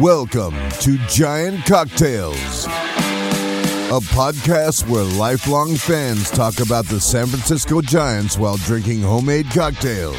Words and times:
Welcome 0.00 0.56
to 0.80 0.98
Giant 1.06 1.66
Cocktails, 1.66 2.66
a 2.66 4.00
podcast 4.10 4.88
where 4.88 5.04
lifelong 5.04 5.76
fans 5.76 6.32
talk 6.32 6.58
about 6.58 6.86
the 6.86 6.98
San 6.98 7.28
Francisco 7.28 7.80
Giants 7.80 8.36
while 8.36 8.56
drinking 8.56 9.02
homemade 9.02 9.48
cocktails. 9.52 10.16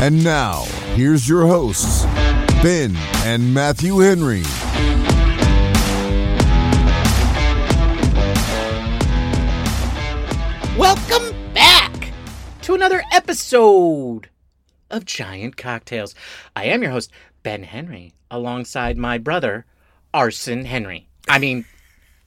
And 0.00 0.24
now, 0.24 0.62
here's 0.94 1.28
your 1.28 1.46
hosts, 1.46 2.06
Ben 2.62 2.96
and 3.26 3.52
Matthew 3.52 3.98
Henry. 3.98 4.44
Welcome 10.78 11.52
back 11.52 12.14
to 12.62 12.72
another 12.72 13.02
episode 13.12 14.30
of 14.92 15.04
Giant 15.04 15.56
Cocktails. 15.56 16.14
I 16.54 16.66
am 16.66 16.82
your 16.82 16.92
host, 16.92 17.10
Ben 17.42 17.64
Henry, 17.64 18.12
alongside 18.30 18.96
my 18.96 19.18
brother, 19.18 19.66
Arson 20.14 20.64
Henry. 20.66 21.08
I 21.28 21.38
mean, 21.38 21.64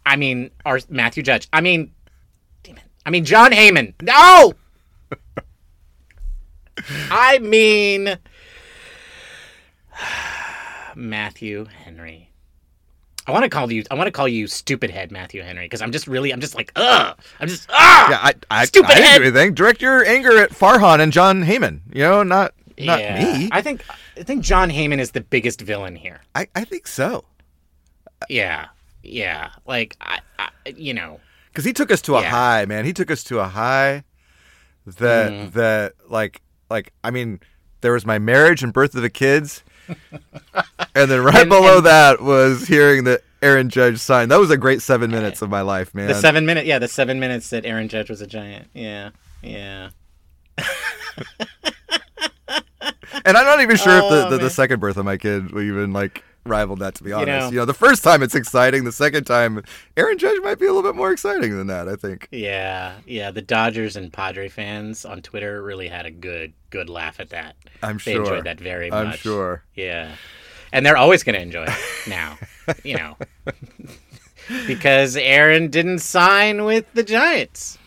I 0.05 0.17
mean, 0.17 0.51
Ar- 0.65 0.79
Matthew 0.89 1.23
Judge. 1.23 1.47
I 1.53 1.61
mean, 1.61 1.91
damn 2.63 2.77
it. 2.77 2.83
I 3.05 3.09
mean, 3.11 3.23
Jon 3.23 3.51
Heyman. 3.51 3.93
No! 4.01 4.53
I 7.11 7.39
mean, 7.39 8.17
Matthew 10.95 11.65
Henry. 11.65 12.31
I 13.27 13.31
want 13.31 13.43
to 13.43 13.49
call 13.49 13.71
you. 13.71 13.83
I 13.89 13.95
want 13.95 14.05
to 14.07 14.11
call 14.11 14.27
you 14.27 14.45
stupid 14.45 14.91
head 14.91 15.11
Matthew 15.11 15.41
Henry 15.41 15.65
because 15.65 15.81
I'm 15.81 15.91
just 15.91 16.05
really. 16.05 16.31
I'm 16.31 16.39
just 16.41 16.53
like 16.53 16.71
ugh. 16.75 17.17
I'm 17.39 17.47
just 17.47 17.67
ugh. 17.71 18.11
Yeah, 18.11 18.19
I, 18.21 18.33
I, 18.51 18.65
Stupid 18.65 18.91
I 18.91 18.95
didn't 18.95 19.07
head. 19.07 19.17
do 19.17 19.23
anything. 19.23 19.53
Direct 19.55 19.81
your 19.81 20.05
anger 20.05 20.37
at 20.37 20.51
Farhan 20.51 20.99
and 20.99 21.11
Jon 21.11 21.43
Heyman. 21.43 21.79
You 21.91 22.03
know, 22.03 22.21
not 22.23 22.53
not 22.79 22.99
Yeah. 22.99 23.37
me. 23.37 23.49
I 23.51 23.61
think 23.61 23.83
I 24.17 24.23
think 24.23 24.43
Jon 24.43 24.69
Heyman 24.69 24.99
is 24.99 25.11
the 25.11 25.21
biggest 25.21 25.61
villain 25.61 25.95
here. 25.95 26.21
I, 26.35 26.47
I 26.55 26.63
think 26.65 26.87
so 26.87 27.25
Yeah, 28.29 28.67
yeah. 29.03 29.49
Like 29.65 29.95
I, 30.01 30.19
I 30.39 30.49
you 30.75 30.93
know, 30.93 31.19
because 31.51 31.65
he 31.65 31.73
took 31.73 31.91
us 31.91 32.01
to 32.03 32.15
a 32.15 32.21
high, 32.23 32.65
man. 32.65 32.85
He 32.85 32.93
took 32.93 33.09
us 33.11 33.23
to 33.25 33.39
a 33.39 33.45
high 33.47 34.03
that 34.85 35.31
Mhm. 35.31 35.51
that 35.53 35.93
like 36.09 36.41
like 36.69 36.93
I 37.03 37.11
mean, 37.11 37.39
there 37.81 37.91
was 37.93 38.05
my 38.05 38.19
marriage 38.19 38.63
and 38.63 38.73
birth 38.73 38.95
of 38.95 39.01
the 39.03 39.09
kids, 39.09 39.63
and 40.95 41.09
then 41.11 41.21
right 41.23 41.35
And- 41.41 41.49
below 41.49 41.77
and- 41.77 41.85
that 41.85 42.21
was 42.21 42.67
hearing 42.67 43.03
the 43.03 43.21
Aaron 43.41 43.69
Judge 43.69 43.99
sign. 43.99 44.29
That 44.29 44.39
was 44.39 44.49
a 44.49 44.57
great 44.57 44.81
seven 44.81 45.11
minutes 45.11 45.41
of 45.43 45.49
my 45.51 45.61
life, 45.61 45.93
man. 45.93 46.07
the 46.07 46.15
seven 46.15 46.45
minute. 46.47 46.65
Yeah, 46.65 46.79
the 46.79 46.87
seven 46.87 47.19
minutes 47.19 47.49
that 47.51 47.63
Aaron 47.65 47.87
Judge 47.89 48.09
was 48.09 48.21
a 48.21 48.27
giant. 48.27 48.67
Yeah, 48.73 49.11
yeah. 49.43 49.89
And 53.25 53.37
I'm 53.37 53.45
not 53.45 53.61
even 53.61 53.77
sure 53.77 53.97
if 53.97 54.09
the, 54.09 54.27
Oh, 54.27 54.29
the, 54.31 54.37
the 54.37 54.49
second 54.49 54.79
birth 54.79 54.97
of 54.97 55.05
my 55.05 55.17
kid 55.17 55.51
will 55.51 55.61
even 55.61 55.93
like 55.93 56.23
rival 56.45 56.75
that. 56.77 56.95
To 56.95 57.03
be 57.03 57.11
honest, 57.13 57.27
know- 57.27 57.49
you 57.49 57.57
know, 57.57 57.65
the 57.65 57.73
first 57.73 58.03
time 58.03 58.21
it's 58.21 58.35
exciting. 58.35 58.83
The 58.83 58.91
second 58.91 59.23
time, 59.23 59.63
Aaron 59.97 60.17
Judge 60.17 60.39
might 60.43 60.59
be 60.59 60.65
a 60.65 60.73
little 60.73 60.89
bit 60.89 60.95
more 60.95 61.11
exciting 61.11 61.55
than 61.57 61.67
that. 61.67 61.87
I 61.87 61.95
think. 61.95 62.27
Yeah, 62.31 62.95
yeah. 63.05 63.31
The 63.31 63.41
Dodgers 63.41 63.95
and 63.95 64.11
Padre 64.13 64.49
fans 64.49 65.05
on 65.05 65.21
Twitter 65.21 65.61
really 65.63 65.87
had 65.87 66.05
a 66.05 66.11
good, 66.11 66.53
good 66.69 66.89
laugh 66.89 67.19
at 67.19 67.29
that. 67.29 67.55
I'm 67.81 67.97
They 67.97 68.13
sure. 68.13 68.21
enjoyed 68.23 68.43
that 68.45 68.59
very 68.59 68.89
much. 68.89 69.05
I'm 69.07 69.13
sure. 69.17 69.63
Yeah. 69.73 70.15
And 70.73 70.85
they're 70.85 70.97
always 70.97 71.23
going 71.23 71.35
to 71.35 71.41
enjoy 71.41 71.63
it 71.67 71.79
now, 72.09 72.37
you 72.83 72.97
know, 72.97 73.15
because 74.67 75.15
Aaron 75.15 75.69
didn't 75.69 75.99
sign 75.99 76.63
with 76.65 76.85
the 76.93 77.03
Giants. 77.03 77.77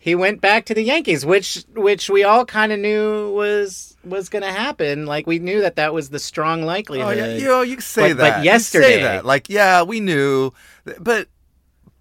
He 0.00 0.14
went 0.14 0.40
back 0.40 0.64
to 0.66 0.74
the 0.74 0.82
Yankees, 0.82 1.24
which 1.26 1.64
which 1.74 2.08
we 2.10 2.24
all 2.24 2.44
kind 2.46 2.72
of 2.72 2.78
knew 2.78 3.32
was 3.32 3.89
was 4.04 4.28
going 4.28 4.42
to 4.42 4.52
happen. 4.52 5.06
Like 5.06 5.26
we 5.26 5.38
knew 5.38 5.60
that 5.62 5.76
that 5.76 5.92
was 5.92 6.10
the 6.10 6.18
strong 6.18 6.62
likelihood. 6.62 7.18
Oh 7.18 7.24
yeah, 7.26 7.34
you 7.36 7.44
know, 7.44 7.62
you 7.62 7.80
say 7.80 8.10
But- 8.12 8.18
but 8.18 8.22
that. 8.22 8.44
yesterday- 8.44 8.88
you 8.88 8.94
say 8.96 9.02
that. 9.02 9.24
like, 9.24 9.48
yeah, 9.48 9.82
we 9.82 10.00
knew, 10.00 10.52
but 10.98 11.28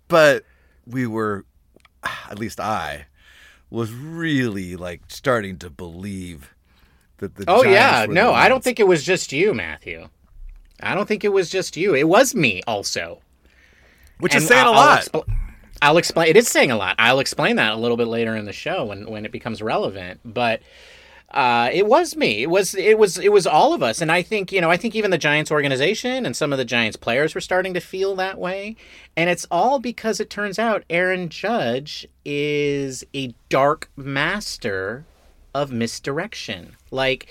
but 0.08 0.44
we 0.88 1.06
were, 1.06 1.46
at 2.30 2.40
least 2.40 2.59
I, 2.59 3.06
was 3.70 3.92
really 3.94 4.76
like 4.76 5.02
starting 5.09 5.58
to 5.59 5.70
believe 5.70 6.56
that 7.18 7.36
the. 7.36 7.44
oh 7.48 7.64
Giants 7.64 7.74
yeah, 7.74 8.06
no, 8.24 8.34
I 8.34 8.50
don't 8.50 8.64
think 8.64 8.80
it 8.80 8.88
was 8.88 9.04
just 9.04 9.32
you, 9.32 9.54
Matthew. 9.54 10.08
I 10.82 10.96
don't 10.96 11.08
think 11.08 11.24
it 11.26 11.30
was 11.34 11.50
just 11.50 11.76
you. 11.78 11.94
It 11.94 12.08
was 12.08 12.34
me 12.34 12.62
also. 12.66 13.22
Which 14.20 14.34
is 14.36 14.48
saying 14.48 14.66
I'll- 14.66 14.72
a 14.74 14.76
I'll 14.76 14.86
lot. 14.86 15.02
expl- 15.04 15.34
I'll 15.82 15.98
explain. 15.98 16.28
It 16.30 16.36
is 16.38 16.48
saying 16.48 16.72
a 16.72 16.78
lot. 16.78 16.96
I'll 17.00 17.20
explain 17.20 17.56
that 17.58 17.74
a 17.74 17.76
little 17.76 17.96
bit 17.98 18.08
later 18.08 18.36
in 18.36 18.46
the 18.46 18.52
show 18.54 18.86
when 18.86 19.06
when 19.09 19.26
it 19.26 19.32
becomes 19.32 19.62
relevant. 19.62 20.20
But 20.26 20.62
uh, 21.31 21.69
it 21.72 21.85
was 21.85 22.16
me. 22.16 22.41
It 22.41 22.50
was 22.50 22.73
it 22.73 22.97
was 22.97 23.17
it 23.17 23.31
was 23.31 23.45
all 23.45 23.73
of 23.73 23.84
us. 23.84 24.01
And 24.01 24.12
I 24.12 24.22
think 24.22 24.51
you 24.51 24.62
know 24.62 24.72
I 24.72 24.78
think 24.78 24.95
even 24.95 25.12
the 25.12 25.17
Giants 25.17 25.51
organization 25.51 26.25
and 26.25 26.35
some 26.35 26.51
of 26.51 26.57
the 26.57 26.66
Giants 26.66 26.97
players 26.97 27.35
were 27.35 27.41
starting 27.41 27.73
to 27.75 27.79
feel 27.79 28.16
that 28.16 28.40
way. 28.40 28.75
And 29.16 29.29
it's 29.29 29.45
all 29.51 29.79
because 29.79 30.19
it 30.19 30.29
turns 30.29 30.57
out 30.57 30.84
Aaron 30.90 31.29
Judge 31.29 32.07
is 32.25 33.03
a 33.13 33.34
dark 33.50 33.90
master 33.95 35.06
of 35.53 35.72
misdirection. 35.72 36.75
Like 36.90 37.28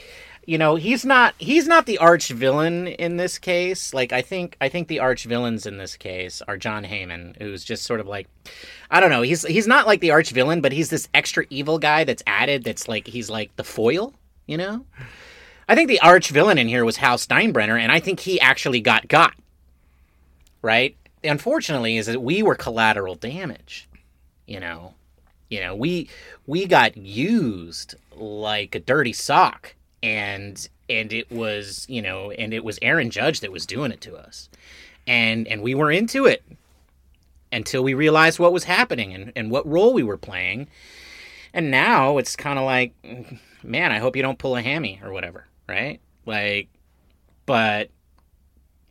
you 0.48 0.56
know 0.56 0.76
he's 0.76 1.04
not 1.04 1.34
he's 1.36 1.68
not 1.68 1.84
the 1.84 1.98
arch 1.98 2.30
villain 2.30 2.86
in 2.86 3.18
this 3.18 3.38
case. 3.38 3.92
Like 3.92 4.14
i 4.14 4.22
think 4.22 4.56
i 4.62 4.70
think 4.70 4.88
the 4.88 4.98
arch 4.98 5.24
villains 5.24 5.66
in 5.66 5.76
this 5.76 5.94
case 5.94 6.40
are 6.48 6.56
jon 6.56 6.84
heyman 6.84 7.36
who's 7.36 7.62
just 7.62 7.82
sort 7.82 8.00
of 8.00 8.06
like 8.06 8.28
i 8.90 8.98
don't 8.98 9.10
know 9.10 9.20
he's 9.20 9.42
he's 9.42 9.66
not 9.66 9.86
like 9.86 10.00
the 10.00 10.10
arch 10.10 10.30
villain 10.30 10.62
but 10.62 10.72
he's 10.72 10.88
this 10.88 11.06
extra 11.12 11.44
evil 11.50 11.78
guy 11.78 12.04
that's 12.04 12.22
added 12.26 12.64
that's 12.64 12.88
like 12.88 13.06
he's 13.06 13.28
like 13.28 13.54
the 13.56 13.64
foil 13.64 14.14
you 14.46 14.56
know? 14.56 14.86
I 15.68 15.74
think 15.74 15.88
the 15.88 16.00
arch 16.00 16.30
villain 16.30 16.56
in 16.56 16.68
here 16.68 16.86
was 16.86 16.96
hal 16.96 17.18
steinbrenner 17.18 17.78
and 17.78 17.92
i 17.92 18.00
think 18.00 18.20
he 18.20 18.40
actually 18.40 18.80
got 18.80 19.06
got 19.06 19.34
right? 20.62 20.96
Unfortunately 21.22 21.98
is 21.98 22.06
that 22.06 22.22
we 22.22 22.42
were 22.42 22.54
collateral 22.54 23.16
damage 23.16 23.86
you 24.46 24.60
know? 24.60 24.94
You 25.50 25.60
know 25.60 25.76
we 25.76 26.08
we 26.46 26.64
got 26.64 26.96
used 26.96 27.96
like 28.16 28.74
a 28.74 28.80
dirty 28.80 29.12
sock 29.12 29.74
and 30.02 30.68
and 30.88 31.12
it 31.12 31.30
was 31.30 31.86
you 31.88 32.00
know 32.00 32.30
and 32.30 32.54
it 32.54 32.64
was 32.64 32.78
aaron 32.82 33.10
judge 33.10 33.40
that 33.40 33.52
was 33.52 33.66
doing 33.66 33.90
it 33.92 34.00
to 34.02 34.16
us. 34.16 34.48
And 35.06 35.46
and 35.48 35.62
we 35.62 35.74
were 35.74 35.90
into 35.90 36.26
it 36.26 36.42
until 37.50 37.82
we 37.82 37.94
realized 37.94 38.38
what 38.38 38.52
was 38.52 38.64
happening 38.64 39.14
and, 39.14 39.32
and 39.34 39.50
what 39.50 39.66
role 39.66 39.94
we 39.94 40.02
were 40.02 40.18
playing. 40.18 40.68
And 41.54 41.70
now 41.70 42.18
it's 42.18 42.36
kind 42.36 42.58
of 42.58 42.64
like 42.64 42.92
man 43.64 43.90
i 43.90 43.98
hope 43.98 44.14
you 44.14 44.22
don't 44.22 44.38
pull 44.38 44.54
a 44.54 44.62
hammy 44.62 45.00
or 45.02 45.12
whatever 45.12 45.48
right? 45.68 46.00
Like 46.26 46.68
but 47.46 47.90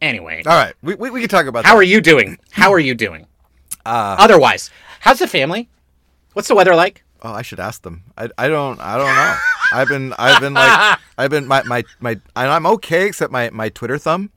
anyway. 0.01 0.43
All 0.45 0.55
right, 0.55 0.73
we, 0.81 0.95
we, 0.95 1.09
we 1.11 1.19
can 1.19 1.29
talk 1.29 1.45
about 1.45 1.65
how 1.65 1.73
that. 1.73 1.79
are 1.79 1.83
you 1.83 2.01
doing? 2.01 2.39
How 2.51 2.71
are 2.73 2.79
you 2.79 2.95
doing? 2.95 3.25
Uh, 3.85 4.17
otherwise 4.19 4.69
how's 4.99 5.19
the 5.19 5.27
family? 5.27 5.69
What's 6.33 6.49
the 6.49 6.55
weather 6.55 6.75
like? 6.75 7.05
Oh, 7.21 7.31
I 7.31 7.41
should 7.41 7.61
ask 7.61 7.83
them. 7.83 8.03
I, 8.17 8.27
I 8.37 8.49
don't 8.49 8.81
I 8.81 8.97
don't 8.97 9.15
know. 9.15 9.37
I've 9.71 9.87
been 9.87 10.13
I've 10.17 10.39
been 10.41 10.53
like 10.53 10.99
I've 11.17 11.29
been 11.29 11.47
my 11.47 11.63
my 11.63 11.83
my 11.99 12.11
and 12.11 12.21
I'm 12.51 12.65
okay 12.67 13.05
except 13.05 13.31
my 13.31 13.49
my 13.51 13.69
Twitter 13.69 13.97
thumb 13.97 14.29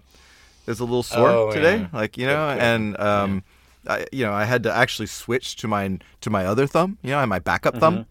is 0.67 0.81
a 0.81 0.85
little 0.85 1.03
sore 1.03 1.29
Oh, 1.31 1.53
today. 1.53 1.79
yeah. 1.79 1.87
Like 1.93 2.17
you 2.19 2.27
know, 2.27 2.49
and 2.51 2.99
um, 3.01 3.43
I, 3.89 4.07
you 4.13 4.25
know 4.25 4.33
I 4.33 4.45
had 4.45 4.63
to 4.65 4.73
actually 4.73 5.07
switch 5.07 5.57
to 5.57 5.69
my 5.69 5.99
to 6.21 6.31
my 6.31 6.47
other 6.47 6.67
thumb. 6.67 6.99
You 7.03 7.11
know, 7.11 7.19
I 7.19 7.25
my 7.27 7.39
backup 7.39 7.77
thumb. 7.79 7.95
Mm-hmm. 7.95 8.03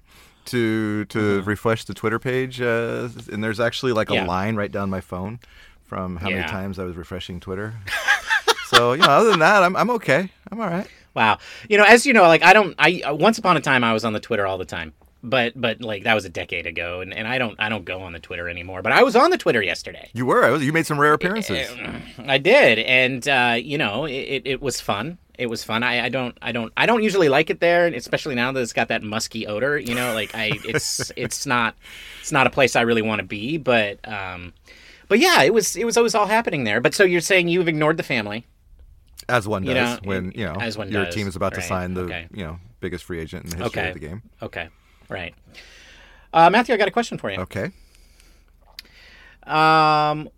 To 0.46 1.06
to 1.06 1.44
refresh 1.44 1.86
the 1.86 1.94
Twitter 1.94 2.18
page, 2.18 2.60
uh, 2.60 3.10
and 3.32 3.44
there's 3.44 3.60
actually 3.60 3.92
like 3.92 4.10
a 4.10 4.16
Yeah. 4.16 4.26
line 4.26 4.56
right 4.56 4.72
down 4.72 4.90
my 4.90 5.02
phone 5.02 5.40
from 5.86 6.16
how 6.16 6.30
Yeah. 6.30 6.38
many 6.38 6.48
times 6.48 6.80
I 6.80 6.86
was 6.86 6.96
refreshing 6.96 7.40
Twitter. 7.40 7.76
so 8.68 8.94
you 8.94 9.02
know, 9.02 9.10
other 9.10 9.30
than 9.30 9.40
that, 9.40 9.62
I'm 9.62 9.76
I'm 9.76 9.92
okay. 9.92 10.32
I'm 10.52 10.60
all 10.60 10.68
right. 10.70 10.88
Wow. 11.14 11.38
You 11.70 11.78
know, 11.78 11.84
as 11.84 12.06
you 12.08 12.14
know, 12.14 12.24
like 12.24 12.42
I 12.42 12.54
don't 12.54 12.74
I 12.80 13.12
once 13.12 13.38
upon 13.38 13.58
a 13.58 13.62
time 13.62 13.84
I 13.84 13.94
was 13.94 14.04
on 14.04 14.14
the 14.14 14.20
Twitter 14.20 14.48
all 14.48 14.58
the 14.58 14.66
time. 14.66 14.94
But 15.22 15.60
but 15.60 15.82
like 15.82 16.04
that 16.04 16.14
was 16.14 16.24
a 16.24 16.30
decade 16.30 16.66
ago 16.66 17.02
and, 17.02 17.14
and 17.14 17.28
I 17.28 17.38
don't 17.38 17.60
I 17.60 17.68
don't 17.68 17.84
go 17.84 18.02
on 18.02 18.14
the 18.14 18.20
Twitter 18.20 18.48
anymore. 18.48 18.82
But 18.82 18.94
I 18.94 19.04
was 19.04 19.16
on 19.16 19.32
the 19.32 19.38
Twitter 19.38 19.62
yesterday. 19.62 20.10
You 20.14 20.26
were. 20.26 20.56
You 20.58 20.72
made 20.72 20.86
some 20.86 21.00
rare 21.00 21.14
appearances. 21.14 21.70
I 22.20 22.38
did. 22.38 22.80
And 22.80 23.28
uh, 23.28 23.58
you 23.62 23.78
know, 23.78 24.06
it, 24.06 24.44
it, 24.46 24.62
was 24.62 24.80
fun. 24.80 25.18
It 25.38 25.48
was 25.50 25.64
fun. 25.64 25.84
I, 25.84 26.06
I 26.06 26.10
don't 26.10 26.38
I 26.42 26.52
don't 26.54 26.72
I 26.78 26.86
don't 26.86 27.04
usually 27.04 27.28
like 27.28 27.50
it 27.50 27.60
there, 27.60 27.88
especially 27.88 28.36
now 28.36 28.52
that 28.54 28.62
it's 28.62 28.72
got 28.74 28.88
that 28.90 29.04
musky 29.04 29.46
odor, 29.46 29.78
you 29.78 29.94
know, 29.94 30.14
like 30.14 30.34
I 30.36 30.52
it's 30.66 31.12
it's 31.18 31.46
not 31.46 31.76
it's 32.22 32.32
not 32.32 32.48
a 32.48 32.50
place 32.50 32.76
I 32.78 32.82
really 32.82 33.02
want 33.02 33.20
to 33.20 33.26
be, 33.26 33.58
but 33.58 34.00
um 34.08 34.54
but 35.10 35.20
yeah, 35.20 35.44
it 35.44 35.54
was 35.54 35.76
it 35.76 35.84
was 35.86 35.98
always 35.98 36.16
all 36.16 36.28
happening 36.28 36.64
there. 36.64 36.80
But 36.80 36.94
so 36.94 37.04
you're 37.04 37.20
saying 37.20 37.50
you've 37.50 37.68
ignored 37.68 37.98
the 37.98 38.04
family. 38.04 38.46
As 39.28 39.48
one 39.48 39.64
You 39.64 39.74
does 39.74 40.02
know, 40.02 40.08
when 40.08 40.32
you 40.34 40.46
know 40.46 40.56
as 40.56 40.78
one 40.78 40.90
your 40.90 41.06
does, 41.06 41.14
team 41.14 41.28
is 41.28 41.36
about 41.36 41.54
to 41.56 41.62
sign 41.62 41.94
the 41.94 42.04
okay. 42.04 42.28
you 42.34 42.44
know 42.44 42.58
biggest 42.80 43.04
free 43.04 43.20
agent 43.20 43.44
in 43.46 43.50
the 43.52 43.58
history 43.58 43.82
Okay. 43.82 43.90
of 43.90 43.94
the 43.94 44.00
game. 44.08 44.22
Okay. 44.42 44.70
Right. 45.10 45.34
Uh, 46.32 46.50
Matthew, 46.52 46.76
I 46.76 46.78
got 46.78 46.88
a 46.88 46.92
question 46.92 47.18
for 47.18 47.32
you. 47.32 47.40
Okay. 47.40 47.72
Um, 49.44 50.30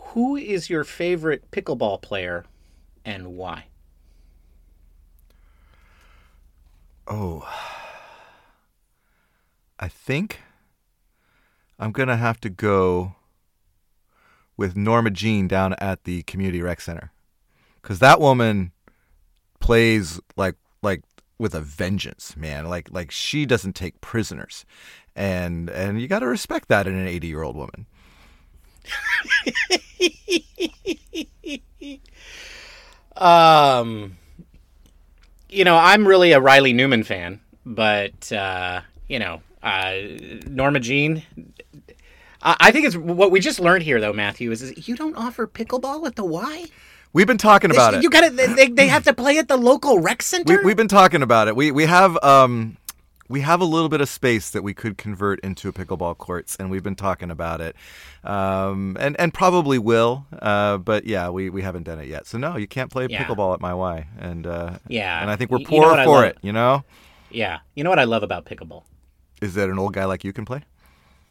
who 0.00 0.36
is 0.36 0.68
your 0.68 0.82
favorite 0.82 1.50
pickleball 1.52 2.02
player, 2.02 2.44
and 3.04 3.36
why? 3.36 3.66
Oh, 7.06 7.48
I 9.78 9.88
think 9.88 10.40
I'm 11.78 11.92
gonna 11.92 12.16
have 12.16 12.40
to 12.40 12.50
go 12.50 13.14
with 14.56 14.76
Norma 14.76 15.10
Jean 15.10 15.46
down 15.46 15.74
at 15.74 16.04
the 16.04 16.22
community 16.24 16.62
rec 16.62 16.80
center, 16.80 17.12
because 17.80 18.00
that 18.00 18.20
woman 18.20 18.72
plays 19.60 20.20
like 20.36 20.56
like 20.82 21.02
with 21.42 21.54
a 21.56 21.60
vengeance, 21.60 22.36
man. 22.36 22.66
Like 22.66 22.88
like 22.90 23.10
she 23.10 23.44
doesn't 23.44 23.74
take 23.74 24.00
prisoners, 24.00 24.64
and 25.14 25.68
and 25.68 26.00
you 26.00 26.06
got 26.08 26.20
to 26.20 26.26
respect 26.26 26.68
that 26.68 26.86
in 26.86 26.94
an 26.94 27.08
eighty 27.08 27.26
year 27.26 27.42
old 27.42 27.56
woman. 27.56 27.84
um, 33.16 34.16
you 35.50 35.64
know, 35.64 35.76
I'm 35.76 36.06
really 36.06 36.30
a 36.32 36.40
Riley 36.40 36.72
Newman 36.72 37.02
fan, 37.02 37.40
but 37.66 38.32
uh, 38.32 38.80
you 39.08 39.18
know, 39.18 39.42
uh, 39.62 39.96
Norma 40.46 40.80
Jean. 40.80 41.24
I 42.44 42.72
think 42.72 42.86
it's 42.86 42.96
what 42.96 43.30
we 43.30 43.38
just 43.38 43.60
learned 43.60 43.84
here, 43.84 44.00
though, 44.00 44.12
Matthew, 44.12 44.50
is, 44.50 44.62
is 44.62 44.88
you 44.88 44.96
don't 44.96 45.14
offer 45.14 45.46
pickleball 45.46 46.04
at 46.08 46.16
the 46.16 46.24
Y. 46.24 46.64
We've 47.14 47.26
been 47.26 47.38
talking 47.38 47.70
about 47.70 47.94
it. 47.94 48.02
You 48.02 48.10
got 48.10 48.28
to 48.28 48.30
they, 48.30 48.68
they 48.68 48.88
have 48.88 49.04
to 49.04 49.12
play 49.12 49.38
at 49.38 49.48
the 49.48 49.56
local 49.56 49.98
rec 50.00 50.22
center. 50.22 50.58
We, 50.58 50.64
we've 50.64 50.76
been 50.76 50.88
talking 50.88 51.22
about 51.22 51.48
it. 51.48 51.54
We 51.56 51.70
we 51.70 51.84
have 51.86 52.16
um 52.24 52.76
we 53.28 53.40
have 53.42 53.60
a 53.60 53.64
little 53.64 53.88
bit 53.88 54.00
of 54.00 54.08
space 54.08 54.50
that 54.50 54.62
we 54.62 54.74
could 54.74 54.98
convert 54.98 55.40
into 55.40 55.72
pickleball 55.72 56.18
courts, 56.18 56.56
and 56.56 56.70
we've 56.70 56.82
been 56.82 56.96
talking 56.96 57.30
about 57.30 57.60
it, 57.60 57.76
um, 58.24 58.96
and 59.00 59.18
and 59.18 59.32
probably 59.32 59.78
will. 59.78 60.26
Uh, 60.40 60.76
but 60.78 61.04
yeah, 61.06 61.28
we, 61.30 61.48
we 61.48 61.62
haven't 61.62 61.84
done 61.84 61.98
it 61.98 62.08
yet. 62.08 62.26
So 62.26 62.36
no, 62.38 62.56
you 62.56 62.66
can't 62.66 62.90
play 62.90 63.06
Yeah. 63.08 63.24
pickleball 63.24 63.54
at 63.54 63.60
my 63.60 63.72
Y, 63.74 64.06
and 64.18 64.46
uh, 64.46 64.78
Yeah. 64.88 65.20
and 65.20 65.30
I 65.30 65.36
think 65.36 65.50
we're 65.50 65.58
Y- 65.58 65.64
you 65.70 65.80
know 65.80 65.94
poor 65.94 66.04
for 66.04 66.24
it. 66.26 66.38
You 66.42 66.52
know, 66.52 66.84
yeah, 67.30 67.60
you 67.74 67.84
know 67.84 67.90
what 67.90 67.98
I 67.98 68.04
love 68.04 68.22
about 68.22 68.44
pickleball? 68.46 68.84
is 69.40 69.54
that 69.54 69.68
an 69.68 69.76
old 69.78 69.92
guy 69.92 70.04
like 70.04 70.22
you 70.24 70.32
can 70.32 70.44
play? 70.44 70.62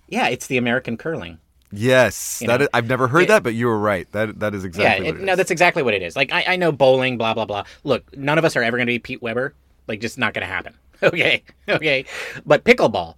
Yeah, 0.09 0.27
it's 0.27 0.47
the 0.47 0.57
American 0.57 0.97
curling. 0.97 1.37
Yes, 1.71 2.39
that 2.45 2.69
I've 2.73 2.87
never 2.87 3.07
heard 3.07 3.23
it- 3.23 3.27
that, 3.29 3.43
but 3.43 3.53
you 3.53 3.67
were 3.67 3.79
right. 3.79 4.11
That 4.11 4.39
that 4.39 4.53
is 4.53 4.65
exactly 4.65 5.05
yeah, 5.05 5.11
what 5.11 5.19
it- 5.19 5.23
it 5.23 5.25
no, 5.25 5.35
that's 5.35 5.51
exactly 5.51 5.83
what 5.83 5.93
it 5.93 6.01
is. 6.01 6.15
Like 6.15 6.31
I, 6.33 6.43
I 6.49 6.55
know 6.57 6.71
bowling, 6.71 7.17
blah 7.17 7.33
blah 7.33 7.45
blah. 7.45 7.63
Look, 7.83 8.15
none 8.17 8.37
of 8.37 8.45
us 8.45 8.55
are 8.55 8.63
ever 8.63 8.77
going 8.77 8.87
to 8.87 8.91
be 8.91 8.99
Pete 8.99 9.21
Weber. 9.21 9.53
Like, 9.87 9.99
just 9.99 10.17
not 10.17 10.33
going 10.33 10.45
to 10.47 10.51
happen. 10.53 10.73
Okay, 11.03 11.41
okay. 11.67 12.05
But 12.45 12.63
pickleball, 12.63 13.15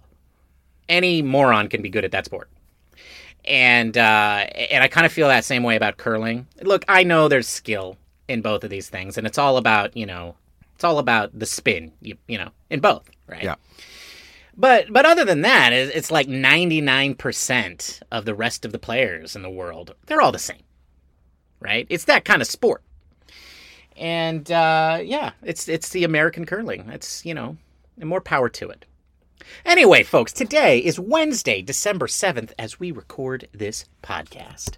any 0.88 1.20
moron 1.20 1.68
can 1.68 1.82
be 1.82 1.90
good 1.90 2.04
at 2.06 2.12
that 2.12 2.24
sport. 2.24 2.48
And 3.44 3.98
uh, 3.98 4.46
and 4.70 4.82
I 4.82 4.88
kind 4.88 5.04
of 5.04 5.12
feel 5.12 5.28
that 5.28 5.44
same 5.44 5.62
way 5.62 5.76
about 5.76 5.98
curling. 5.98 6.46
Look, 6.62 6.84
I 6.88 7.02
know 7.02 7.28
there's 7.28 7.46
skill 7.46 7.98
in 8.26 8.40
both 8.40 8.64
of 8.64 8.70
these 8.70 8.88
things, 8.88 9.18
and 9.18 9.26
it's 9.26 9.36
all 9.36 9.58
about 9.58 9.94
you 9.94 10.06
know, 10.06 10.34
it's 10.74 10.84
all 10.84 10.98
about 10.98 11.38
the 11.38 11.44
spin. 11.44 11.92
You 12.00 12.16
you 12.26 12.38
know, 12.38 12.48
in 12.70 12.80
both, 12.80 13.10
right? 13.26 13.42
Yeah. 13.42 13.56
But 14.56 14.92
but 14.92 15.04
other 15.04 15.24
than 15.24 15.40
that, 15.42 15.72
it's 15.72 16.10
like 16.10 16.28
99% 16.28 18.02
of 18.10 18.24
the 18.24 18.34
rest 18.34 18.64
of 18.64 18.72
the 18.72 18.78
players 18.78 19.34
in 19.34 19.42
the 19.42 19.50
world. 19.50 19.94
They're 20.06 20.20
all 20.20 20.32
the 20.32 20.38
same. 20.38 20.62
Right? 21.60 21.86
It's 21.88 22.04
that 22.04 22.24
kind 22.24 22.42
of 22.42 22.48
sport. 22.48 22.82
And 23.96 24.50
uh, 24.50 25.00
yeah, 25.02 25.32
it's 25.42 25.68
it's 25.68 25.90
the 25.90 26.04
American 26.04 26.46
curling. 26.46 26.88
It's, 26.90 27.24
you 27.24 27.34
know, 27.34 27.56
more 28.02 28.20
power 28.20 28.48
to 28.48 28.70
it. 28.70 28.84
Anyway, 29.64 30.02
folks, 30.02 30.32
today 30.32 30.78
is 30.78 30.98
Wednesday, 30.98 31.60
December 31.60 32.06
7th 32.06 32.52
as 32.58 32.80
we 32.80 32.90
record 32.90 33.48
this 33.52 33.84
podcast. 34.02 34.76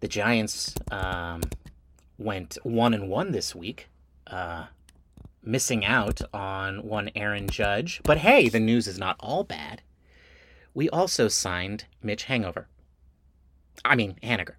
The 0.00 0.08
Giants 0.08 0.74
um, 0.90 1.42
went 2.18 2.56
1 2.62 2.94
and 2.94 3.08
1 3.08 3.32
this 3.32 3.54
week. 3.54 3.88
Uh, 4.26 4.66
missing 5.42 5.84
out 5.84 6.20
on 6.32 6.82
one 6.86 7.10
Aaron 7.14 7.48
Judge. 7.48 8.00
But 8.04 8.18
hey, 8.18 8.48
the 8.48 8.60
news 8.60 8.86
is 8.86 8.98
not 8.98 9.16
all 9.20 9.44
bad. 9.44 9.82
We 10.74 10.88
also 10.90 11.28
signed 11.28 11.84
Mitch 12.02 12.24
Hangover. 12.24 12.68
I 13.84 13.96
mean, 13.96 14.16
Haniger. 14.22 14.54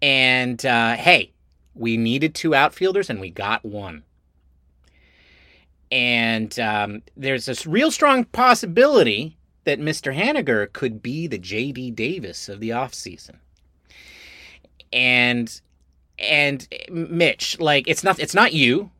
And 0.00 0.64
uh, 0.64 0.96
hey, 0.96 1.32
we 1.74 1.96
needed 1.96 2.34
two 2.34 2.54
outfielders 2.54 3.10
and 3.10 3.20
we 3.20 3.30
got 3.30 3.64
one. 3.64 4.04
And 5.90 6.58
um, 6.58 7.02
there's 7.16 7.46
this 7.46 7.66
real 7.66 7.90
strong 7.90 8.24
possibility 8.24 9.36
that 9.64 9.80
Mr. 9.80 10.14
Haniger 10.14 10.72
could 10.72 11.02
be 11.02 11.26
the 11.26 11.38
J.D. 11.38 11.92
Davis 11.92 12.48
of 12.48 12.60
the 12.60 12.70
offseason. 12.70 13.36
And 14.92 15.60
and 16.18 16.68
Mitch, 16.90 17.58
like 17.58 17.88
it's 17.88 18.04
not 18.04 18.18
it's 18.20 18.34
not 18.34 18.52
you 18.52 18.90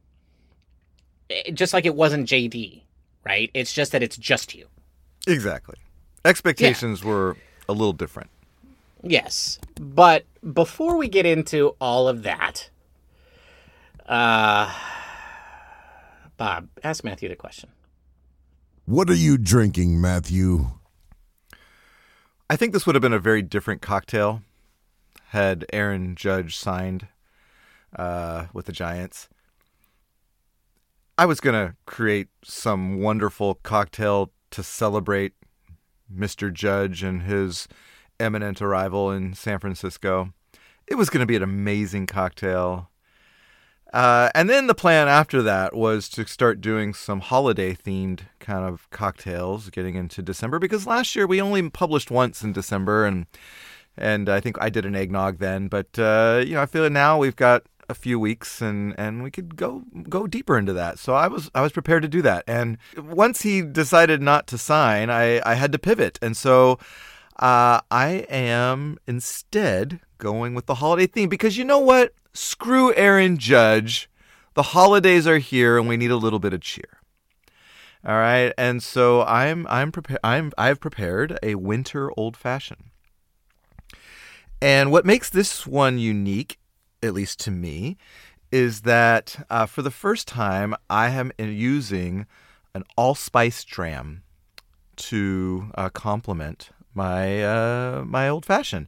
just 1.53 1.73
like 1.73 1.87
it 1.87 1.95
wasn't 1.95 2.29
JD, 2.29 2.83
right? 3.25 3.51
It's 3.55 3.73
just 3.73 3.93
that 3.93 4.03
it's 4.03 4.17
just 4.17 4.55
you. 4.55 4.67
exactly. 5.27 5.77
Expectations 6.25 7.05
were 7.05 7.37
a 7.69 7.73
little 7.73 7.93
different. 7.93 8.31
Yes. 9.03 9.59
But 9.79 10.25
before 10.53 10.97
we 10.97 11.09
get 11.09 11.27
into 11.27 11.77
all 11.81 12.09
of 12.09 12.23
that, 12.23 12.71
uh 14.07 14.73
Bob, 16.37 16.69
ask 16.83 17.05
Matthew 17.05 17.29
the 17.29 17.37
question. 17.37 17.71
What 18.87 19.09
are 19.09 19.15
you 19.15 19.39
drinking, 19.39 20.01
Matthew? 20.01 20.71
I 22.51 22.57
think 22.57 22.73
this 22.73 22.87
would 22.87 22.95
have 22.95 23.03
been 23.03 23.13
a 23.13 23.19
very 23.19 23.41
different 23.41 23.81
cocktail 23.81 24.43
had 25.35 25.67
Aaron 25.73 26.15
Judge 26.15 26.57
signed 26.57 27.09
uh, 27.97 28.47
with 28.53 28.67
the 28.67 28.73
Giants. 28.73 29.29
I 31.17 31.27
was 31.27 31.39
going 31.41 31.55
to 31.55 31.77
create 31.87 32.29
some 32.43 32.99
wonderful 33.01 33.55
cocktail 33.63 34.33
to 34.51 34.65
celebrate 34.65 35.33
Mr. 36.13 36.53
Judge 36.53 37.05
and 37.05 37.23
his 37.23 37.69
eminent 38.19 38.61
arrival 38.61 39.13
in 39.13 39.35
San 39.35 39.61
Francisco. 39.61 40.33
It 40.89 40.97
was 40.97 41.11
going 41.11 41.21
to 41.21 41.27
be 41.27 41.37
an 41.37 41.43
amazing 41.43 42.07
cocktail. 42.07 42.91
Uh, 43.93 44.29
and 44.35 44.51
then 44.51 44.67
the 44.67 44.75
plan 44.75 45.07
after 45.07 45.41
that 45.41 45.73
was 45.73 46.09
to 46.09 46.27
start 46.27 46.61
doing 46.61 46.93
some 46.93 47.21
holiday 47.21 47.75
themed 47.75 48.23
kind 48.41 48.65
of 48.65 48.91
cocktails 48.91 49.71
getting 49.71 49.95
into 49.95 50.21
December 50.21 50.59
because 50.59 50.85
last 50.85 51.15
year 51.15 51.29
we 51.29 51.41
only 51.41 51.71
published 51.71 52.11
once 52.11 52.43
in 52.43 52.53
December 52.53 53.07
and 53.07 53.27
and 53.97 54.29
I 54.29 54.41
think 54.41 54.57
I 54.61 54.71
did 54.71 54.85
an 54.85 54.97
eggnog 54.97 55.39
then. 55.39 55.69
But 55.69 55.97
uh, 55.97 56.43
you 56.45 56.55
know, 56.55 56.63
I 56.63 56.67
feel 56.67 56.91
now 56.91 57.19
we've 57.19 57.37
got 57.37 57.63
a 57.89 57.95
few 57.95 58.19
weeks 58.19 58.61
and 58.61 58.95
and 58.99 59.23
we 59.23 59.31
could 59.31 59.57
go 59.57 59.83
go 60.09 60.27
deeper 60.27 60.59
into 60.59 60.73
that. 60.73 60.99
So 60.99 61.15
I 61.15 61.29
was 61.29 61.51
I 61.55 61.63
was 61.63 61.73
prepared 61.73 62.03
to 62.03 62.09
do 62.09 62.23
that. 62.23 62.45
And 62.47 62.79
once 62.97 63.43
he 63.43 63.63
decided 63.63 64.23
not 64.23 64.47
to 64.49 64.59
sign, 64.59 65.11
I 65.11 65.41
I 65.49 65.55
had 65.55 65.73
to 65.73 65.79
pivot. 65.79 66.19
And 66.23 66.37
so 66.37 66.79
uh, 67.37 67.81
I 67.91 68.27
am 68.29 68.99
instead 69.07 70.01
going 70.19 70.55
with 70.55 70.67
the 70.67 70.77
holiday 70.77 71.07
theme 71.07 71.29
because 71.29 71.57
you 71.57 71.65
know 71.65 71.81
what? 71.81 72.15
Screw 72.33 72.95
Aaron 72.95 73.39
Judge. 73.39 74.09
The 74.55 74.63
holidays 74.63 75.27
are 75.27 75.39
here 75.39 75.79
and 75.79 75.89
we 75.89 75.97
need 75.97 76.13
a 76.13 76.17
little 76.17 76.39
bit 76.39 76.53
of 76.53 76.61
cheer. 76.61 77.01
All 78.07 78.15
right. 78.15 78.53
And 78.57 78.83
so 78.83 79.23
I'm 79.23 79.67
I'm 79.69 79.91
prepared 79.91 80.21
I'm 80.23 80.53
I've 80.57 80.81
prepared 80.81 81.39
a 81.43 81.57
winter 81.57 82.11
old 82.17 82.37
fashioned. 82.37 82.91
And 84.61 84.91
what 84.91 85.05
makes 85.05 85.29
this 85.29 85.67
one 85.67 85.99
unique, 85.99 86.59
at 87.05 87.15
least 87.15 87.39
to 87.41 87.51
me, 87.51 87.97
is 88.51 88.83
that 88.83 89.45
uh, 89.51 89.67
for 89.67 89.83
the 89.83 89.91
first 89.91 90.29
time 90.29 90.75
I 90.89 91.11
am 91.11 91.33
using 91.39 92.27
an 92.75 92.85
allspice 92.97 93.65
dram 93.65 94.23
to 94.97 95.71
uh, 95.75 95.89
complement 95.91 96.71
my 96.95 97.43
uh, 97.43 98.05
my 98.07 98.29
old 98.29 98.47
fashioned. 98.47 98.87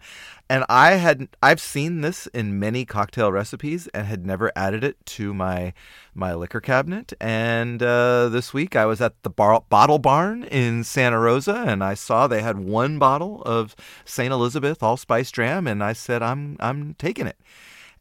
And 0.48 0.64
I 0.68 0.92
had 0.92 1.28
I've 1.42 1.60
seen 1.60 2.00
this 2.00 2.28
in 2.28 2.58
many 2.58 2.84
cocktail 2.84 3.32
recipes 3.32 3.88
and 3.88 4.06
had 4.06 4.24
never 4.24 4.52
added 4.54 4.84
it 4.84 5.04
to 5.06 5.34
my 5.34 5.72
my 6.14 6.34
liquor 6.34 6.60
cabinet. 6.60 7.12
And 7.20 7.82
uh, 7.82 8.28
this 8.28 8.54
week 8.54 8.76
I 8.76 8.86
was 8.86 9.00
at 9.00 9.20
the 9.22 9.30
bar- 9.30 9.64
Bottle 9.68 9.98
Barn 9.98 10.44
in 10.44 10.84
Santa 10.84 11.18
Rosa 11.18 11.64
and 11.66 11.82
I 11.82 11.94
saw 11.94 12.26
they 12.26 12.42
had 12.42 12.58
one 12.58 12.98
bottle 12.98 13.42
of 13.42 13.74
Saint 14.04 14.32
Elizabeth 14.32 14.82
allspice 14.82 15.30
dram, 15.30 15.66
and 15.66 15.82
I 15.82 15.92
said 15.92 16.22
I'm 16.22 16.56
I'm 16.60 16.94
taking 16.94 17.26
it. 17.26 17.38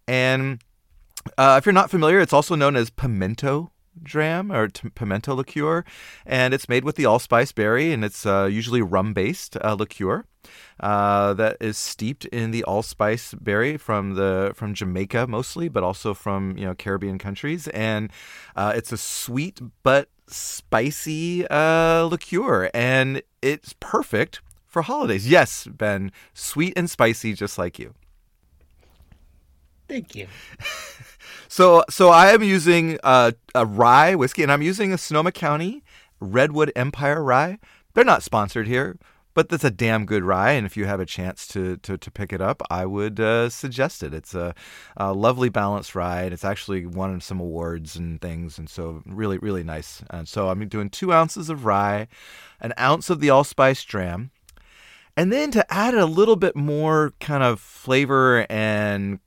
And 0.08 0.62
uh, 1.38 1.56
if 1.58 1.66
you're 1.66 1.74
not 1.74 1.90
familiar, 1.90 2.20
it's 2.20 2.34
also 2.34 2.56
known 2.56 2.76
as 2.76 2.90
pimento 2.90 3.72
dram 4.02 4.52
or 4.52 4.68
t- 4.68 4.90
pimento 4.90 5.34
liqueur, 5.34 5.84
and 6.26 6.54
it's 6.54 6.70
made 6.70 6.84
with 6.84 6.96
the 6.96 7.06
allspice 7.06 7.52
berry, 7.52 7.92
and 7.92 8.04
it's 8.04 8.26
uh, 8.26 8.46
usually 8.46 8.82
rum-based 8.82 9.58
uh, 9.64 9.74
liqueur 9.74 10.26
uh, 10.80 11.34
that 11.34 11.58
is 11.60 11.78
steeped 11.78 12.26
in 12.26 12.52
the 12.52 12.64
allspice 12.66 13.34
berry 13.36 13.78
from 13.78 14.16
the 14.16 14.52
from 14.56 14.74
Jamaica 14.74 15.28
mostly, 15.28 15.70
but 15.70 15.84
also 15.84 16.14
from 16.14 16.58
you 16.58 16.66
know 16.66 16.76
Caribbean 16.76 17.18
countries, 17.18 17.68
and 17.70 18.12
uh, 18.56 18.74
it's 18.76 18.92
a 18.92 18.98
sweet 18.98 19.60
but 19.84 20.10
spicy 20.28 21.48
uh, 21.50 22.04
liqueur, 22.04 22.70
and 22.74 23.22
it's 23.42 23.74
perfect 23.80 24.42
for 24.66 24.82
holidays. 24.82 25.28
Yes, 25.28 25.68
Ben, 25.72 26.12
sweet 26.34 26.74
and 26.76 26.90
spicy, 26.90 27.34
just 27.34 27.58
like 27.58 27.80
you. 27.80 27.94
Thank 29.88 30.16
you. 30.16 30.28
So, 31.56 31.86
so 31.90 32.10
I 32.10 32.34
am 32.34 32.44
using 32.44 33.00
uh, 33.02 33.32
a 33.54 33.66
rye 33.66 34.14
whiskey, 34.14 34.44
and 34.44 34.52
I'm 34.52 34.62
using 34.62 34.92
a 34.92 34.98
Sonoma 34.98 35.32
County 35.32 35.86
Redwood 36.20 36.70
Empire 36.76 37.24
rye. 37.24 37.60
They're 37.94 38.04
not 38.04 38.24
sponsored 38.24 38.68
here, 38.68 38.98
but 39.34 39.48
that's 39.48 39.64
a 39.64 39.72
damn 39.72 40.06
good 40.06 40.26
rye. 40.26 40.52
And 40.52 40.66
if 40.66 40.76
you 40.76 40.84
have 40.84 41.00
a 41.00 41.06
chance 41.06 41.48
to 41.48 41.78
to, 41.78 41.98
to 41.98 42.12
pick 42.12 42.34
it 42.34 42.42
up, 42.42 42.62
I 42.70 42.86
would 42.86 43.22
uh, 43.22 43.50
suggest 43.50 44.04
it. 44.04 44.14
It's 44.14 44.36
a, 44.36 44.54
a, 44.98 45.14
lovely 45.14 45.48
balanced 45.48 45.96
rye. 45.96 46.24
And 46.24 46.34
it's 46.34 46.44
actually 46.44 46.86
won 46.86 47.22
some 47.22 47.40
awards 47.40 47.96
and 47.96 48.20
things, 48.20 48.58
and 48.58 48.70
so 48.70 49.02
really 49.06 49.38
really 49.38 49.64
nice. 49.64 50.04
And 50.10 50.28
so 50.28 50.50
I'm 50.50 50.68
doing 50.68 50.90
two 50.90 51.14
ounces 51.14 51.50
of 51.50 51.64
rye, 51.64 52.10
an 52.60 52.74
ounce 52.78 53.10
of 53.10 53.22
the 53.22 53.30
allspice 53.30 53.86
dram. 53.86 54.32
And 55.16 55.32
then 55.32 55.52
to 55.52 55.74
add 55.74 55.94
a 55.94 56.06
little 56.06 56.36
bit 56.36 56.58
more 56.58 57.14
kind 57.22 57.44
of 57.44 57.62
flavor 57.62 58.46
and 58.50 59.20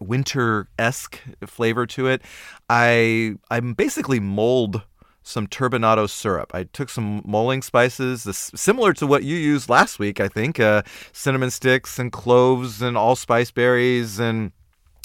winter 0.00 0.68
esque 0.78 1.20
flavor 1.46 1.86
to 1.86 2.06
it, 2.06 2.22
I 2.68 3.34
I 3.50 3.60
basically 3.60 4.20
mold 4.20 4.82
some 5.22 5.46
turbinado 5.46 6.08
syrup. 6.08 6.54
I 6.54 6.64
took 6.64 6.88
some 6.88 7.22
mulling 7.24 7.60
spices, 7.60 8.24
this, 8.24 8.50
similar 8.54 8.94
to 8.94 9.06
what 9.06 9.24
you 9.24 9.36
used 9.36 9.68
last 9.68 9.98
week, 9.98 10.20
I 10.20 10.28
think, 10.28 10.58
uh, 10.58 10.82
cinnamon 11.12 11.50
sticks 11.50 11.98
and 11.98 12.10
cloves 12.10 12.80
and 12.80 12.96
allspice 12.96 13.50
berries 13.50 14.18
and 14.18 14.52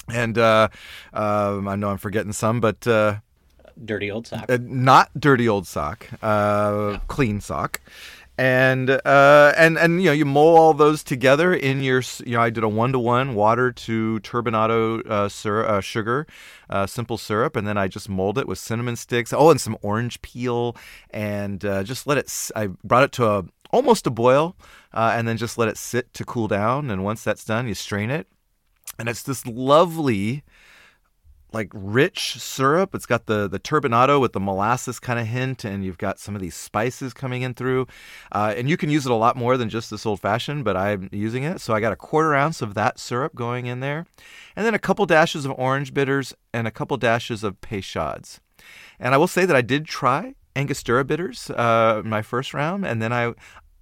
and 0.10 0.38
uh, 0.38 0.68
uh, 1.14 1.62
I 1.66 1.76
know 1.76 1.90
I'm 1.90 1.98
forgetting 1.98 2.34
some, 2.34 2.60
but 2.60 2.86
uh, 2.88 3.18
dirty 3.86 4.12
old 4.12 4.28
sock, 4.28 4.50
uh, 4.50 4.58
not 4.62 5.10
dirty 5.18 5.48
old 5.48 5.68
sock, 5.68 6.08
uh, 6.22 7.00
clean 7.08 7.40
sock 7.42 7.82
and 8.38 8.90
uh, 8.90 9.54
and 9.56 9.78
and 9.78 10.02
you 10.02 10.10
know 10.10 10.14
you 10.14 10.26
mull 10.26 10.58
all 10.58 10.74
those 10.74 11.04
together 11.04 11.54
in 11.54 11.82
your 11.82 12.02
you 12.26 12.34
know 12.34 12.42
I 12.42 12.50
did 12.50 12.64
a 12.64 12.70
one 12.70 12.92
to 12.94 13.00
one 13.00 13.36
water 13.36 13.72
to 13.72 14.20
turbinado 14.22 15.08
uh, 15.08 15.68
uh, 15.68 15.82
sugar, 15.82 16.26
uh, 16.70 16.88
simple 16.88 17.18
syrup, 17.18 17.56
and 17.56 17.68
then 17.68 17.78
I 17.78 17.88
just 17.88 18.10
mold 18.10 18.38
it 18.38 18.48
with 18.48 18.58
cinnamon 18.58 18.96
sticks. 18.96 19.34
Oh, 19.34 19.52
and 19.52 19.62
some 19.62 19.78
orange 19.82 20.22
peel, 20.22 20.76
and 21.12 21.64
uh, 21.64 21.84
just 21.84 22.08
let 22.08 22.18
it. 22.18 22.50
I 22.56 22.68
brought 22.84 23.04
it 23.04 23.12
to 23.14 23.28
a 23.28 23.46
almost 23.72 24.08
a 24.08 24.12
boil, 24.12 24.56
uh, 24.94 25.14
and 25.16 25.28
then 25.28 25.38
just 25.38 25.58
let 25.58 25.68
it 25.68 25.78
sit 25.78 26.14
to 26.16 26.26
cool 26.26 26.48
down. 26.48 26.90
And 26.90 27.04
once 27.04 27.24
that's 27.24 27.46
done, 27.46 27.68
you 27.68 27.76
strain 27.76 28.10
it, 28.10 28.28
and 28.98 29.08
it's 29.08 29.24
this 29.24 29.46
lovely 29.46 30.44
like 31.54 31.70
rich 31.74 32.40
syrup. 32.40 32.96
It's 32.96 33.06
got 33.06 33.28
the 33.28 33.48
the 33.48 33.60
turbinado 33.60 34.20
with 34.20 34.34
the 34.34 34.40
molasses 34.40 35.00
kind 35.00 35.20
of 35.20 35.28
hint, 35.28 35.64
and 35.64 35.86
you've 35.86 35.98
got 35.98 36.20
some 36.20 36.36
of 36.36 36.42
these 36.42 36.56
spices 36.56 37.14
coming 37.14 37.44
in 37.44 37.54
through. 37.54 37.88
Uh, 38.32 38.54
and 38.58 38.70
you 38.70 38.76
can 38.76 38.90
use 38.90 39.06
it 39.06 39.12
a 39.12 39.16
lot 39.16 39.38
more 39.38 39.56
than 39.56 39.70
just 39.70 39.90
this 39.90 40.06
old 40.06 40.20
fashioned, 40.20 40.66
but 40.66 40.76
I'm 40.76 41.10
using 41.12 41.44
it. 41.44 41.62
So 41.62 41.74
I 41.74 41.80
got 41.80 41.94
a 41.94 41.98
quarter 41.98 42.34
ounce 42.34 42.62
of 42.62 42.74
that 42.74 43.00
syrup 43.00 43.36
going 43.36 43.68
in 43.68 43.80
there, 43.80 44.06
and 44.56 44.66
then 44.66 44.74
a 44.74 44.80
couple 44.80 45.06
dashes 45.06 45.46
of 45.46 45.54
orange 45.58 45.94
bitters 45.94 46.34
and 46.54 46.68
a 46.68 46.72
couple 46.72 46.98
dashes 46.98 47.44
of 47.44 47.62
peychaud's. 47.62 48.40
And 49.00 49.14
I 49.14 49.18
will 49.18 49.28
say 49.28 49.46
that 49.46 49.56
I 49.56 49.62
did 49.62 49.86
try 49.86 50.36
Angostura 50.56 51.04
bitters 51.04 51.50
uh, 51.50 52.02
my 52.06 52.22
first 52.22 52.54
round, 52.54 52.86
and 52.86 53.02
then 53.02 53.12
I 53.12 53.34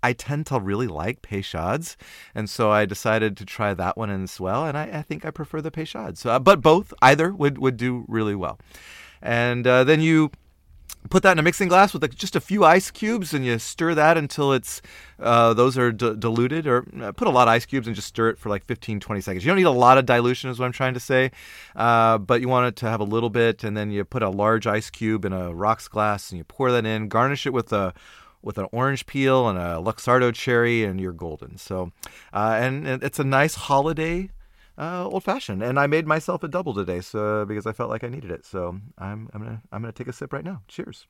I 0.03 0.13
tend 0.13 0.47
to 0.47 0.59
really 0.59 0.87
like 0.87 1.21
Peychaud's, 1.21 1.97
and 2.33 2.49
so 2.49 2.71
I 2.71 2.85
decided 2.85 3.37
to 3.37 3.45
try 3.45 3.73
that 3.73 3.97
one 3.97 4.09
as 4.09 4.39
well. 4.39 4.65
And 4.65 4.77
I, 4.77 4.83
I 4.83 5.01
think 5.01 5.25
I 5.25 5.31
prefer 5.31 5.61
the 5.61 5.71
Peychaud's, 5.71 6.25
uh, 6.25 6.39
but 6.39 6.61
both 6.61 6.93
either 7.01 7.31
would 7.31 7.57
would 7.57 7.77
do 7.77 8.05
really 8.07 8.35
well. 8.35 8.59
And 9.21 9.67
uh, 9.67 9.83
then 9.83 10.01
you 10.01 10.31
put 11.09 11.23
that 11.23 11.33
in 11.33 11.39
a 11.39 11.43
mixing 11.43 11.67
glass 11.67 11.93
with 11.93 12.15
just 12.15 12.35
a 12.35 12.41
few 12.41 12.63
ice 12.63 12.91
cubes 12.91 13.33
and 13.33 13.45
you 13.45 13.57
stir 13.57 13.95
that 13.95 14.17
until 14.17 14.53
it's 14.53 14.81
uh, 15.19 15.53
those 15.53 15.77
are 15.77 15.91
d- 15.91 16.15
diluted 16.17 16.67
or 16.67 16.85
uh, 17.01 17.11
put 17.11 17.27
a 17.27 17.31
lot 17.31 17.47
of 17.47 17.51
ice 17.51 17.65
cubes 17.65 17.87
and 17.87 17.95
just 17.95 18.07
stir 18.07 18.29
it 18.29 18.37
for 18.37 18.49
like 18.49 18.63
15 18.65 18.99
20 18.99 19.21
seconds 19.21 19.43
you 19.43 19.49
don't 19.49 19.57
need 19.57 19.63
a 19.63 19.71
lot 19.71 19.97
of 19.97 20.05
dilution 20.05 20.49
is 20.49 20.59
what 20.59 20.65
i'm 20.65 20.71
trying 20.71 20.93
to 20.93 20.99
say 20.99 21.31
uh, 21.75 22.17
but 22.17 22.41
you 22.41 22.47
want 22.47 22.67
it 22.67 22.75
to 22.75 22.89
have 22.89 22.99
a 22.99 23.05
little 23.05 23.29
bit 23.29 23.63
and 23.63 23.75
then 23.75 23.91
you 23.91 24.03
put 24.05 24.21
a 24.21 24.29
large 24.29 24.67
ice 24.67 24.89
cube 24.89 25.25
in 25.25 25.33
a 25.33 25.53
rocks 25.53 25.87
glass 25.87 26.31
and 26.31 26.37
you 26.37 26.43
pour 26.43 26.71
that 26.71 26.85
in 26.85 27.07
garnish 27.07 27.45
it 27.45 27.53
with 27.53 27.73
a 27.73 27.93
with 28.41 28.57
an 28.57 28.67
orange 28.71 29.05
peel 29.05 29.47
and 29.47 29.57
a 29.57 29.81
Luxardo 29.81 30.33
cherry, 30.33 30.83
and 30.83 30.99
you're 30.99 31.11
golden. 31.13 31.57
So, 31.57 31.91
uh, 32.33 32.57
and, 32.61 32.87
and, 32.87 33.03
it's 33.03 33.19
a 33.19 33.23
nice 33.23 33.55
holiday 33.55 34.29
uh, 34.77 35.07
old 35.07 35.23
fashioned. 35.23 35.61
And 35.61 35.79
I 35.79 35.87
made 35.87 36.07
myself 36.07 36.43
a 36.43 36.47
double 36.47 36.73
today, 36.73 37.01
so 37.01 37.45
because 37.45 37.65
I 37.65 37.71
felt 37.71 37.89
like 37.89 38.03
I 38.03 38.07
needed 38.07 38.31
it. 38.31 38.45
So 38.45 38.79
I'm 38.97 39.29
I'm 39.33 39.41
gonna 39.41 39.61
I'm 39.71 39.81
gonna 39.81 39.93
take 39.93 40.07
a 40.07 40.13
sip 40.13 40.33
right 40.33 40.43
now. 40.43 40.61
Cheers. 40.67 41.07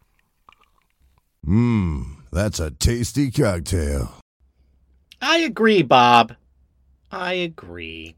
Mmm, 1.48 2.18
that's 2.32 2.60
a 2.60 2.72
tasty 2.72 3.32
cocktail. 3.32 4.14
I 5.22 5.38
agree, 5.38 5.82
Bob. 5.82 6.36
I 7.12 7.34
agree. 7.34 8.16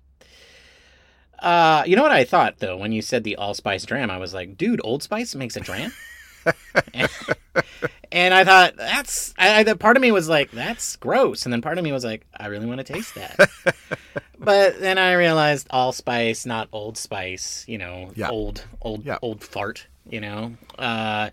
Uh, 1.40 1.84
you 1.86 1.96
know 1.96 2.04
what 2.04 2.12
I 2.12 2.24
thought 2.24 2.60
though 2.60 2.78
when 2.78 2.92
you 2.92 3.02
said 3.02 3.24
the 3.24 3.36
allspice 3.36 3.86
dram? 3.86 4.10
I 4.10 4.18
was 4.18 4.34
like, 4.34 4.58
dude, 4.58 4.82
Old 4.84 5.04
Spice 5.04 5.36
makes 5.36 5.56
a 5.56 5.60
dram. 5.60 5.92
and 8.12 8.34
I 8.34 8.44
thought 8.44 8.76
that's 8.78 9.34
I, 9.38 9.60
I, 9.60 9.74
part 9.74 9.98
of 9.98 10.02
me 10.02 10.12
was 10.12 10.30
like 10.30 10.52
that's 10.52 10.96
gross, 10.98 11.46
and 11.46 11.54
then 11.54 11.62
part 11.62 11.78
of 11.78 11.84
me 11.84 11.92
was 11.92 12.04
like 12.04 12.26
I 12.38 12.48
really 12.48 12.66
want 12.66 12.86
to 12.86 12.94
taste 12.94 13.16
that. 13.16 13.50
but 14.40 14.80
then 14.80 14.98
I 14.98 15.14
realized 15.14 15.68
allspice, 15.70 16.46
not 16.46 16.70
Old 16.72 16.98
Spice. 16.98 17.66
You 17.68 17.78
know, 17.78 18.12
yeah. 18.16 18.30
old 18.30 18.66
old 18.82 19.06
yeah. 19.06 19.18
old 19.22 19.44
fart. 19.44 19.88
You 20.10 20.20
know, 20.20 20.58
uh, 20.78 21.30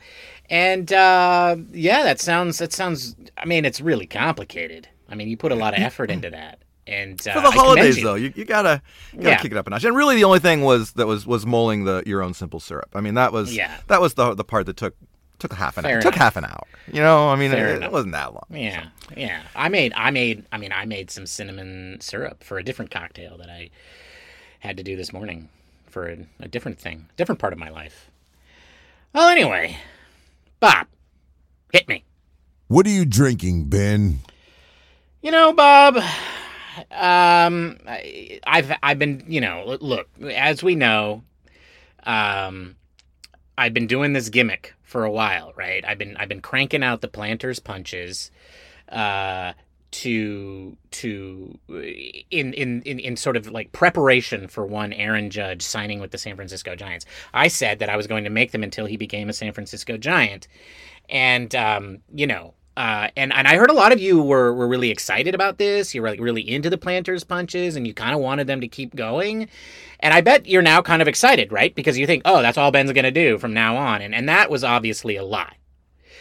and 0.48 0.92
uh, 0.92 1.56
yeah, 1.72 2.04
that 2.04 2.20
sounds 2.20 2.58
that 2.58 2.72
sounds. 2.72 3.16
I 3.36 3.44
mean, 3.44 3.64
it's 3.64 3.80
really 3.80 4.06
complicated. 4.06 4.88
I 5.08 5.16
mean, 5.16 5.28
you 5.28 5.36
put 5.36 5.50
a 5.50 5.56
lot 5.56 5.74
of 5.74 5.80
effort 5.80 6.10
into 6.10 6.30
that. 6.30 6.60
And 6.90 7.26
uh, 7.26 7.34
for 7.34 7.40
the 7.40 7.50
holidays, 7.52 7.98
you. 7.98 8.04
though, 8.04 8.16
you, 8.16 8.32
you 8.34 8.44
gotta, 8.44 8.82
you 9.12 9.18
gotta 9.18 9.30
yeah. 9.30 9.36
kick 9.36 9.52
it 9.52 9.56
up 9.56 9.66
a 9.68 9.70
notch. 9.70 9.84
And 9.84 9.94
really, 9.96 10.16
the 10.16 10.24
only 10.24 10.40
thing 10.40 10.62
was 10.62 10.92
that 10.92 11.06
was 11.06 11.24
was 11.24 11.46
mulling 11.46 11.84
the 11.84 12.02
your 12.04 12.20
own 12.20 12.34
simple 12.34 12.58
syrup. 12.58 12.90
I 12.94 13.00
mean, 13.00 13.14
that 13.14 13.32
was 13.32 13.54
yeah. 13.54 13.78
that 13.86 14.00
was 14.00 14.14
the 14.14 14.34
the 14.34 14.44
part 14.44 14.66
that 14.66 14.76
took 14.76 14.96
took 15.38 15.52
half 15.52 15.78
an 15.78 15.84
Fair 15.84 15.96
hour. 15.96 16.02
Took 16.02 16.14
half 16.14 16.36
an 16.36 16.44
hour. 16.44 16.66
You 16.92 17.00
know, 17.00 17.28
I 17.28 17.36
mean, 17.36 17.52
it, 17.52 17.82
it, 17.82 17.90
wasn't 17.90 18.12
that 18.12 18.34
long. 18.34 18.44
Yeah, 18.50 18.88
yeah. 19.16 19.42
I 19.56 19.68
made, 19.68 19.92
I 19.96 20.10
made, 20.10 20.44
I 20.52 20.58
mean, 20.58 20.70
I 20.72 20.84
made 20.84 21.10
some 21.10 21.26
cinnamon 21.26 21.98
syrup 22.00 22.44
for 22.44 22.58
a 22.58 22.62
different 22.62 22.90
cocktail 22.90 23.38
that 23.38 23.48
I 23.48 23.70
had 24.60 24.76
to 24.76 24.82
do 24.82 24.96
this 24.96 25.12
morning 25.12 25.48
for 25.86 26.08
a, 26.08 26.18
a 26.40 26.48
different 26.48 26.78
thing, 26.78 27.08
different 27.16 27.38
part 27.38 27.52
of 27.52 27.58
my 27.58 27.70
life. 27.70 28.10
Well, 29.12 29.28
anyway, 29.28 29.78
Bob, 30.60 30.86
hit 31.72 31.88
me. 31.88 32.04
What 32.68 32.86
are 32.86 32.90
you 32.90 33.04
drinking, 33.04 33.64
Ben? 33.64 34.20
You 35.22 35.32
know, 35.32 35.52
Bob, 35.52 35.98
um, 36.90 37.78
I've 38.46 38.72
I've 38.82 38.98
been, 38.98 39.24
you 39.28 39.40
know, 39.40 39.76
look, 39.80 40.08
as 40.22 40.62
we 40.62 40.74
know, 40.74 41.22
um, 42.04 42.76
I've 43.56 43.74
been 43.74 43.86
doing 43.86 44.12
this 44.12 44.28
gimmick 44.28 44.74
for 44.82 45.04
a 45.04 45.10
while, 45.10 45.52
right? 45.56 45.84
I've 45.86 45.98
been 45.98 46.16
I've 46.16 46.28
been 46.28 46.40
cranking 46.40 46.82
out 46.82 47.00
the 47.00 47.08
planters 47.08 47.58
punches 47.58 48.30
uh, 48.88 49.52
to 49.90 50.76
to 50.90 51.58
in, 51.68 52.52
in 52.54 52.82
in 52.82 52.98
in 52.98 53.16
sort 53.16 53.36
of 53.36 53.50
like 53.50 53.72
preparation 53.72 54.48
for 54.48 54.64
one 54.66 54.92
Aaron 54.92 55.30
Judge 55.30 55.62
signing 55.62 56.00
with 56.00 56.10
the 56.10 56.18
San 56.18 56.36
Francisco 56.36 56.74
Giants. 56.76 57.06
I 57.34 57.48
said 57.48 57.80
that 57.80 57.88
I 57.88 57.96
was 57.96 58.06
going 58.06 58.24
to 58.24 58.30
make 58.30 58.52
them 58.52 58.62
until 58.62 58.86
he 58.86 58.96
became 58.96 59.28
a 59.28 59.32
San 59.32 59.52
Francisco 59.52 59.96
Giant, 59.96 60.48
and 61.08 61.54
um, 61.54 61.98
you 62.14 62.26
know 62.26 62.54
uh, 62.80 63.10
and 63.14 63.30
and 63.34 63.46
I 63.46 63.58
heard 63.58 63.68
a 63.68 63.74
lot 63.74 63.92
of 63.92 64.00
you 64.00 64.22
were 64.22 64.54
were 64.54 64.66
really 64.66 64.90
excited 64.90 65.34
about 65.34 65.58
this. 65.58 65.94
You 65.94 66.00
were 66.00 66.08
like 66.08 66.18
really 66.18 66.48
into 66.48 66.70
the 66.70 66.78
planters 66.78 67.24
punches, 67.24 67.76
and 67.76 67.86
you 67.86 67.92
kind 67.92 68.14
of 68.14 68.22
wanted 68.22 68.46
them 68.46 68.62
to 68.62 68.68
keep 68.68 68.96
going. 68.96 69.50
And 69.98 70.14
I 70.14 70.22
bet 70.22 70.46
you're 70.46 70.62
now 70.62 70.80
kind 70.80 71.02
of 71.02 71.08
excited, 71.08 71.52
right? 71.52 71.74
Because 71.74 71.98
you 71.98 72.06
think, 72.06 72.22
oh, 72.24 72.40
that's 72.40 72.56
all 72.56 72.70
Ben's 72.70 72.92
going 72.92 73.04
to 73.04 73.10
do 73.10 73.36
from 73.36 73.52
now 73.52 73.76
on, 73.76 74.00
and 74.00 74.14
and 74.14 74.26
that 74.30 74.48
was 74.48 74.64
obviously 74.64 75.16
a 75.16 75.22
lie. 75.22 75.58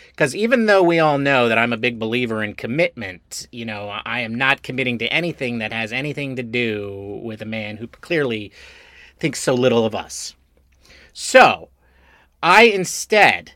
Because 0.10 0.36
even 0.36 0.66
though 0.66 0.84
we 0.84 1.00
all 1.00 1.18
know 1.18 1.48
that 1.48 1.58
I'm 1.58 1.72
a 1.72 1.78
big 1.78 1.98
believer 1.98 2.44
in 2.44 2.56
commitment, 2.56 3.48
you 3.54 3.64
know, 3.64 3.88
I 3.88 4.20
am 4.20 4.36
not 4.36 4.62
committing 4.62 4.98
to 4.98 5.08
anything 5.14 5.60
that 5.60 5.72
has 5.72 5.94
anything 5.94 6.36
to 6.36 6.44
do 6.44 7.22
with 7.24 7.42
a 7.42 7.46
man 7.46 7.78
who 7.78 7.88
clearly 7.88 8.52
thinks 9.18 9.40
so 9.40 9.54
little 9.54 9.86
of 9.86 9.96
us. 9.96 10.36
So, 11.14 11.70
I 12.44 12.64
instead, 12.64 13.54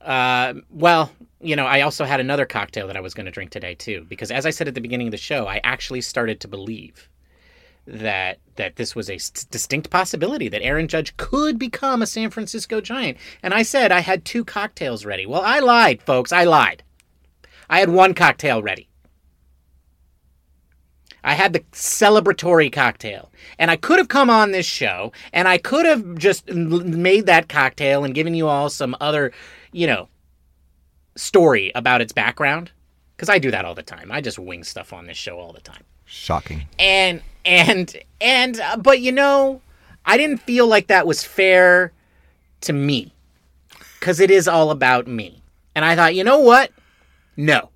uh, 0.00 0.54
well, 0.70 1.12
you 1.42 1.56
know, 1.56 1.66
I 1.66 1.80
also 1.80 2.04
had 2.04 2.20
another 2.20 2.46
cocktail 2.46 2.86
that 2.86 2.96
I 2.96 3.00
was 3.00 3.14
going 3.14 3.26
to 3.26 3.32
drink 3.32 3.50
today 3.50 3.74
too, 3.74 4.06
because 4.08 4.30
as 4.30 4.46
I 4.46 4.50
said 4.50 4.68
at 4.68 4.74
the 4.74 4.80
beginning 4.80 5.08
of 5.08 5.12
the 5.12 5.16
show, 5.16 5.46
I 5.46 5.60
actually 5.64 6.00
started 6.00 6.40
to 6.40 6.48
believe 6.48 7.08
that 7.86 8.38
that 8.54 8.76
this 8.76 8.94
was 8.94 9.10
a 9.10 9.18
distinct 9.50 9.90
possibility 9.90 10.48
that 10.48 10.62
Aaron 10.62 10.86
Judge 10.86 11.16
could 11.16 11.58
become 11.58 12.00
a 12.00 12.06
San 12.06 12.30
Francisco 12.30 12.80
Giant. 12.80 13.18
And 13.42 13.52
I 13.52 13.62
said 13.62 13.90
I 13.90 14.00
had 14.00 14.24
two 14.24 14.44
cocktails 14.44 15.04
ready. 15.04 15.26
Well, 15.26 15.42
I 15.42 15.58
lied, 15.58 16.02
folks. 16.02 16.32
I 16.32 16.44
lied. 16.44 16.84
I 17.68 17.80
had 17.80 17.88
one 17.88 18.14
cocktail 18.14 18.62
ready. 18.62 18.88
I 21.24 21.34
had 21.34 21.52
the 21.52 21.60
celebratory 21.72 22.72
cocktail. 22.72 23.30
And 23.58 23.70
I 23.70 23.76
could 23.76 23.98
have 23.98 24.08
come 24.08 24.30
on 24.30 24.52
this 24.52 24.66
show 24.66 25.12
and 25.32 25.48
I 25.48 25.58
could 25.58 25.86
have 25.86 26.16
just 26.16 26.48
made 26.48 27.26
that 27.26 27.48
cocktail 27.48 28.04
and 28.04 28.14
given 28.14 28.34
you 28.34 28.48
all 28.48 28.68
some 28.68 28.96
other, 29.00 29.32
you 29.72 29.86
know, 29.86 30.08
story 31.16 31.72
about 31.74 32.00
its 32.00 32.12
background 32.12 32.70
because 33.16 33.28
I 33.28 33.38
do 33.38 33.50
that 33.50 33.64
all 33.64 33.74
the 33.74 33.82
time. 33.82 34.10
I 34.10 34.20
just 34.20 34.38
wing 34.38 34.64
stuff 34.64 34.92
on 34.92 35.06
this 35.06 35.16
show 35.16 35.38
all 35.38 35.52
the 35.52 35.60
time. 35.60 35.84
Shocking. 36.04 36.66
And 36.78 37.22
and 37.44 37.96
and 38.20 38.60
uh, 38.60 38.76
but 38.76 39.00
you 39.00 39.12
know, 39.12 39.60
I 40.04 40.16
didn't 40.16 40.38
feel 40.38 40.66
like 40.66 40.88
that 40.88 41.06
was 41.06 41.24
fair 41.24 41.92
to 42.62 42.72
me 42.72 43.12
cuz 44.00 44.20
it 44.20 44.30
is 44.30 44.48
all 44.48 44.70
about 44.70 45.06
me. 45.06 45.42
And 45.74 45.84
I 45.84 45.96
thought, 45.96 46.14
"You 46.14 46.24
know 46.24 46.38
what? 46.38 46.70
No. 47.36 47.70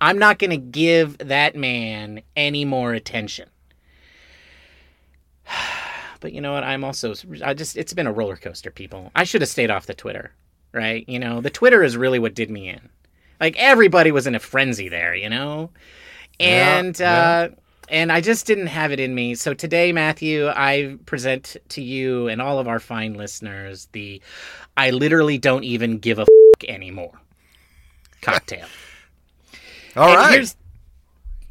I'm 0.00 0.18
not 0.18 0.38
going 0.38 0.50
to 0.50 0.56
give 0.56 1.18
that 1.18 1.56
man 1.56 2.20
any 2.36 2.64
more 2.64 2.92
attention. 2.92 3.48
But 6.20 6.32
you 6.32 6.40
know 6.40 6.54
what? 6.54 6.64
I'm 6.64 6.84
also 6.84 7.12
I 7.44 7.52
just 7.52 7.76
it's 7.76 7.92
been 7.92 8.06
a 8.06 8.12
roller 8.12 8.36
coaster, 8.36 8.70
people. 8.70 9.12
I 9.14 9.24
should 9.24 9.42
have 9.42 9.50
stayed 9.50 9.70
off 9.70 9.84
the 9.84 9.92
Twitter, 9.92 10.32
right? 10.74 11.08
You 11.08 11.18
know, 11.20 11.40
the 11.40 11.50
Twitter 11.50 11.82
is 11.82 11.96
really 11.96 12.18
what 12.18 12.34
did 12.34 12.50
me 12.50 12.68
in. 12.70 12.90
Like 13.40 13.56
everybody 13.58 14.12
was 14.12 14.26
in 14.26 14.34
a 14.34 14.40
frenzy 14.40 14.88
there, 14.88 15.14
you 15.14 15.30
know? 15.30 15.70
And 16.40 17.00
Yeah, 17.04 17.28
uh 17.28 17.50
and 17.88 18.12
I 18.12 18.20
just 18.20 18.46
didn't 18.46 18.68
have 18.68 18.92
it 18.92 19.00
in 19.00 19.14
me. 19.14 19.34
So 19.34 19.54
today, 19.54 19.92
Matthew, 19.92 20.48
I 20.48 20.96
present 21.06 21.56
to 21.70 21.82
you 21.82 22.28
and 22.28 22.40
all 22.42 22.58
of 22.58 22.68
our 22.68 22.80
fine 22.80 23.14
listeners 23.14 23.88
the 23.92 24.22
I 24.76 24.90
literally 24.90 25.38
don't 25.38 25.64
even 25.64 25.98
give 25.98 26.18
a 26.18 26.22
f- 26.22 26.28
anymore 26.68 27.12
cocktail. 28.22 28.70
All 29.96 30.10
And 30.10 30.16
right. 30.16 30.30
Here's 30.30 30.56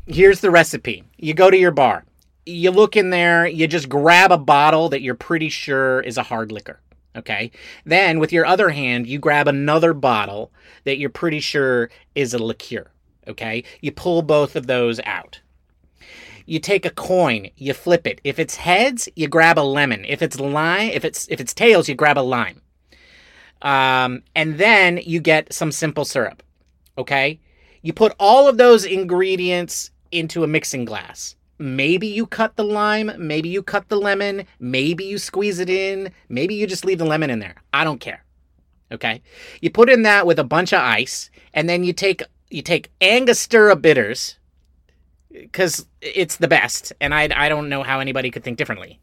here's 0.07 0.41
the 0.41 0.51
recipe. 0.51 1.03
You 1.17 1.33
go 1.33 1.49
to 1.49 1.57
your 1.57 1.71
bar. 1.71 2.05
You 2.45 2.71
look 2.71 2.97
in 2.97 3.09
there, 3.09 3.47
you 3.47 3.67
just 3.67 3.89
grab 3.89 4.31
a 4.31 4.37
bottle 4.37 4.89
that 4.89 5.01
you're 5.01 5.15
pretty 5.15 5.49
sure 5.49 6.01
is 6.01 6.17
a 6.17 6.23
hard 6.23 6.51
liquor. 6.51 6.79
Okay. 7.15 7.51
Then 7.85 8.19
with 8.19 8.31
your 8.31 8.45
other 8.45 8.69
hand, 8.69 9.07
you 9.07 9.19
grab 9.19 9.47
another 9.47 9.93
bottle 9.93 10.51
that 10.83 10.97
you're 10.97 11.09
pretty 11.09 11.39
sure 11.39 11.89
is 12.15 12.33
a 12.33 12.43
liqueur. 12.43 12.89
Okay. 13.27 13.63
You 13.81 13.91
pull 13.91 14.21
both 14.21 14.55
of 14.55 14.67
those 14.67 14.99
out. 15.05 15.41
You 16.45 16.59
take 16.59 16.85
a 16.85 16.89
coin, 16.89 17.49
you 17.55 17.73
flip 17.73 18.05
it. 18.05 18.19
If 18.23 18.37
it's 18.37 18.57
heads, 18.57 19.07
you 19.15 19.27
grab 19.29 19.57
a 19.57 19.61
lemon. 19.61 20.03
If 20.05 20.21
it's 20.21 20.39
lime, 20.39 20.89
if 20.89 21.05
it's 21.05 21.27
if 21.29 21.39
it's 21.39 21.53
tails, 21.53 21.87
you 21.87 21.95
grab 21.95 22.17
a 22.17 22.21
lime. 22.21 22.61
Um, 23.61 24.23
and 24.35 24.57
then 24.57 24.97
you 24.97 25.21
get 25.21 25.53
some 25.53 25.71
simple 25.71 26.03
syrup. 26.03 26.43
Okay. 26.97 27.39
You 27.81 27.93
put 27.93 28.13
all 28.19 28.47
of 28.47 28.57
those 28.57 28.85
ingredients 28.85 29.91
into 30.11 30.43
a 30.43 30.47
mixing 30.47 30.85
glass. 30.85 31.35
Maybe 31.59 32.07
you 32.07 32.25
cut 32.25 32.55
the 32.55 32.63
lime, 32.63 33.11
maybe 33.17 33.49
you 33.49 33.61
cut 33.61 33.87
the 33.89 33.95
lemon, 33.95 34.45
maybe 34.59 35.05
you 35.05 35.17
squeeze 35.17 35.59
it 35.59 35.69
in, 35.69 36.11
maybe 36.29 36.55
you 36.55 36.67
just 36.67 36.83
leave 36.83 36.97
the 36.97 37.05
lemon 37.05 37.29
in 37.29 37.39
there. 37.39 37.55
I 37.73 37.83
don't 37.83 37.99
care. 37.99 38.23
Okay? 38.91 39.21
You 39.61 39.69
put 39.69 39.89
in 39.89 40.03
that 40.03 40.25
with 40.25 40.39
a 40.39 40.43
bunch 40.43 40.73
of 40.73 40.79
ice 40.79 41.29
and 41.53 41.69
then 41.69 41.83
you 41.83 41.93
take 41.93 42.21
you 42.49 42.61
take 42.61 42.91
Angostura 43.01 43.75
bitters 43.75 44.37
cuz 45.51 45.85
it's 46.01 46.37
the 46.37 46.47
best 46.47 46.93
and 47.01 47.13
I 47.13 47.29
I 47.35 47.49
don't 47.49 47.69
know 47.69 47.83
how 47.83 47.99
anybody 47.99 48.29
could 48.31 48.43
think 48.43 48.57
differently. 48.57 48.99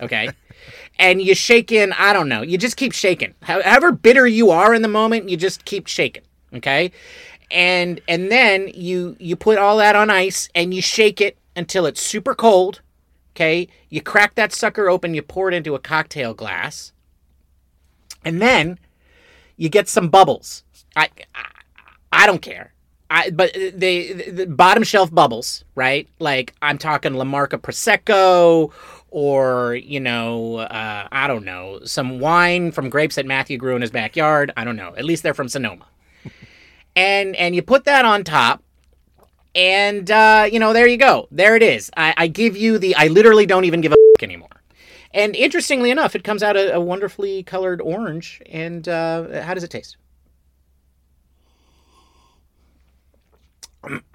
Okay? 0.00 0.30
and 0.98 1.20
you 1.20 1.34
shake 1.34 1.72
in, 1.72 1.92
I 1.94 2.12
don't 2.12 2.28
know. 2.28 2.42
You 2.42 2.58
just 2.58 2.76
keep 2.76 2.92
shaking. 2.92 3.34
However 3.42 3.92
bitter 3.92 4.26
you 4.26 4.50
are 4.50 4.74
in 4.74 4.82
the 4.82 4.88
moment, 4.88 5.28
you 5.28 5.36
just 5.36 5.64
keep 5.64 5.86
shaking. 5.86 6.22
Okay? 6.54 6.92
and 7.50 8.00
and 8.08 8.30
then 8.30 8.68
you 8.74 9.16
you 9.18 9.36
put 9.36 9.58
all 9.58 9.78
that 9.78 9.96
on 9.96 10.10
ice 10.10 10.48
and 10.54 10.74
you 10.74 10.82
shake 10.82 11.20
it 11.20 11.38
until 11.58 11.84
it's 11.84 12.00
super 12.00 12.34
cold 12.34 12.80
okay 13.34 13.68
you 13.90 14.00
crack 14.00 14.34
that 14.36 14.52
sucker 14.52 14.88
open 14.88 15.12
you 15.12 15.22
pour 15.22 15.48
it 15.48 15.54
into 15.54 15.74
a 15.74 15.78
cocktail 15.78 16.32
glass 16.32 16.92
and 18.24 18.40
then 18.40 18.78
you 19.56 19.68
get 19.68 19.88
some 19.88 20.08
bubbles 20.08 20.64
i 20.96 21.08
i, 21.34 21.50
I 22.12 22.26
don't 22.26 22.42
care 22.42 22.72
I, 23.10 23.30
but 23.30 23.54
they 23.54 24.12
the 24.12 24.46
bottom 24.46 24.82
shelf 24.82 25.12
bubbles, 25.12 25.64
right? 25.74 26.06
Like 26.18 26.54
I'm 26.60 26.76
talking 26.76 27.14
La 27.14 27.24
Marca 27.24 27.56
Prosecco, 27.56 28.70
or 29.10 29.76
you 29.76 29.98
know, 29.98 30.56
uh, 30.56 31.08
I 31.10 31.26
don't 31.26 31.44
know, 31.44 31.80
some 31.84 32.20
wine 32.20 32.70
from 32.70 32.90
grapes 32.90 33.14
that 33.14 33.24
Matthew 33.24 33.56
grew 33.56 33.74
in 33.76 33.80
his 33.80 33.90
backyard. 33.90 34.52
I 34.58 34.64
don't 34.64 34.76
know. 34.76 34.94
At 34.94 35.04
least 35.06 35.22
they're 35.22 35.32
from 35.32 35.48
Sonoma 35.48 35.86
and 36.96 37.34
and 37.36 37.54
you 37.54 37.62
put 37.62 37.84
that 37.84 38.04
on 38.04 38.24
top 38.24 38.62
and 39.58 40.08
uh, 40.10 40.48
you 40.50 40.60
know 40.60 40.72
there 40.72 40.86
you 40.86 40.96
go 40.96 41.26
there 41.32 41.56
it 41.56 41.62
is 41.62 41.90
I, 41.96 42.14
I 42.16 42.26
give 42.28 42.56
you 42.56 42.78
the 42.78 42.94
i 42.94 43.08
literally 43.08 43.44
don't 43.44 43.64
even 43.64 43.80
give 43.80 43.92
a 43.92 43.96
f- 43.96 44.22
anymore 44.22 44.48
and 45.12 45.34
interestingly 45.34 45.90
enough 45.90 46.14
it 46.14 46.22
comes 46.22 46.42
out 46.42 46.56
a, 46.56 46.74
a 46.76 46.80
wonderfully 46.80 47.42
colored 47.42 47.80
orange 47.80 48.40
and 48.46 48.88
uh, 48.88 49.42
how 49.42 49.54
does 49.54 49.64
it 49.64 49.70
taste 49.70 49.96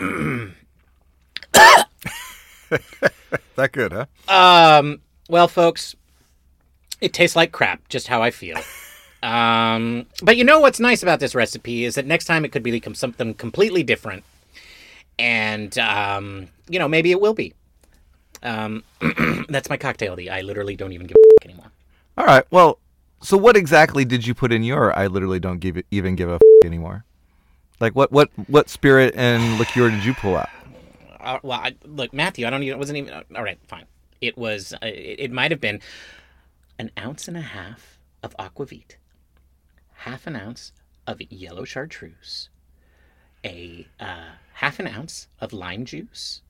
that 3.56 3.72
good, 3.72 3.94
huh? 3.94 4.06
Um, 4.28 5.02
well, 5.30 5.48
folks, 5.48 5.96
it 7.02 7.14
tastes 7.14 7.36
like 7.36 7.52
crap, 7.52 7.88
just 7.90 8.08
how 8.08 8.22
I 8.22 8.32
feel. 8.32 8.58
um, 9.24 10.06
but 10.22 10.38
you 10.38 10.44
know 10.44 10.60
what's 10.60 10.80
nice 10.80 11.02
about 11.04 11.20
this 11.20 11.34
recipe 11.36 11.86
is 11.86 11.96
that 11.96 12.06
next 12.06 12.26
time 12.26 12.46
it 12.46 12.52
could 12.52 12.64
become 12.64 12.96
something 12.96 13.34
completely 13.34 13.84
different. 13.84 14.24
And, 15.20 15.78
um, 15.78 16.48
you 16.70 16.80
know, 16.80 16.88
maybe 16.88 17.12
it 17.12 17.22
will 17.22 17.34
be. 17.34 17.54
Um, 18.42 18.84
that's 19.50 19.70
my 19.70 19.78
cocktail. 19.78 20.16
The 20.16 20.30
I 20.30 20.42
literally 20.42 20.76
don't 20.76 20.92
even 20.92 21.08
give 21.08 21.16
a 21.16 21.42
f- 21.42 21.46
anymore. 21.46 21.72
All 22.18 22.26
right. 22.26 22.46
Well, 22.52 22.80
so 23.22 23.38
what 23.38 23.56
exactly 23.56 24.06
did 24.06 24.28
you 24.28 24.34
put 24.34 24.52
in 24.52 24.64
your? 24.64 24.98
I 24.98 25.08
literally 25.08 25.40
don't 25.40 25.60
give 25.60 25.78
it, 25.78 25.86
even 25.92 26.16
give 26.16 26.30
a 26.30 26.36
f- 26.36 26.42
anymore. 26.66 27.06
Like 27.80 27.96
what 27.96 28.12
what 28.12 28.30
what 28.48 28.70
spirit 28.70 29.14
and 29.16 29.58
liqueur 29.58 29.90
did 29.90 30.04
you 30.04 30.14
pull 30.14 30.38
out? 30.38 30.50
Uh, 31.20 31.40
well, 31.42 31.60
I, 31.60 31.76
look, 31.86 32.14
Matthew, 32.14 32.46
I 32.46 32.50
don't 32.50 32.64
even. 32.64 32.76
It 32.76 32.80
wasn't 32.80 32.98
even. 32.98 33.24
All 33.36 33.44
right, 33.44 33.58
fine. 33.68 33.86
It 34.22 34.38
was. 34.38 34.74
Uh, 34.74 34.86
it, 34.86 35.20
it 35.20 35.32
might 35.32 35.52
have 35.52 35.62
been 35.62 35.80
an 36.78 36.92
ounce 37.00 37.28
and 37.28 37.38
a 37.38 37.42
half 37.42 38.00
of 38.22 38.36
aquavit, 38.38 38.96
half 39.94 40.28
an 40.28 40.36
ounce 40.36 40.72
of 41.08 41.22
yellow 41.22 41.64
chartreuse, 41.64 42.50
a 43.46 43.88
uh, 44.00 44.32
half 44.54 44.80
an 44.80 44.88
ounce 44.88 45.28
of 45.40 45.54
lime 45.54 45.86
juice, 45.86 46.42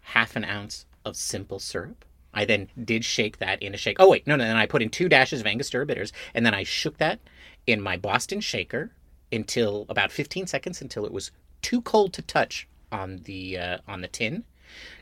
half 0.00 0.36
an 0.36 0.44
ounce 0.44 0.86
of 1.04 1.16
simple 1.16 1.58
syrup. 1.58 2.04
I 2.34 2.44
then 2.44 2.68
did 2.82 3.04
shake 3.04 3.38
that 3.38 3.62
in 3.62 3.74
a 3.74 3.78
shake. 3.78 3.96
Oh 3.98 4.10
wait, 4.10 4.26
no, 4.26 4.36
no. 4.36 4.44
Then 4.44 4.56
I 4.56 4.66
put 4.66 4.82
in 4.82 4.90
two 4.90 5.08
dashes 5.08 5.40
of 5.40 5.46
Angostura 5.46 5.86
bitters, 5.86 6.12
and 6.34 6.44
then 6.44 6.54
I 6.54 6.62
shook 6.62 6.98
that 6.98 7.20
in 7.66 7.80
my 7.80 7.96
Boston 7.96 8.40
shaker 8.40 8.90
until 9.32 9.86
about 9.88 10.12
15 10.12 10.46
seconds 10.46 10.80
until 10.80 11.04
it 11.04 11.12
was 11.12 11.30
too 11.62 11.82
cold 11.82 12.12
to 12.14 12.22
touch 12.22 12.68
on 12.92 13.22
the 13.24 13.58
uh, 13.58 13.78
on 13.86 14.00
the 14.00 14.08
tin. 14.08 14.44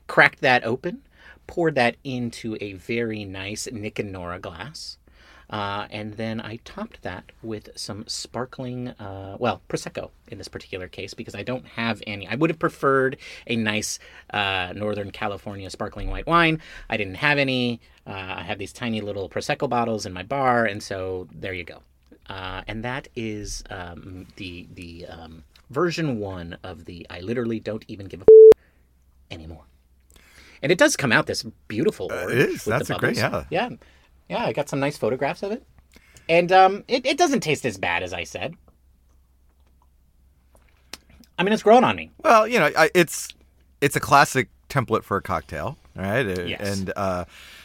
Cracked 0.07 0.41
that 0.41 0.65
open, 0.65 1.03
poured 1.47 1.75
that 1.75 1.97
into 2.05 2.57
a 2.61 2.75
very 2.75 3.25
nice 3.25 3.69
Nick 3.71 3.99
and 3.99 4.13
Nora 4.13 4.39
glass. 4.39 4.99
Uh, 5.49 5.87
and 5.91 6.15
then 6.15 6.41
I 6.41 6.57
topped 6.65 7.03
that 7.03 7.25
with 7.43 7.69
some 7.77 8.05
sparkling, 8.09 8.89
uh, 8.89 9.37
well, 9.39 9.63
Prosecco 9.69 10.11
in 10.29 10.39
this 10.39 10.49
particular 10.49 10.89
case, 10.89 11.15
because 11.15 11.35
I 11.37 11.43
don't 11.45 11.67
have 11.67 12.03
any. 12.07 12.27
I 12.27 12.35
would 12.35 12.51
have 12.51 12.59
preferred 12.59 13.17
a 13.47 13.55
nice 13.57 13.99
uh, 14.35 14.73
Northern 14.75 15.11
California 15.13 15.71
sparkling 15.71 16.11
white 16.11 16.27
wine. 16.27 16.61
I 16.91 16.97
didn't 16.97 17.15
have 17.17 17.39
any. 17.39 17.81
Uh, 18.07 18.35
I 18.39 18.43
have 18.43 18.59
these 18.59 18.73
tiny 18.73 19.01
little 19.01 19.29
Prosecco 19.29 19.69
bottles 19.69 20.05
in 20.05 20.13
my 20.13 20.23
bar, 20.25 20.65
and 20.65 20.83
so 20.83 21.29
there 21.33 21.53
you 21.53 21.65
go. 21.65 21.83
Uh, 22.29 22.63
and 22.67 22.83
that 22.85 23.07
is 23.15 23.63
um, 23.71 24.27
the 24.37 24.67
the 24.75 25.07
um, 25.07 25.45
version 25.71 26.19
one 26.19 26.57
of 26.65 26.87
the 26.87 27.07
I 27.09 27.21
literally 27.21 27.61
don't 27.61 27.85
even 27.87 28.07
give 28.07 28.21
a 28.21 28.25
f- 28.25 28.63
anymore. 29.31 29.63
And 30.63 30.73
it 30.73 30.79
does 30.79 30.97
come 30.97 31.13
out 31.13 31.27
this 31.27 31.45
beautiful 31.69 32.11
it 32.11 32.37
is. 32.37 32.65
That's 32.65 32.91
a 32.91 32.95
great- 32.95 33.17
yeah. 33.17 33.45
Yeah. 33.51 33.69
Yeah, 34.29 34.45
I 34.45 34.53
got 34.53 34.69
some 34.69 34.81
nice 34.81 34.97
photographs 34.97 35.43
of 35.43 35.53
it. 35.53 35.63
And 36.29 36.51
um, 36.51 36.85
it, 36.89 37.07
it 37.07 37.17
doesn't 37.19 37.41
taste 37.41 37.65
as 37.65 37.79
bad 37.79 38.03
as 38.03 38.13
I 38.13 38.25
said. 38.25 38.55
I 41.39 41.43
mean, 41.43 41.53
it's 41.53 41.63
grown 41.63 41.85
on 41.85 41.97
me. 41.97 42.11
Well, 42.25 42.49
you 42.49 42.59
know, 42.59 42.71
I, 42.77 42.91
it's 42.95 43.29
it's 43.81 43.95
a 43.95 44.01
classic 44.01 44.49
template 44.69 45.03
for 45.05 45.17
a 45.17 45.23
cocktail, 45.23 45.77
right? 45.95 46.27
Uh, 46.27 46.43
Yes. 46.43 46.79
And 46.79 46.93
uh, 46.97 47.25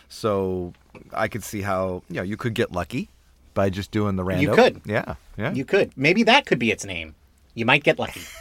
so 0.10 0.74
I 1.14 1.28
could 1.28 1.44
see 1.44 1.62
how 1.62 2.04
you 2.10 2.18
know 2.18 2.24
you 2.24 2.38
could 2.38 2.54
get 2.54 2.72
lucky 2.72 3.10
by 3.54 3.70
just 3.70 3.92
doing 3.92 4.16
the 4.18 4.24
random. 4.24 4.50
You 4.50 4.56
could. 4.56 4.82
Yeah. 4.86 5.16
Yeah. 5.38 5.54
You 5.54 5.66
could. 5.66 5.92
Maybe 5.98 6.24
that 6.24 6.46
could 6.46 6.60
be 6.60 6.70
its 6.72 6.86
name. 6.86 7.16
You 7.56 7.66
might 7.66 7.84
get 7.84 7.98
lucky. 7.98 8.22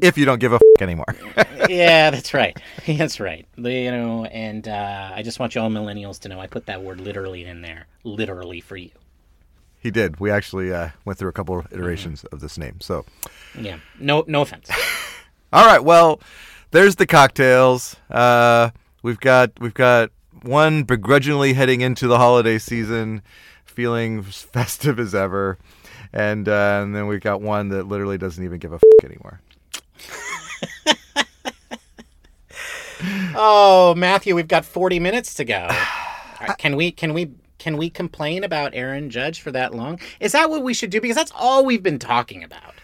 if 0.00 0.16
you 0.18 0.24
don't 0.24 0.38
give 0.38 0.52
a 0.52 0.56
f- 0.56 0.62
anymore. 0.80 1.06
yeah, 1.68 2.10
that's 2.10 2.34
right. 2.34 2.56
That's 2.86 3.20
right. 3.20 3.46
You 3.56 3.90
know, 3.90 4.24
and 4.24 4.66
uh, 4.66 5.12
I 5.14 5.22
just 5.22 5.38
want 5.38 5.54
you 5.54 5.60
all 5.60 5.70
millennials 5.70 6.18
to 6.20 6.28
know 6.28 6.40
I 6.40 6.46
put 6.46 6.66
that 6.66 6.82
word 6.82 7.00
literally 7.00 7.44
in 7.44 7.62
there, 7.62 7.86
literally 8.04 8.60
for 8.60 8.76
you. 8.76 8.90
he 9.80 9.90
did. 9.90 10.18
We 10.20 10.30
actually 10.30 10.72
uh, 10.72 10.90
went 11.04 11.18
through 11.18 11.28
a 11.28 11.32
couple 11.32 11.58
of 11.58 11.72
iterations 11.72 12.24
of 12.24 12.40
this 12.40 12.58
name. 12.58 12.80
So, 12.80 13.04
Yeah. 13.58 13.78
No, 13.98 14.24
no 14.26 14.42
offense. 14.42 14.68
all 15.52 15.66
right. 15.66 15.82
Well, 15.82 16.20
there's 16.72 16.96
the 16.96 17.06
cocktails. 17.06 17.96
Uh, 18.10 18.70
we've 19.02 19.20
got 19.20 19.50
we've 19.60 19.74
got 19.74 20.10
one 20.42 20.82
begrudgingly 20.84 21.52
heading 21.52 21.80
into 21.82 22.08
the 22.08 22.18
holiday 22.18 22.58
season, 22.58 23.22
feeling 23.72 24.22
festive 24.22 24.98
as 24.98 25.14
ever, 25.14 25.58
and 26.12 26.48
uh, 26.48 26.80
and 26.82 26.94
then 26.94 27.06
we've 27.06 27.20
got 27.20 27.40
one 27.40 27.68
that 27.70 27.88
literally 27.88 28.18
doesn't 28.18 28.44
even 28.44 28.58
give 28.58 28.72
a 28.72 28.76
f- 28.76 29.04
anymore. 29.04 29.40
Oh, 33.34 33.94
Matthew, 33.96 34.36
we've 34.36 34.46
got 34.46 34.64
40 34.64 35.00
minutes 35.00 35.34
to 35.34 35.44
go. 35.44 35.68
Can 36.58 36.76
we 36.76 36.90
can 36.90 37.14
we 37.14 37.30
can 37.58 37.76
we 37.76 37.88
complain 37.88 38.42
about 38.42 38.74
Aaron 38.74 39.10
Judge 39.10 39.40
for 39.40 39.52
that 39.52 39.72
long? 39.72 40.00
Is 40.18 40.32
that 40.32 40.50
what 40.50 40.64
we 40.64 40.74
should 40.74 40.90
do 40.90 41.00
because 41.00 41.14
that's 41.14 41.30
all 41.36 41.64
we've 41.64 41.84
been 41.84 42.00
talking 42.00 42.42
about. 42.42 42.74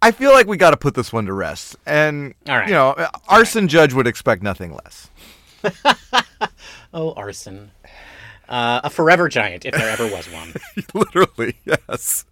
I 0.00 0.12
feel 0.12 0.30
like 0.30 0.46
we 0.46 0.56
got 0.56 0.70
to 0.70 0.76
put 0.76 0.94
this 0.94 1.12
one 1.12 1.26
to 1.26 1.32
rest, 1.32 1.74
and 1.86 2.34
right. 2.46 2.68
you 2.68 2.74
know, 2.74 2.94
arson 3.28 3.66
judge 3.66 3.92
would 3.94 4.06
expect 4.06 4.44
nothing 4.44 4.74
less. 4.74 5.10
Oh, 6.94 7.12
arson. 7.14 7.70
Uh, 8.48 8.80
a 8.84 8.90
forever 8.90 9.28
giant, 9.28 9.64
if 9.64 9.74
there 9.74 9.88
ever 9.88 10.06
was 10.06 10.26
one. 10.30 10.52
Literally, 10.94 11.54
yes. 11.64 12.24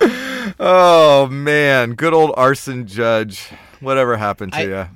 oh 0.60 1.26
man, 1.30 1.94
good 1.94 2.14
old 2.14 2.32
arson 2.36 2.86
judge. 2.86 3.48
Whatever 3.80 4.16
happened 4.16 4.52
to 4.52 4.58
I- 4.58 4.62
you? 4.62 4.88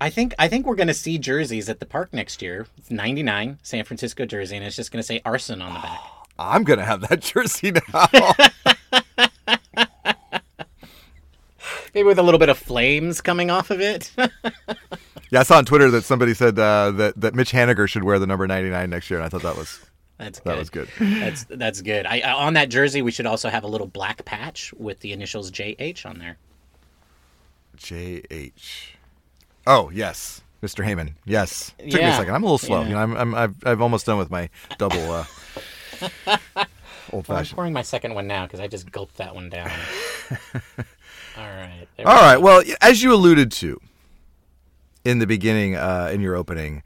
I 0.00 0.10
think 0.10 0.34
I 0.36 0.48
think 0.48 0.66
we're 0.66 0.74
going 0.74 0.88
to 0.88 0.94
see 0.94 1.16
jerseys 1.16 1.68
at 1.68 1.78
the 1.78 1.86
park 1.86 2.12
next 2.12 2.42
year. 2.42 2.66
It's 2.76 2.90
99 2.90 3.58
San 3.62 3.84
Francisco 3.84 4.26
jersey, 4.26 4.56
and 4.56 4.64
it's 4.64 4.74
just 4.74 4.90
going 4.90 4.98
to 5.00 5.06
say 5.06 5.20
arson 5.24 5.62
on 5.62 5.74
the 5.74 5.78
back. 5.80 6.00
I'm 6.40 6.64
gonna 6.64 6.84
have 6.84 7.02
that 7.08 7.20
jersey 7.20 7.70
now. 7.72 8.08
Maybe 11.94 12.04
with 12.06 12.18
a 12.18 12.22
little 12.22 12.40
bit 12.40 12.48
of 12.48 12.58
flames 12.58 13.20
coming 13.20 13.50
off 13.50 13.70
of 13.70 13.80
it. 13.80 14.10
Yeah, 15.32 15.40
I 15.40 15.42
saw 15.44 15.56
on 15.56 15.64
Twitter 15.64 15.90
that 15.92 16.04
somebody 16.04 16.34
said 16.34 16.58
uh, 16.58 16.90
that 16.92 17.18
that 17.18 17.34
Mitch 17.34 17.52
Haniger 17.52 17.88
should 17.88 18.04
wear 18.04 18.18
the 18.18 18.26
number 18.26 18.46
99 18.46 18.90
next 18.90 19.10
year, 19.10 19.18
and 19.18 19.24
I 19.24 19.30
thought 19.30 19.42
that 19.42 19.56
was 19.56 19.80
That's 20.18 20.38
good. 20.40 20.50
that 20.52 20.58
was 20.58 20.68
good. 20.70 20.88
That's 21.00 21.44
that's 21.44 21.80
good. 21.80 22.04
I, 22.04 22.20
I 22.20 22.32
on 22.32 22.52
that 22.54 22.68
jersey 22.68 23.00
we 23.00 23.10
should 23.10 23.24
also 23.24 23.48
have 23.48 23.64
a 23.64 23.66
little 23.66 23.86
black 23.86 24.26
patch 24.26 24.74
with 24.74 25.00
the 25.00 25.12
initials 25.12 25.50
JH 25.50 26.04
on 26.04 26.18
there. 26.18 26.36
JH. 27.78 28.88
Oh 29.66 29.90
yes, 29.90 30.42
Mr. 30.62 30.84
Heyman. 30.84 31.14
Yes. 31.24 31.72
Took 31.78 31.86
me 32.00 32.08
a 32.08 32.12
second. 32.12 32.34
I'm 32.34 32.42
a 32.42 32.46
little 32.46 32.58
slow. 32.58 32.82
Yeah. 32.82 32.88
You 32.88 32.92
know, 32.92 32.98
I'm, 32.98 33.16
I'm 33.16 33.34
I've 33.34 33.54
I've 33.66 33.80
almost 33.80 34.04
done 34.04 34.18
with 34.18 34.30
my 34.30 34.50
double 34.76 35.00
uh, 35.10 35.24
old 36.02 36.10
Well, 36.26 37.18
I'm 37.18 37.22
fashioned. 37.22 37.56
pouring 37.56 37.72
my 37.72 37.82
second 37.82 38.14
one 38.14 38.26
now 38.26 38.44
because 38.44 38.60
I 38.60 38.66
just 38.68 38.92
gulped 38.92 39.16
that 39.16 39.34
one 39.34 39.48
down. 39.48 39.70
All 41.38 41.48
right. 41.48 41.86
All 42.00 42.04
right. 42.04 42.36
Well, 42.36 42.62
as 42.82 43.02
you 43.02 43.14
alluded 43.14 43.50
to 43.52 43.80
in 45.04 45.18
the 45.18 45.26
beginning, 45.26 45.76
uh, 45.76 46.10
in 46.12 46.20
your 46.20 46.36
opening, 46.36 46.82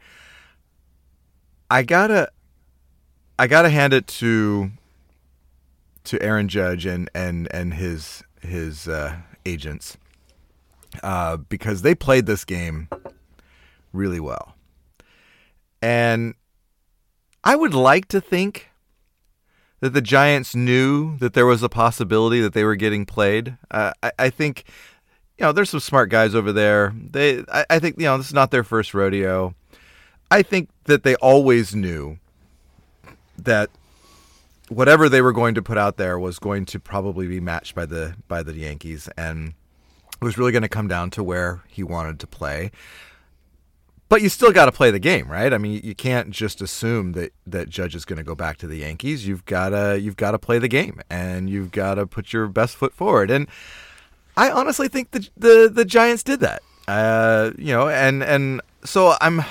I 1.70 1.82
gotta, 1.82 2.30
I 3.38 3.46
gotta 3.46 3.70
hand 3.70 3.92
it 3.92 4.06
to 4.08 4.70
to 6.04 6.22
Aaron 6.22 6.48
Judge 6.48 6.86
and 6.86 7.10
and 7.14 7.48
and 7.52 7.74
his 7.74 8.22
his 8.40 8.88
uh, 8.88 9.16
agents 9.44 9.96
uh, 11.02 11.36
because 11.36 11.82
they 11.82 11.94
played 11.94 12.26
this 12.26 12.44
game 12.44 12.88
really 13.92 14.20
well, 14.20 14.54
and 15.82 16.34
I 17.44 17.56
would 17.56 17.74
like 17.74 18.08
to 18.08 18.20
think 18.20 18.70
that 19.80 19.92
the 19.92 20.00
Giants 20.00 20.54
knew 20.54 21.16
that 21.18 21.34
there 21.34 21.46
was 21.46 21.62
a 21.62 21.68
possibility 21.68 22.40
that 22.40 22.54
they 22.54 22.64
were 22.64 22.76
getting 22.76 23.04
played. 23.04 23.56
Uh, 23.70 23.92
I, 24.02 24.12
I 24.18 24.30
think, 24.30 24.64
you 25.38 25.44
know, 25.44 25.52
there's 25.52 25.70
some 25.70 25.80
smart 25.80 26.08
guys 26.10 26.34
over 26.34 26.52
there. 26.52 26.94
They, 26.94 27.44
I, 27.52 27.66
I 27.70 27.78
think, 27.78 27.98
you 27.98 28.04
know, 28.04 28.16
this 28.16 28.28
is 28.28 28.34
not 28.34 28.50
their 28.50 28.64
first 28.64 28.94
rodeo. 28.94 29.54
I 30.30 30.42
think 30.42 30.70
that 30.84 31.02
they 31.02 31.14
always 31.16 31.74
knew 31.74 32.18
that 33.38 33.70
whatever 34.68 35.08
they 35.08 35.22
were 35.22 35.32
going 35.32 35.54
to 35.54 35.62
put 35.62 35.78
out 35.78 35.96
there 35.96 36.18
was 36.18 36.38
going 36.38 36.64
to 36.66 36.80
probably 36.80 37.26
be 37.28 37.40
matched 37.40 37.74
by 37.74 37.86
the 37.86 38.14
by 38.28 38.42
the 38.42 38.54
Yankees, 38.54 39.08
and 39.16 39.54
it 40.20 40.24
was 40.24 40.38
really 40.38 40.52
going 40.52 40.62
to 40.62 40.68
come 40.68 40.88
down 40.88 41.10
to 41.10 41.22
where 41.22 41.62
he 41.68 41.82
wanted 41.82 42.18
to 42.20 42.26
play. 42.26 42.70
But 44.08 44.22
you 44.22 44.28
still 44.28 44.52
got 44.52 44.66
to 44.66 44.72
play 44.72 44.92
the 44.92 45.00
game, 45.00 45.28
right? 45.28 45.52
I 45.52 45.58
mean, 45.58 45.80
you- 45.82 45.94
can't 45.94 46.30
just 46.30 46.62
assume 46.62 47.12
that 47.12 47.32
that 47.46 47.68
Judge 47.68 47.94
is 47.94 48.04
going 48.04 48.18
to 48.18 48.24
go 48.24 48.34
back 48.34 48.56
to 48.58 48.66
the 48.66 48.78
Yankees. 48.78 49.26
You've 49.26 49.44
got 49.44 49.70
to 49.70 50.00
you've 50.00 50.16
got 50.16 50.30
to 50.32 50.38
play 50.38 50.58
the 50.58 50.68
game, 50.68 51.00
and 51.10 51.50
you've 51.50 51.70
got 51.72 51.96
to 51.96 52.06
put 52.06 52.32
your 52.32 52.48
best 52.48 52.76
foot 52.76 52.94
forward. 52.94 53.30
And 53.30 53.48
I 54.36 54.50
honestly 54.50 54.88
think 54.88 55.10
the 55.12 55.28
the, 55.36 55.70
the 55.72 55.84
Giants 55.84 56.22
did 56.22 56.40
that. 56.40 56.62
Uh, 56.86 57.50
you 57.58 57.72
know, 57.72 57.88
and 57.88 58.22
and 58.22 58.60
so 58.84 59.14
I'm 59.20 59.42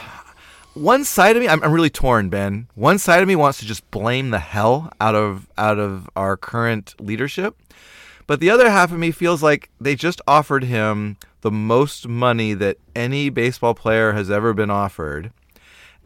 one 0.73 1.03
side 1.03 1.35
of 1.35 1.41
me 1.41 1.47
I'm, 1.47 1.63
I'm 1.63 1.71
really 1.71 1.89
torn 1.89 2.29
ben. 2.29 2.67
One 2.75 2.99
side 2.99 3.21
of 3.21 3.27
me 3.27 3.35
wants 3.35 3.59
to 3.59 3.65
just 3.65 3.89
blame 3.91 4.29
the 4.29 4.39
hell 4.39 4.91
out 5.01 5.15
of 5.15 5.47
out 5.57 5.79
of 5.79 6.09
our 6.15 6.37
current 6.37 6.95
leadership. 6.99 7.57
But 8.27 8.39
the 8.39 8.49
other 8.49 8.69
half 8.69 8.91
of 8.91 8.97
me 8.97 9.11
feels 9.11 9.43
like 9.43 9.69
they 9.79 9.95
just 9.95 10.21
offered 10.27 10.63
him 10.63 11.17
the 11.41 11.51
most 11.51 12.07
money 12.07 12.53
that 12.55 12.77
any 12.95 13.29
baseball 13.29 13.75
player 13.75 14.13
has 14.13 14.31
ever 14.31 14.53
been 14.53 14.71
offered. 14.71 15.31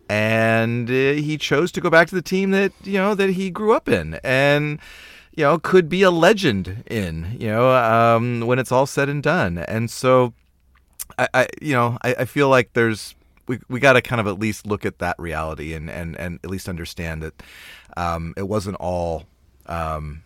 And 0.09 0.89
uh, 0.89 1.13
he 1.13 1.37
chose 1.37 1.71
to 1.73 1.81
go 1.81 1.89
back 1.89 2.09
to 2.09 2.15
the 2.15 2.21
team 2.21 2.51
that 2.51 2.73
you 2.83 2.97
know 2.97 3.15
that 3.15 3.31
he 3.31 3.49
grew 3.49 3.73
up 3.73 3.87
in. 3.87 4.19
And 4.23 4.79
you 5.39 5.45
know 5.45 5.57
could 5.57 5.87
be 5.87 6.01
a 6.01 6.11
legend 6.11 6.83
in 6.91 7.37
you 7.39 7.47
know 7.47 7.73
um, 7.73 8.41
when 8.41 8.59
it's 8.59 8.73
all 8.73 8.85
said 8.85 9.07
and 9.07 9.23
done 9.23 9.57
and 9.57 9.89
so 9.89 10.33
I, 11.17 11.29
I 11.33 11.47
you 11.61 11.71
know 11.71 11.97
I, 12.01 12.13
I 12.19 12.25
feel 12.25 12.49
like 12.49 12.73
there's 12.73 13.15
we, 13.47 13.57
we 13.69 13.79
got 13.79 13.93
to 13.93 14.01
kind 14.01 14.19
of 14.19 14.27
at 14.27 14.37
least 14.37 14.67
look 14.67 14.85
at 14.85 14.99
that 14.99 15.15
reality 15.17 15.73
and, 15.73 15.89
and, 15.89 16.17
and 16.17 16.39
at 16.43 16.49
least 16.49 16.67
understand 16.67 17.23
that 17.23 17.41
um, 17.95 18.33
it 18.35 18.49
wasn't 18.49 18.75
all 18.81 19.27
um, 19.65 20.23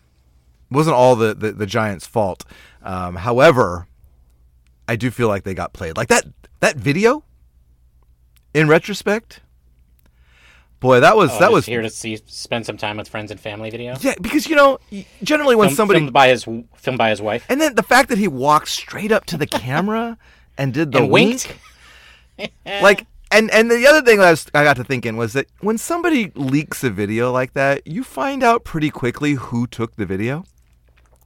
wasn't 0.71 0.95
all 0.95 1.15
the, 1.15 1.35
the, 1.35 1.51
the 1.51 1.67
Giants' 1.67 2.07
fault. 2.07 2.43
Um, 2.81 3.15
however, 3.17 3.87
I 4.87 4.95
do 4.95 5.11
feel 5.11 5.27
like 5.27 5.43
they 5.43 5.53
got 5.53 5.73
played. 5.73 5.95
Like 5.95 6.09
that 6.09 6.25
that 6.59 6.75
video. 6.75 7.23
In 8.53 8.67
retrospect, 8.67 9.41
boy, 10.83 10.99
that 10.99 11.15
was 11.17 11.31
Oh, 11.31 11.39
that 11.39 11.51
was 11.51 11.65
here 11.65 11.81
to 11.81 11.89
see 11.89 12.19
spend 12.27 12.65
some 12.67 12.77
time 12.77 12.97
with 12.97 13.09
friends 13.09 13.31
and 13.31 13.39
family 13.39 13.71
video. 13.71 13.95
yeah. 14.01 14.13
Because 14.21 14.47
you 14.47 14.55
know, 14.55 14.77
generally 15.23 15.55
when 15.55 15.69
Film- 15.69 15.75
somebody 15.75 15.99
filmed 16.01 16.13
by 16.13 16.27
his 16.27 16.43
filmed 16.43 16.97
by 16.99 17.09
his 17.09 17.21
wife 17.21 17.43
and 17.49 17.59
then 17.59 17.73
the 17.75 17.83
fact 17.83 18.09
that 18.09 18.19
he 18.19 18.27
walked 18.27 18.67
straight 18.67 19.11
up 19.11 19.25
to 19.25 19.37
the 19.37 19.47
camera 19.47 20.17
and 20.59 20.73
did 20.73 20.91
the 20.91 20.99
and 20.99 21.09
wink, 21.09 21.57
winked. 22.37 22.53
like 22.83 23.05
and 23.31 23.49
and 23.51 23.71
the 23.71 23.87
other 23.87 24.01
thing 24.03 24.19
that 24.19 24.27
I, 24.27 24.31
was, 24.31 24.45
I 24.53 24.63
got 24.63 24.75
to 24.77 24.83
thinking 24.83 25.17
was 25.17 25.33
that 25.33 25.47
when 25.61 25.77
somebody 25.79 26.31
leaks 26.35 26.83
a 26.83 26.89
video 26.91 27.31
like 27.31 27.53
that 27.53 27.87
you 27.87 28.03
find 28.03 28.43
out 28.43 28.63
pretty 28.63 28.89
quickly 28.91 29.33
who 29.33 29.65
took 29.65 29.95
the 29.95 30.05
video 30.05 30.43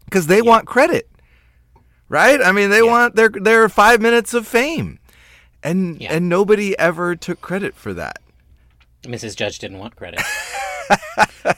because 0.06 0.28
they 0.28 0.42
want 0.42 0.66
credit 0.68 1.10
right 2.10 2.42
i 2.42 2.52
mean 2.54 2.70
they 2.70 2.82
want 2.82 3.16
their 3.18 3.28
their 3.30 3.68
five 3.68 4.02
minutes 4.02 4.34
of 4.34 4.48
fame 4.48 5.00
and 5.64 6.00
Yeah. 6.02 6.14
and 6.14 6.30
nobody 6.30 6.78
ever 6.80 7.16
took 7.18 7.42
credit 7.42 7.76
for 7.76 7.94
that 7.96 8.20
Mrs. 9.08 9.36
Judge 9.36 9.60
didn't 9.60 9.80
want 9.80 9.96
credit. 9.96 10.22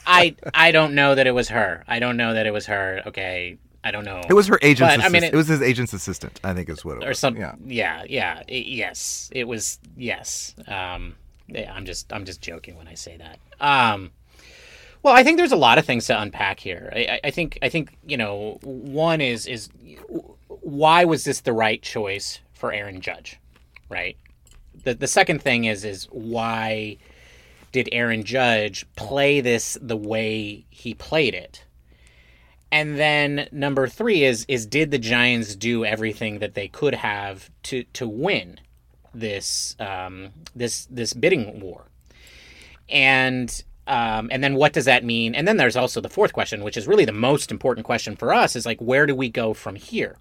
I 0.06 0.34
I 0.54 0.70
don't 0.72 0.94
know 0.94 1.14
that 1.14 1.26
it 1.26 1.32
was 1.32 1.48
her. 1.48 1.84
I 1.88 1.98
don't 1.98 2.16
know 2.16 2.34
that 2.34 2.46
it 2.46 2.52
was 2.52 2.66
her. 2.66 3.02
Okay, 3.06 3.58
I 3.84 3.90
don't 3.90 4.04
know. 4.04 4.22
it 4.28 4.32
was 4.34 4.46
her 4.48 4.58
agent's 4.62 4.96
But, 4.96 5.04
I 5.04 5.08
mean, 5.08 5.22
it- 5.24 5.32
it, 5.34 5.36
was 5.36 5.48
his 5.48 5.62
agent's 5.62 5.92
assistant 5.92 6.38
i 6.44 6.52
think 6.54 6.68
is 6.68 6.84
what 6.84 6.98
it 6.98 7.04
or 7.04 7.08
was 7.08 7.18
some. 7.18 7.36
yeah 7.36 7.54
Yeah, 7.64 8.04
yeah, 8.08 8.42
i- 8.48 8.52
yes. 8.52 9.30
It 9.32 9.44
was 9.44 9.78
yes. 9.96 10.54
Um, 10.66 11.14
yeah, 11.48 11.72
I'm 11.72 11.84
just 11.84 12.12
I'm 12.12 12.24
just 12.24 12.40
joking 12.40 12.76
when 12.76 12.88
I 12.88 12.94
say 12.94 13.16
that. 13.18 13.38
Um, 13.60 14.10
well, 15.02 15.14
I 15.14 15.24
think 15.24 15.38
there's 15.38 15.52
a 15.52 15.56
lot 15.56 15.78
of 15.78 15.84
things 15.86 16.06
to 16.06 16.20
unpack 16.20 16.60
here. 16.60 16.92
I, 16.94 16.98
I- 16.98 17.20
I 17.24 17.30
think 17.30 17.58
I 17.62 17.68
think 17.68 17.96
you 18.06 18.16
know 18.16 18.58
one 18.62 19.20
is 19.20 19.46
is 19.46 19.68
why 20.48 21.04
was 21.04 21.24
this 21.24 21.40
the 21.40 21.52
right 21.52 21.82
choice 21.82 22.40
for 22.52 22.72
Aaron 22.72 23.00
Judge, 23.00 23.38
right? 23.88 24.16
The 24.84 24.94
the 24.94 25.08
second 25.08 25.42
thing 25.42 25.64
is 25.64 25.84
is 25.84 26.04
why 26.10 26.98
did 27.72 27.88
Aaron 27.92 28.24
Judge 28.24 28.86
play 28.96 29.40
this 29.40 29.78
the 29.80 29.96
way 29.96 30.66
he 30.70 30.94
played 30.94 31.34
it? 31.34 31.64
And 32.72 32.98
then 32.98 33.48
number 33.50 33.88
three 33.88 34.24
is 34.24 34.44
is 34.48 34.66
did 34.66 34.90
the 34.90 34.98
Giants 34.98 35.56
do 35.56 35.84
everything 35.84 36.38
that 36.38 36.54
they 36.54 36.68
could 36.68 36.94
have 36.94 37.50
to 37.64 37.84
to 37.94 38.06
win 38.08 38.60
this 39.12 39.74
um, 39.80 40.30
this 40.54 40.86
this 40.90 41.12
bidding 41.12 41.60
war? 41.60 41.86
And 42.88 43.62
um, 43.86 44.28
and 44.30 44.42
then 44.42 44.54
what 44.54 44.72
does 44.72 44.84
that 44.84 45.04
mean? 45.04 45.34
And 45.34 45.48
then 45.48 45.56
there's 45.56 45.76
also 45.76 46.00
the 46.00 46.08
fourth 46.08 46.32
question, 46.32 46.62
which 46.62 46.76
is 46.76 46.86
really 46.86 47.04
the 47.04 47.12
most 47.12 47.50
important 47.50 47.84
question 47.84 48.14
for 48.14 48.32
us, 48.32 48.54
is 48.54 48.66
like 48.66 48.80
where 48.80 49.06
do 49.06 49.16
we 49.16 49.28
go 49.28 49.52
from 49.52 49.74
here? 49.74 50.16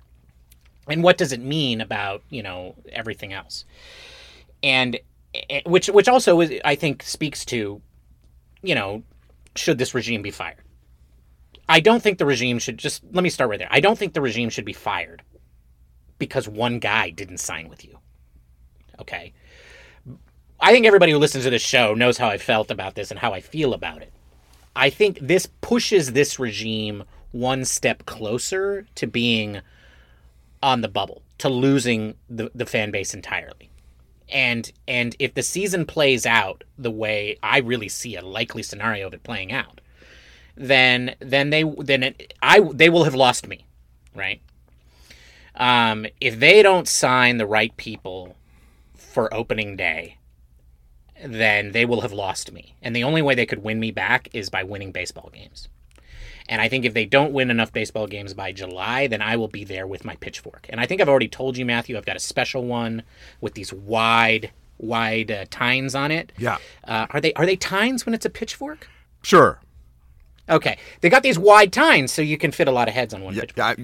And 0.88 1.04
what 1.04 1.20
does 1.20 1.32
it 1.32 1.42
mean 1.42 1.82
about 1.82 2.24
you 2.32 2.42
know 2.42 2.76
everything 2.92 3.32
else? 3.32 3.64
And 4.64 5.00
Eh, 5.34 5.42
eh, 5.50 5.62
which 5.66 5.88
which 5.88 6.08
also 6.08 6.42
is, 6.42 6.60
I 6.66 6.76
think 6.76 7.04
speaks 7.04 7.46
to 7.46 7.82
you 8.62 8.76
know 8.76 9.04
should 9.56 9.78
this 9.78 9.94
regime 9.94 10.22
be 10.22 10.32
fired? 10.32 10.64
I 11.68 11.80
don't 11.80 12.02
think 12.02 12.18
the 12.18 12.26
regime 12.26 12.60
should 12.60 12.78
just 12.78 13.04
let 13.12 13.24
me 13.24 13.30
start 13.30 13.50
right 13.50 13.60
there. 13.60 13.68
I 13.70 13.80
don't 13.80 13.98
think 13.98 14.14
the 14.14 14.22
regime 14.22 14.50
should 14.50 14.66
be 14.66 14.74
fired 14.74 15.22
because 16.18 16.48
one 16.48 16.80
guy 16.80 17.10
didn't 17.10 17.38
sign 17.38 17.70
with 17.70 17.86
you. 17.86 17.98
Okay. 19.00 19.34
I 20.60 20.74
think 20.74 20.86
everybody 20.86 21.12
who 21.12 21.18
listens 21.18 21.46
to 21.46 21.50
this 21.50 21.62
show 21.62 21.94
knows 21.94 22.18
how 22.18 22.28
I 22.28 22.38
felt 22.38 22.70
about 22.70 22.96
this 22.96 23.12
and 23.12 23.20
how 23.20 23.34
I 23.34 23.40
feel 23.40 23.74
about 23.74 24.02
it. 24.02 24.12
I 24.76 24.90
think 24.90 25.20
this 25.22 25.46
pushes 25.62 26.12
this 26.12 26.38
regime 26.40 27.04
one 27.32 27.66
step 27.66 28.06
closer 28.06 28.86
to 28.96 29.08
being 29.08 29.62
on 30.62 30.82
the 30.82 30.90
bubble, 30.90 31.22
to 31.38 31.50
losing 31.50 32.16
the, 32.30 32.52
the 32.54 32.66
fan 32.66 32.92
base 32.92 33.14
entirely. 33.14 33.69
And 34.32 34.72
and 34.88 35.16
if 35.20 35.34
the 35.34 35.44
season 35.44 35.86
plays 35.86 36.26
out 36.26 36.64
the 36.78 36.92
way 36.92 37.38
I 37.42 37.60
really 37.60 37.90
see 37.90 38.16
a 38.16 38.22
likely 38.26 38.64
scenario 38.64 39.08
of 39.08 39.14
it 39.14 39.24
playing 39.24 39.52
out, 39.52 39.82
then 40.56 41.16
then 41.20 41.50
they 41.50 41.64
then 41.64 42.04
it, 42.04 42.34
I 42.42 42.60
they 42.60 42.90
will 42.90 43.06
have 43.06 43.16
lost 43.16 43.48
me, 43.48 43.66
right? 44.16 44.42
Um, 45.56 46.06
if 46.22 46.40
they 46.40 46.62
don't 46.62 46.88
sign 46.88 47.38
the 47.38 47.48
right 47.48 47.76
people 47.76 48.36
for 48.96 49.34
opening 49.34 49.76
day, 49.76 50.18
then 51.24 51.72
they 51.72 51.86
will 51.86 52.02
have 52.02 52.14
lost 52.14 52.52
me. 52.52 52.76
And 52.82 52.96
the 52.96 53.04
only 53.04 53.22
way 53.22 53.36
they 53.36 53.46
could 53.46 53.64
win 53.64 53.80
me 53.80 53.92
back 53.92 54.30
is 54.34 54.50
by 54.50 54.64
winning 54.64 54.92
baseball 54.92 55.30
games. 55.34 55.68
And 56.50 56.60
I 56.62 56.68
think 56.68 56.84
if 56.84 56.96
they 56.96 57.06
don't 57.06 57.32
win 57.32 57.52
enough 57.52 57.72
baseball 57.72 58.08
games 58.08 58.34
by 58.34 58.52
July, 58.52 59.06
then 59.06 59.22
I 59.22 59.38
will 59.38 59.48
be 59.48 59.64
there 59.64 59.86
with 59.86 60.04
my 60.04 60.16
pitchfork. 60.16 60.66
And 60.70 60.82
I 60.82 60.88
think 60.88 61.00
I've 61.00 61.08
already 61.08 61.28
told 61.28 61.58
you, 61.58 61.66
Matthew, 61.66 61.96
I've 61.96 62.08
got 62.08 62.16
a 62.16 62.20
special 62.20 62.66
one 62.66 63.04
with 63.40 63.54
these 63.54 63.72
wide, 63.72 64.50
wide 64.80 65.30
uh, 65.30 65.46
tines 65.52 65.94
on 65.94 66.10
it. 66.10 66.32
Yeah. 66.40 66.58
Uh, 66.84 67.06
are 67.12 67.22
they 67.22 67.34
are 67.34 67.46
they 67.46 67.56
tines 67.56 68.06
when 68.06 68.16
it's 68.16 68.26
a 68.26 68.32
pitchfork? 68.32 68.88
Sure. 69.22 69.60
Okay, 70.50 70.80
they 71.02 71.10
got 71.10 71.22
these 71.22 71.38
wide 71.38 71.72
tines 71.72 72.12
so 72.12 72.24
you 72.24 72.36
can 72.36 72.52
fit 72.52 72.68
a 72.68 72.72
lot 72.72 72.88
of 72.88 72.96
heads 72.96 73.14
on 73.14 73.22
one 73.22 73.36
Yeah, 73.36 73.42
pitchfork. 73.42 73.80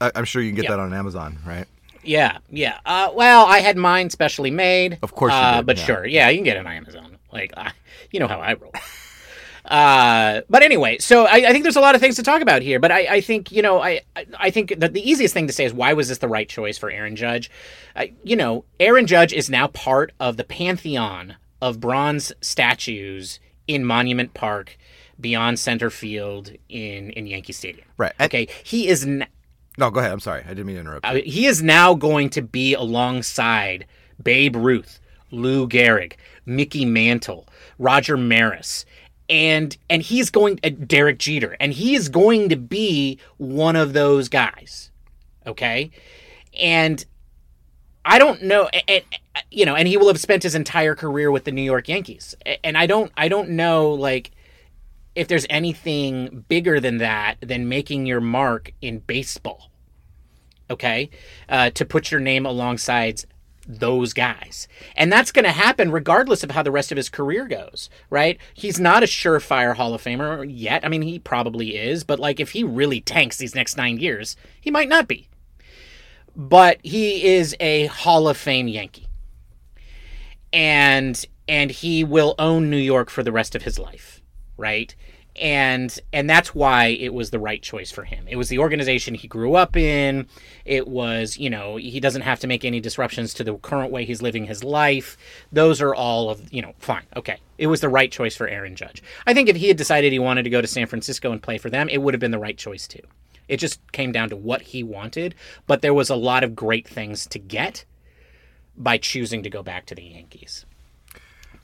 I, 0.00 0.06
I, 0.06 0.12
I'm 0.16 0.24
sure 0.24 0.42
you 0.42 0.50
can 0.50 0.56
get 0.56 0.64
Yeah. 0.64 0.70
that 0.72 0.80
on 0.80 0.92
Amazon, 0.92 1.38
right? 1.46 1.66
Yeah, 2.02 2.38
yeah. 2.50 2.78
Uh, 2.84 3.10
well, 3.14 3.46
I 3.46 3.60
had 3.60 3.76
mine 3.76 4.10
specially 4.10 4.50
made. 4.50 4.98
Of 5.02 5.14
course 5.14 5.32
you 5.32 5.38
uh, 5.38 5.56
did, 5.58 5.66
but 5.66 5.76
yeah. 5.78 5.84
sure, 5.84 6.04
yeah, 6.06 6.28
you 6.30 6.38
can 6.38 6.44
get 6.44 6.56
it 6.56 6.66
on 6.66 6.72
Amazon. 6.72 7.16
Like, 7.32 7.52
uh, 7.56 7.70
you 8.10 8.18
know 8.18 8.26
how 8.26 8.40
I 8.40 8.54
roll. 8.54 8.72
Uh, 9.66 10.42
but 10.48 10.62
anyway, 10.62 10.98
so 10.98 11.24
I, 11.26 11.34
I 11.48 11.52
think 11.52 11.62
there's 11.64 11.76
a 11.76 11.80
lot 11.80 11.94
of 11.94 12.00
things 12.00 12.16
to 12.16 12.22
talk 12.22 12.40
about 12.42 12.62
here. 12.62 12.78
But 12.80 12.92
I, 12.92 13.06
I 13.16 13.20
think 13.20 13.50
you 13.52 13.62
know, 13.62 13.80
I, 13.82 14.00
I- 14.14 14.26
I 14.38 14.50
think 14.50 14.74
that 14.78 14.92
the 14.92 15.08
easiest 15.08 15.34
thing 15.34 15.46
to 15.46 15.52
say 15.52 15.64
is 15.64 15.72
why 15.72 15.92
was 15.92 16.08
this 16.08 16.18
the 16.18 16.28
right 16.28 16.48
choice 16.48 16.78
for 16.78 16.90
Aaron 16.90 17.16
Judge? 17.16 17.50
Uh, 17.94 18.06
you 18.24 18.36
know, 18.36 18.64
Aaron 18.80 19.06
Judge 19.06 19.32
is 19.32 19.48
now 19.50 19.66
part 19.68 20.12
of 20.20 20.36
the 20.36 20.44
pantheon 20.44 21.36
of 21.62 21.80
bronze 21.80 22.32
statues 22.40 23.40
in 23.66 23.84
Monument 23.84 24.32
Park, 24.34 24.76
beyond 25.20 25.58
center 25.58 25.90
field 25.90 26.52
in 26.68 27.10
in 27.10 27.26
Yankee 27.26 27.52
Stadium. 27.52 27.86
Right. 27.96 28.12
Okay, 28.20 28.46
he 28.62 28.88
is. 28.88 29.04
N- 29.04 29.26
No, 29.78 29.90
go 29.90 30.00
ahead. 30.00 30.12
I'm 30.12 30.20
sorry. 30.20 30.42
I 30.44 30.48
didn't 30.48 30.66
mean 30.66 30.76
to 30.76 30.80
interrupt. 30.82 31.06
you. 31.06 31.12
uh, 31.12 31.14
he 31.24 31.46
is 31.46 31.62
now 31.62 31.94
going 31.94 32.30
to 32.30 32.42
be 32.42 32.74
alongside 32.74 33.86
Babe 34.22 34.56
Ruth, 34.56 35.00
Lou 35.30 35.66
Gehrig, 35.68 36.12
Mickey 36.44 36.84
Mantle, 36.84 37.46
Roger 37.78 38.16
Maris, 38.16 38.84
and 39.28 39.76
and 39.90 40.02
he's 40.02 40.30
going 40.30 40.60
uh, 40.62 40.70
Derek 40.70 41.18
Jeter, 41.18 41.56
and 41.60 41.72
he 41.72 41.94
is 41.94 42.08
going 42.08 42.48
to 42.48 42.56
be 42.56 43.18
one 43.38 43.76
of 43.76 43.92
those 43.92 44.28
guys. 44.28 44.90
Okay, 45.46 45.90
and 46.58 47.04
I 48.04 48.18
don't 48.18 48.42
know, 48.42 48.68
and, 48.88 49.04
you 49.50 49.64
know, 49.64 49.74
and 49.74 49.86
he 49.88 49.96
will 49.96 50.08
have 50.08 50.20
spent 50.20 50.42
his 50.42 50.54
entire 50.54 50.94
career 50.94 51.30
with 51.30 51.44
the 51.44 51.52
New 51.52 51.62
York 51.62 51.88
Yankees, 51.88 52.34
and 52.64 52.76
I 52.76 52.86
don't, 52.86 53.12
I 53.16 53.28
don't 53.28 53.50
know, 53.50 53.90
like 53.90 54.30
if 55.14 55.28
there's 55.28 55.46
anything 55.48 56.44
bigger 56.48 56.78
than 56.78 56.98
that 56.98 57.36
than 57.40 57.68
making 57.68 58.06
your 58.06 58.20
mark 58.20 58.72
in 58.82 58.98
baseball 58.98 59.70
okay, 60.70 61.10
uh, 61.48 61.70
to 61.70 61.84
put 61.84 62.10
your 62.10 62.20
name 62.20 62.46
alongside 62.46 63.24
those 63.66 64.12
guys. 64.12 64.68
And 64.96 65.12
that's 65.12 65.32
going 65.32 65.44
to 65.44 65.52
happen 65.52 65.90
regardless 65.90 66.42
of 66.42 66.52
how 66.52 66.62
the 66.62 66.70
rest 66.70 66.90
of 66.92 66.96
his 66.96 67.08
career 67.08 67.46
goes, 67.46 67.90
right? 68.10 68.38
He's 68.54 68.78
not 68.78 69.02
a 69.02 69.06
surefire 69.06 69.74
Hall 69.74 69.94
of 69.94 70.02
Famer 70.02 70.46
yet. 70.48 70.84
I 70.84 70.88
mean, 70.88 71.02
he 71.02 71.18
probably 71.18 71.76
is, 71.76 72.04
but 72.04 72.20
like 72.20 72.40
if 72.40 72.50
he 72.50 72.62
really 72.64 73.00
tanks 73.00 73.36
these 73.36 73.54
next 73.54 73.76
nine 73.76 73.98
years, 73.98 74.36
he 74.60 74.70
might 74.70 74.88
not 74.88 75.08
be. 75.08 75.28
But 76.34 76.78
he 76.82 77.24
is 77.24 77.56
a 77.60 77.86
Hall 77.86 78.28
of 78.28 78.36
Fame 78.36 78.68
Yankee. 78.68 79.08
And 80.52 81.24
and 81.48 81.70
he 81.70 82.02
will 82.02 82.34
own 82.38 82.70
New 82.70 82.76
York 82.76 83.08
for 83.08 83.22
the 83.22 83.32
rest 83.32 83.54
of 83.54 83.62
his 83.62 83.78
life, 83.78 84.20
right? 84.56 84.94
And 85.38 85.98
and 86.12 86.28
that's 86.28 86.54
why 86.54 86.86
it 86.86 87.12
was 87.12 87.30
the 87.30 87.38
right 87.38 87.62
choice 87.62 87.90
for 87.90 88.04
him. 88.04 88.26
It 88.28 88.36
was 88.36 88.48
the 88.48 88.58
organization 88.58 89.14
he 89.14 89.28
grew 89.28 89.54
up 89.54 89.76
in. 89.76 90.26
It 90.64 90.88
was, 90.88 91.38
you 91.38 91.50
know, 91.50 91.76
he 91.76 92.00
doesn't 92.00 92.22
have 92.22 92.40
to 92.40 92.46
make 92.46 92.64
any 92.64 92.80
disruptions 92.80 93.34
to 93.34 93.44
the 93.44 93.56
current 93.56 93.92
way 93.92 94.04
he's 94.04 94.22
living 94.22 94.46
his 94.46 94.64
life. 94.64 95.16
Those 95.52 95.80
are 95.80 95.94
all 95.94 96.30
of, 96.30 96.52
you 96.52 96.62
know, 96.62 96.74
fine. 96.78 97.04
Okay. 97.16 97.38
It 97.58 97.68
was 97.68 97.80
the 97.80 97.88
right 97.88 98.10
choice 98.10 98.36
for 98.36 98.48
Aaron 98.48 98.76
Judge. 98.76 99.02
I 99.26 99.34
think 99.34 99.48
if 99.48 99.56
he 99.56 99.68
had 99.68 99.76
decided 99.76 100.12
he 100.12 100.18
wanted 100.18 100.42
to 100.42 100.50
go 100.50 100.60
to 100.60 100.66
San 100.66 100.86
Francisco 100.86 101.32
and 101.32 101.42
play 101.42 101.58
for 101.58 101.70
them, 101.70 101.88
it 101.88 102.02
would 102.02 102.14
have 102.14 102.20
been 102.20 102.30
the 102.30 102.38
right 102.38 102.58
choice 102.58 102.86
too. 102.86 103.02
It 103.48 103.58
just 103.58 103.80
came 103.92 104.12
down 104.12 104.30
to 104.30 104.36
what 104.36 104.60
he 104.60 104.82
wanted, 104.82 105.34
but 105.66 105.80
there 105.80 105.94
was 105.94 106.10
a 106.10 106.16
lot 106.16 106.42
of 106.42 106.56
great 106.56 106.86
things 106.86 107.26
to 107.28 107.38
get 107.38 107.84
by 108.76 108.98
choosing 108.98 109.42
to 109.42 109.50
go 109.50 109.62
back 109.62 109.86
to 109.86 109.94
the 109.94 110.02
Yankees. 110.02 110.66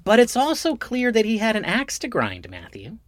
But 0.04 0.18
it's 0.18 0.36
also 0.36 0.76
clear 0.76 1.12
that 1.12 1.24
he 1.24 1.38
had 1.38 1.56
an 1.56 1.64
axe 1.64 1.98
to 2.00 2.08
grind, 2.08 2.48
Matthew. 2.50 2.98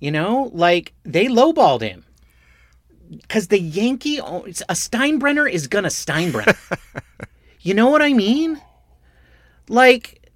You 0.00 0.10
know, 0.10 0.50
like 0.54 0.94
they 1.04 1.26
lowballed 1.26 1.82
him 1.82 2.04
because 3.10 3.48
the 3.48 3.60
Yankee, 3.60 4.18
a 4.18 4.22
Steinbrenner 4.22 5.50
is 5.50 5.66
gonna 5.66 5.88
Steinbrenner. 5.88 6.56
you 7.60 7.74
know 7.74 7.90
what 7.90 8.02
I 8.02 8.14
mean? 8.14 8.60
Like, 9.68 10.30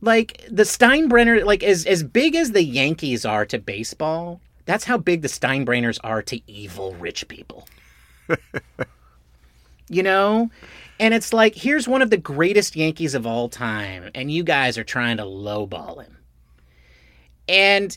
like 0.00 0.44
the 0.50 0.64
Steinbrenner, 0.64 1.44
like 1.44 1.62
as 1.62 1.86
as 1.86 2.02
big 2.02 2.34
as 2.34 2.50
the 2.50 2.64
Yankees 2.64 3.24
are 3.24 3.46
to 3.46 3.58
baseball, 3.58 4.40
that's 4.64 4.84
how 4.84 4.98
big 4.98 5.22
the 5.22 5.28
Steinbrenners 5.28 5.98
are 6.02 6.22
to 6.22 6.40
evil 6.50 6.94
rich 6.94 7.28
people. 7.28 7.68
you 9.88 10.02
know, 10.02 10.50
and 10.98 11.14
it's 11.14 11.32
like 11.32 11.54
here's 11.54 11.86
one 11.86 12.02
of 12.02 12.10
the 12.10 12.16
greatest 12.16 12.74
Yankees 12.74 13.14
of 13.14 13.24
all 13.24 13.48
time, 13.48 14.10
and 14.16 14.32
you 14.32 14.42
guys 14.42 14.76
are 14.76 14.84
trying 14.84 15.18
to 15.18 15.22
lowball 15.22 16.02
him, 16.02 16.16
and 17.48 17.96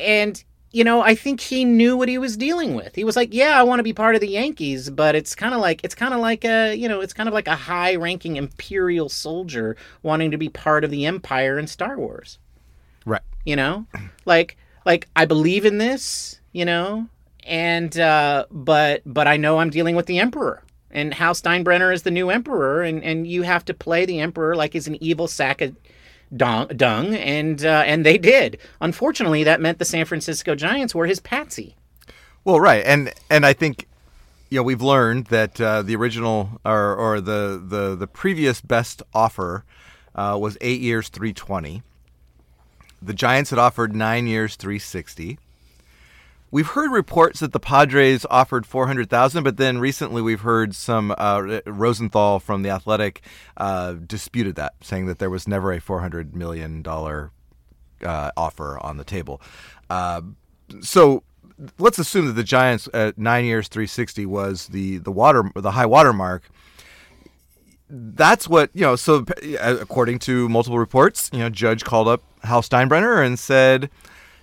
and 0.00 0.44
you 0.72 0.84
know 0.84 1.00
i 1.02 1.14
think 1.14 1.40
he 1.40 1.64
knew 1.64 1.96
what 1.96 2.08
he 2.08 2.18
was 2.18 2.36
dealing 2.36 2.74
with. 2.74 2.94
He 2.94 3.04
was 3.04 3.16
like 3.16 3.34
yeah 3.34 3.58
i 3.58 3.62
want 3.62 3.78
to 3.80 3.84
be 3.84 3.92
part 3.92 4.14
of 4.14 4.20
the 4.20 4.28
yankees 4.28 4.90
but 4.90 5.14
it's 5.14 5.34
kind 5.34 5.54
of 5.54 5.60
like 5.60 5.80
it's 5.84 5.94
kind 5.94 6.14
of 6.14 6.20
like 6.20 6.44
a 6.44 6.74
you 6.74 6.88
know 6.88 7.00
it's 7.00 7.12
kind 7.12 7.28
of 7.28 7.34
like 7.34 7.48
a 7.48 7.56
high 7.56 7.96
ranking 7.96 8.36
imperial 8.36 9.08
soldier 9.08 9.76
wanting 10.02 10.30
to 10.30 10.38
be 10.38 10.48
part 10.48 10.84
of 10.84 10.90
the 10.90 11.06
empire 11.06 11.58
in 11.58 11.66
star 11.66 11.96
wars. 11.96 12.38
Right. 13.06 13.22
you 13.44 13.56
know? 13.56 13.86
Like 14.24 14.56
like 14.84 15.08
i 15.16 15.24
believe 15.24 15.64
in 15.64 15.78
this 15.78 16.40
you 16.52 16.64
know? 16.64 17.06
And 17.44 17.98
uh 17.98 18.46
but 18.50 19.02
but 19.06 19.26
i 19.26 19.36
know 19.36 19.58
i'm 19.58 19.70
dealing 19.70 19.96
with 19.96 20.06
the 20.06 20.18
emperor. 20.18 20.62
And 20.92 21.14
hal 21.14 21.34
steinbrenner 21.34 21.92
is 21.94 22.02
the 22.02 22.10
new 22.10 22.30
emperor 22.30 22.82
and 22.82 23.02
and 23.02 23.26
you 23.26 23.42
have 23.42 23.64
to 23.66 23.74
play 23.74 24.06
the 24.06 24.20
emperor 24.20 24.54
like 24.56 24.72
he's 24.72 24.88
an 24.88 25.02
evil 25.02 25.26
sack 25.28 25.60
of 25.60 25.74
dung, 26.36 27.14
and 27.14 27.64
uh, 27.64 27.82
and 27.86 28.06
they 28.06 28.16
did 28.18 28.58
unfortunately 28.80 29.42
that 29.44 29.60
meant 29.60 29.78
the 29.78 29.84
san 29.84 30.04
francisco 30.04 30.54
giants 30.54 30.94
were 30.94 31.06
his 31.06 31.20
patsy 31.20 31.74
Well, 32.44 32.60
right, 32.60 32.82
and 32.86 33.12
and 33.28 33.44
I 33.44 33.52
think 33.52 33.86
you 34.48 34.58
know 34.58 34.62
we've 34.62 34.82
learned 34.82 35.26
that 35.26 35.60
uh, 35.60 35.82
the 35.82 35.94
original 35.96 36.60
or 36.64 36.94
or 36.94 37.20
the 37.20 37.62
the 37.64 37.96
the 37.96 38.06
previous 38.06 38.60
best 38.60 39.02
offer 39.12 39.64
uh, 40.14 40.36
was 40.40 40.56
eight 40.60 40.80
years, 40.80 41.08
three 41.08 41.32
twenty. 41.32 41.82
The 43.02 43.14
Giants 43.14 43.50
had 43.50 43.58
offered 43.58 43.94
nine 43.94 44.26
years, 44.26 44.56
three 44.56 44.78
sixty. 44.78 45.38
We've 46.52 46.66
heard 46.66 46.90
reports 46.90 47.38
that 47.40 47.52
the 47.52 47.60
Padres 47.60 48.26
offered 48.28 48.66
four 48.66 48.88
hundred 48.88 49.08
thousand, 49.08 49.44
but 49.44 49.56
then 49.56 49.78
recently 49.78 50.20
we've 50.20 50.40
heard 50.40 50.74
some 50.74 51.14
uh, 51.16 51.60
Rosenthal 51.64 52.40
from 52.40 52.62
the 52.62 52.70
Athletic 52.70 53.22
uh, 53.56 53.92
disputed 53.92 54.56
that, 54.56 54.74
saying 54.80 55.06
that 55.06 55.20
there 55.20 55.30
was 55.30 55.46
never 55.46 55.72
a 55.72 55.80
four 55.80 56.00
hundred 56.00 56.34
million 56.34 56.82
dollar 56.82 57.30
uh, 58.04 58.32
offer 58.36 58.78
on 58.80 58.96
the 58.96 59.04
table. 59.04 59.40
Uh, 59.88 60.22
so 60.80 61.22
let's 61.78 61.98
assume 61.98 62.26
that 62.26 62.32
the 62.32 62.42
Giants 62.42 62.88
at 62.92 63.16
nine 63.16 63.44
years, 63.44 63.68
three 63.68 63.86
sixty 63.86 64.26
was 64.26 64.66
the 64.68 64.98
the 64.98 65.12
water 65.12 65.50
the 65.54 65.70
high 65.70 65.86
water 65.86 66.12
mark. 66.12 66.50
That's 67.88 68.48
what 68.48 68.70
you 68.74 68.82
know. 68.82 68.96
So 68.96 69.24
uh, 69.60 69.76
according 69.80 70.18
to 70.20 70.48
multiple 70.48 70.78
reports, 70.78 71.30
you 71.32 71.38
know, 71.38 71.48
Judge 71.48 71.84
called 71.84 72.08
up 72.08 72.22
Hal 72.42 72.62
Steinbrenner 72.62 73.24
and 73.24 73.38
said, 73.38 73.90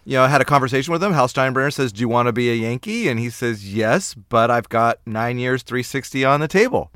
you 0.07 0.13
know, 0.13 0.23
I 0.23 0.29
had 0.29 0.39
a 0.39 0.45
conversation 0.45 0.93
with 0.93 1.03
him. 1.03 1.11
Hal 1.11 1.27
Steinbrenner 1.27 1.73
says, 1.73 1.91
"Do 1.91 1.99
you 1.99 2.07
want 2.07 2.27
to 2.27 2.31
be 2.31 2.49
a 2.49 2.53
Yankee?" 2.53 3.09
And 3.09 3.19
he 3.19 3.29
says, 3.29 3.73
"Yes, 3.73 4.13
but 4.13 4.49
I've 4.49 4.69
got 4.69 4.99
nine 5.05 5.37
years, 5.37 5.63
three 5.63 5.83
sixty 5.83 6.23
on 6.23 6.39
the 6.39 6.47
table." 6.47 6.91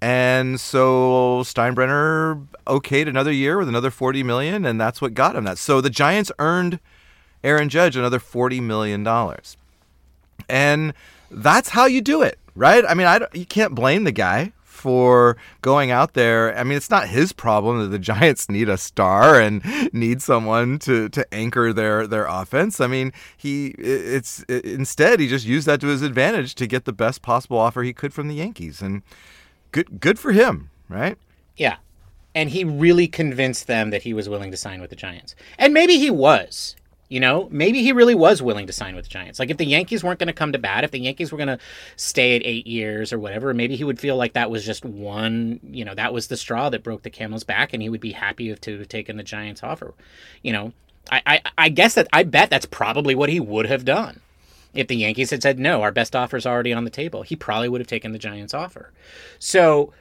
And 0.00 0.58
so 0.58 1.42
Steinbrenner 1.44 2.44
okayed 2.66 3.06
another 3.06 3.30
year 3.30 3.56
with 3.56 3.68
another 3.68 3.90
40 3.90 4.22
million 4.22 4.64
and 4.64 4.80
that's 4.80 5.00
what 5.00 5.14
got 5.14 5.36
him 5.36 5.44
that. 5.44 5.58
So 5.58 5.80
the 5.80 5.90
Giants 5.90 6.30
earned 6.38 6.80
Aaron 7.42 7.68
Judge 7.68 7.96
another 7.96 8.18
40 8.18 8.60
million 8.60 9.04
dollars. 9.04 9.56
And 10.48 10.94
that's 11.30 11.68
how 11.70 11.86
you 11.86 12.00
do 12.00 12.22
it, 12.22 12.38
right? 12.56 12.84
I 12.88 12.94
mean, 12.94 13.06
I 13.06 13.20
you 13.32 13.46
can't 13.46 13.76
blame 13.76 14.02
the 14.02 14.12
guy 14.12 14.52
for 14.78 15.36
going 15.60 15.90
out 15.90 16.14
there. 16.14 16.56
I 16.56 16.64
mean, 16.64 16.76
it's 16.76 16.88
not 16.88 17.08
his 17.08 17.32
problem 17.32 17.80
that 17.80 17.88
the 17.88 17.98
Giants 18.08 18.48
need 18.48 18.68
a 18.68 18.78
star 18.78 19.40
and 19.40 19.62
need 19.92 20.22
someone 20.22 20.78
to, 20.80 21.08
to 21.10 21.34
anchor 21.34 21.72
their 21.72 22.06
their 22.06 22.26
offense. 22.26 22.80
I 22.80 22.86
mean, 22.86 23.12
he 23.36 23.68
it's 23.78 24.44
it, 24.48 24.64
instead 24.64 25.20
he 25.20 25.28
just 25.28 25.46
used 25.46 25.66
that 25.66 25.80
to 25.80 25.88
his 25.88 26.02
advantage 26.02 26.54
to 26.56 26.66
get 26.66 26.84
the 26.84 26.92
best 26.92 27.22
possible 27.22 27.58
offer 27.58 27.82
he 27.82 27.92
could 27.92 28.14
from 28.14 28.28
the 28.28 28.36
Yankees 28.36 28.80
and 28.80 29.02
good 29.72 30.00
good 30.00 30.18
for 30.18 30.32
him, 30.32 30.70
right? 30.88 31.18
Yeah. 31.56 31.76
And 32.34 32.50
he 32.50 32.62
really 32.62 33.08
convinced 33.08 33.66
them 33.66 33.90
that 33.90 34.02
he 34.02 34.14
was 34.14 34.28
willing 34.28 34.52
to 34.52 34.56
sign 34.56 34.80
with 34.80 34.90
the 34.90 34.96
Giants. 34.96 35.34
And 35.58 35.74
maybe 35.74 35.98
he 35.98 36.10
was. 36.10 36.76
You 37.08 37.20
know, 37.20 37.48
maybe 37.50 37.82
he 37.82 37.92
really 37.92 38.14
was 38.14 38.42
willing 38.42 38.66
to 38.66 38.72
sign 38.72 38.94
with 38.94 39.06
the 39.06 39.10
Giants. 39.10 39.38
Like 39.38 39.50
if 39.50 39.56
the 39.56 39.64
Yankees 39.64 40.04
weren't 40.04 40.18
going 40.18 40.26
to 40.26 40.34
come 40.34 40.52
to 40.52 40.58
bat, 40.58 40.84
if 40.84 40.90
the 40.90 41.00
Yankees 41.00 41.32
were 41.32 41.38
going 41.38 41.48
to 41.48 41.58
stay 41.96 42.36
at 42.36 42.42
eight 42.44 42.66
years 42.66 43.12
or 43.12 43.18
whatever, 43.18 43.54
maybe 43.54 43.76
he 43.76 43.84
would 43.84 43.98
feel 43.98 44.16
like 44.16 44.34
that 44.34 44.50
was 44.50 44.64
just 44.64 44.84
one. 44.84 45.58
You 45.62 45.86
know, 45.86 45.94
that 45.94 46.12
was 46.12 46.26
the 46.26 46.36
straw 46.36 46.68
that 46.68 46.82
broke 46.82 47.02
the 47.02 47.10
camel's 47.10 47.44
back, 47.44 47.72
and 47.72 47.82
he 47.82 47.88
would 47.88 48.00
be 48.00 48.12
happy 48.12 48.54
to 48.54 48.78
have 48.78 48.88
taken 48.88 49.16
the 49.16 49.22
Giants 49.22 49.62
offer. 49.62 49.94
You 50.42 50.52
know, 50.52 50.72
I, 51.10 51.22
I, 51.26 51.40
I 51.56 51.68
guess 51.70 51.94
that 51.94 52.08
I 52.12 52.24
bet 52.24 52.50
that's 52.50 52.66
probably 52.66 53.14
what 53.14 53.30
he 53.30 53.40
would 53.40 53.66
have 53.66 53.84
done. 53.84 54.20
If 54.74 54.88
the 54.88 54.96
Yankees 54.96 55.30
had 55.30 55.42
said 55.42 55.58
no, 55.58 55.82
our 55.82 55.92
best 55.92 56.14
offer 56.14 56.36
is 56.36 56.46
already 56.46 56.74
on 56.74 56.84
the 56.84 56.90
table, 56.90 57.22
he 57.22 57.36
probably 57.36 57.70
would 57.70 57.80
have 57.80 57.88
taken 57.88 58.12
the 58.12 58.18
Giants 58.18 58.52
offer. 58.52 58.92
So 59.38 59.94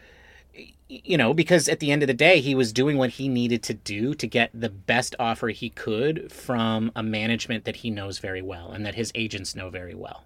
you 0.89 1.17
know, 1.17 1.33
because 1.33 1.67
at 1.67 1.79
the 1.79 1.91
end 1.91 2.03
of 2.03 2.07
the 2.07 2.13
day, 2.13 2.39
he 2.39 2.55
was 2.55 2.71
doing 2.71 2.97
what 2.97 3.11
he 3.11 3.27
needed 3.27 3.61
to 3.63 3.73
do 3.73 4.13
to 4.15 4.27
get 4.27 4.49
the 4.53 4.69
best 4.69 5.15
offer 5.19 5.49
he 5.49 5.69
could 5.69 6.31
from 6.31 6.91
a 6.95 7.03
management 7.03 7.65
that 7.65 7.77
he 7.77 7.89
knows 7.89 8.19
very 8.19 8.41
well 8.41 8.71
and 8.71 8.85
that 8.85 8.95
his 8.95 9.11
agents 9.13 9.55
know 9.55 9.69
very 9.69 9.93
well. 9.93 10.23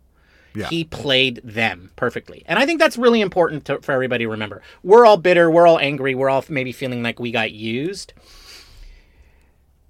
Yeah. 0.54 0.68
He 0.68 0.84
played 0.84 1.42
them 1.44 1.92
perfectly. 1.96 2.44
And 2.46 2.60
I 2.60 2.66
think 2.66 2.80
that's 2.80 2.98
really 2.98 3.22
important 3.22 3.66
to, 3.66 3.80
for 3.80 3.94
everybody 3.94 4.26
to 4.26 4.30
remember. 4.30 4.62
We're 4.84 5.06
all 5.06 5.18
bitter, 5.18 5.50
we're 5.50 5.66
all 5.66 5.80
angry, 5.80 6.14
we're 6.14 6.30
all 6.30 6.44
maybe 6.50 6.72
feeling 6.72 7.02
like 7.02 7.20
we 7.20 7.32
got 7.32 7.52
used. 7.52 8.14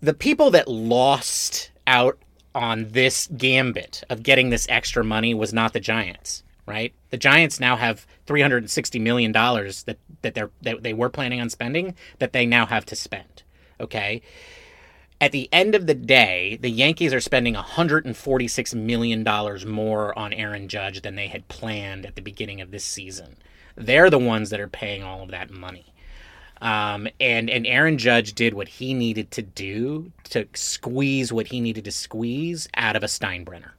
The 0.01 0.13
people 0.13 0.51
that 0.51 0.67
lost 0.67 1.71
out 1.87 2.17
on 2.53 2.89
this 2.91 3.27
gambit 3.27 4.03
of 4.09 4.23
getting 4.23 4.49
this 4.49 4.67
extra 4.69 5.03
money 5.03 5.33
was 5.33 5.51
not 5.51 5.73
the 5.73 5.79
Giants 5.79 6.43
right? 6.71 6.93
The 7.09 7.17
Giants 7.17 7.59
now 7.59 7.75
have 7.75 8.07
360 8.27 8.97
million 8.99 9.33
dollars 9.33 9.83
that 9.83 9.97
that 10.21 10.35
they're 10.35 10.51
that 10.61 10.83
they 10.83 10.93
were 10.93 11.09
planning 11.09 11.41
on 11.41 11.49
spending 11.49 11.95
that 12.19 12.31
they 12.31 12.45
now 12.45 12.65
have 12.65 12.85
to 12.85 12.95
spend. 12.95 13.43
Okay? 13.81 14.21
At 15.19 15.33
the 15.33 15.49
end 15.51 15.75
of 15.75 15.85
the 15.85 15.93
day, 15.93 16.57
the 16.61 16.69
Yankees 16.69 17.13
are 17.13 17.19
spending 17.19 17.55
146 17.55 18.73
million 18.73 19.25
dollars 19.25 19.65
more 19.65 20.17
on 20.17 20.31
Aaron 20.31 20.69
Judge 20.69 21.01
than 21.01 21.15
they 21.15 21.27
had 21.27 21.49
planned 21.49 22.05
at 22.05 22.15
the 22.15 22.21
beginning 22.21 22.61
of 22.61 22.71
this 22.71 22.85
season. 22.85 23.35
They're 23.75 24.09
the 24.09 24.17
ones 24.17 24.49
that 24.49 24.61
are 24.61 24.69
paying 24.69 25.03
all 25.03 25.23
of 25.23 25.31
that 25.31 25.51
money. 25.51 25.93
Um, 26.61 27.09
and 27.19 27.49
and 27.49 27.67
Aaron 27.67 27.97
Judge 27.97 28.33
did 28.33 28.53
what 28.53 28.69
he 28.69 28.93
needed 28.93 29.29
to 29.31 29.41
do 29.41 30.13
to 30.29 30.47
squeeze 30.53 31.33
what 31.33 31.47
he 31.47 31.59
needed 31.59 31.83
to 31.83 31.91
squeeze 31.91 32.69
out 32.77 32.95
of 32.95 33.03
a 33.03 33.07
Steinbrenner. 33.07 33.71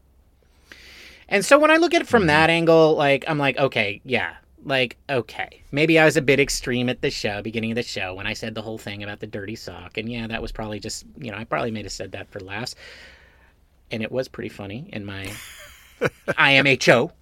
And 1.33 1.43
so 1.43 1.59
when 1.59 1.71
I 1.71 1.79
look 1.79 1.95
at 1.95 2.03
it 2.03 2.09
from 2.09 2.23
mm-hmm. 2.23 2.29
that 2.29 2.51
angle, 2.51 2.95
like 2.95 3.25
I'm 3.27 3.39
like, 3.39 3.57
okay, 3.57 4.03
yeah, 4.05 4.35
like 4.67 4.99
okay, 5.09 5.63
maybe 5.73 5.99
I 5.99 6.05
was 6.05 6.19
a 6.19 6.23
bit 6.23 6.39
extreme 6.39 6.91
at 6.91 7.01
the 7.01 7.11
show, 7.11 7.41
beginning 7.41 7.71
of 7.73 7.77
the 7.77 7.83
show, 7.83 8.15
when 8.15 8.27
I 8.27 8.35
said 8.35 8.55
the 8.55 8.61
whole 8.61 8.77
thing 8.77 9.03
about 9.03 9.21
the 9.21 9.27
dirty 9.27 9.57
sock, 9.57 9.97
and 9.97 10.13
yeah, 10.13 10.27
that 10.27 10.43
was 10.43 10.53
probably 10.53 10.79
just 10.79 11.07
you 11.17 11.33
know 11.33 11.39
I 11.39 11.45
probably 11.45 11.71
may 11.71 11.83
have 11.83 11.91
said 11.91 12.13
that 12.13 12.31
for 12.31 12.39
laughs, 12.39 12.75
and 13.91 14.03
it 14.03 14.13
was 14.13 14.29
pretty 14.29 14.51
funny 14.51 14.91
in 14.93 15.07
my 15.07 15.25
IMHO. 16.29 17.13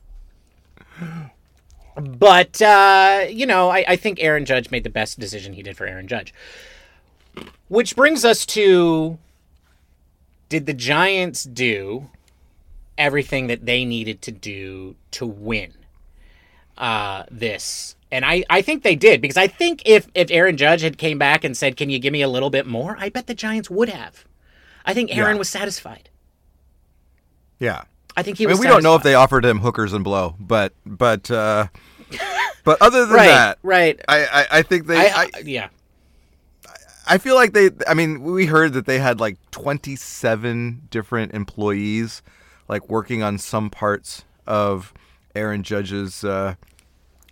But 1.95 2.61
uh, 2.61 3.27
you 3.31 3.47
know, 3.47 3.71
I, 3.71 3.85
I 3.87 3.97
think 3.97 4.19
Aaron 4.21 4.45
Judge 4.45 4.73
made 4.73 4.83
the 4.83 4.91
best 4.91 5.21
decision 5.21 5.53
he 5.53 5.63
did 5.63 5.77
for 5.77 5.87
Aaron 5.87 6.09
Judge. 6.09 6.35
Which 7.69 7.95
brings 7.95 8.25
us 8.25 8.45
to 8.47 9.19
did 10.49 10.67
the 10.67 10.75
Giants 10.75 11.45
do 11.45 12.11
everything 13.01 13.49
that 13.49 13.65
they 13.65 13.85
needed 13.85 14.23
to 14.23 14.31
do 14.31 14.95
to 15.13 15.27
win 15.27 15.73
uh, 16.77 17.25
this. 17.31 17.97
And 18.13 18.25
I, 18.25 18.45
I 18.51 18.63
think 18.63 18.83
they 18.83 18.95
did 18.95 19.21
because 19.21 19.37
I 19.37 19.47
think 19.47 19.83
if, 19.87 20.07
if 20.15 20.31
Aaron 20.31 20.57
Judge 20.57 20.83
had 20.83 20.99
came 20.99 21.19
back 21.19 21.43
and 21.43 21.57
said, 21.57 21.77
"Can 21.77 21.91
you 21.91 21.99
give 21.99 22.13
me 22.13 22.23
a 22.23 22.29
little 22.29 22.51
bit 22.51 22.67
more?" 22.67 22.97
I 22.99 23.09
bet 23.09 23.27
the 23.27 23.35
Giants 23.35 23.71
would 23.71 23.89
have. 23.89 24.25
I 24.85 24.95
think 24.95 25.17
Aaron 25.17 25.37
yeah. 25.37 25.39
was 25.39 25.49
satisfied. 25.49 26.09
Yeah, 27.59 27.85
I 28.17 28.23
think 28.23 28.39
he. 28.39 28.47
I 28.47 28.49
mean, 28.49 28.59
we 28.59 28.67
don't 28.67 28.83
know 28.83 28.97
if 28.97 29.03
they 29.03 29.15
offered 29.15 29.45
him 29.45 29.59
hookers 29.59 29.93
and 29.93 30.03
blow, 30.03 30.35
but 30.41 30.73
but 30.85 31.31
uh, 31.31 31.69
but 32.65 32.83
other 32.83 33.07
than 33.07 33.15
right, 33.15 33.27
that, 33.27 33.59
right? 33.63 34.01
I, 34.09 34.25
I, 34.25 34.47
I 34.59 34.63
think 34.63 34.87
they. 34.87 34.97
I, 34.97 35.23
I, 35.23 35.31
yeah. 35.45 35.69
I 37.07 37.19
feel 37.19 37.37
like 37.37 37.53
they. 37.53 37.71
I 37.87 37.95
mean, 37.95 38.25
we 38.25 38.47
heard 38.47 38.73
that 38.73 38.87
they 38.87 38.99
had 38.99 39.21
like 39.21 39.37
twenty 39.53 39.95
seven 39.95 40.89
different 40.91 41.33
employees 41.33 42.23
like 42.71 42.89
working 42.89 43.21
on 43.21 43.37
some 43.37 43.69
parts 43.69 44.25
of 44.47 44.95
Aaron 45.35 45.65
Judge's 45.65 46.23
uh, 46.23 46.55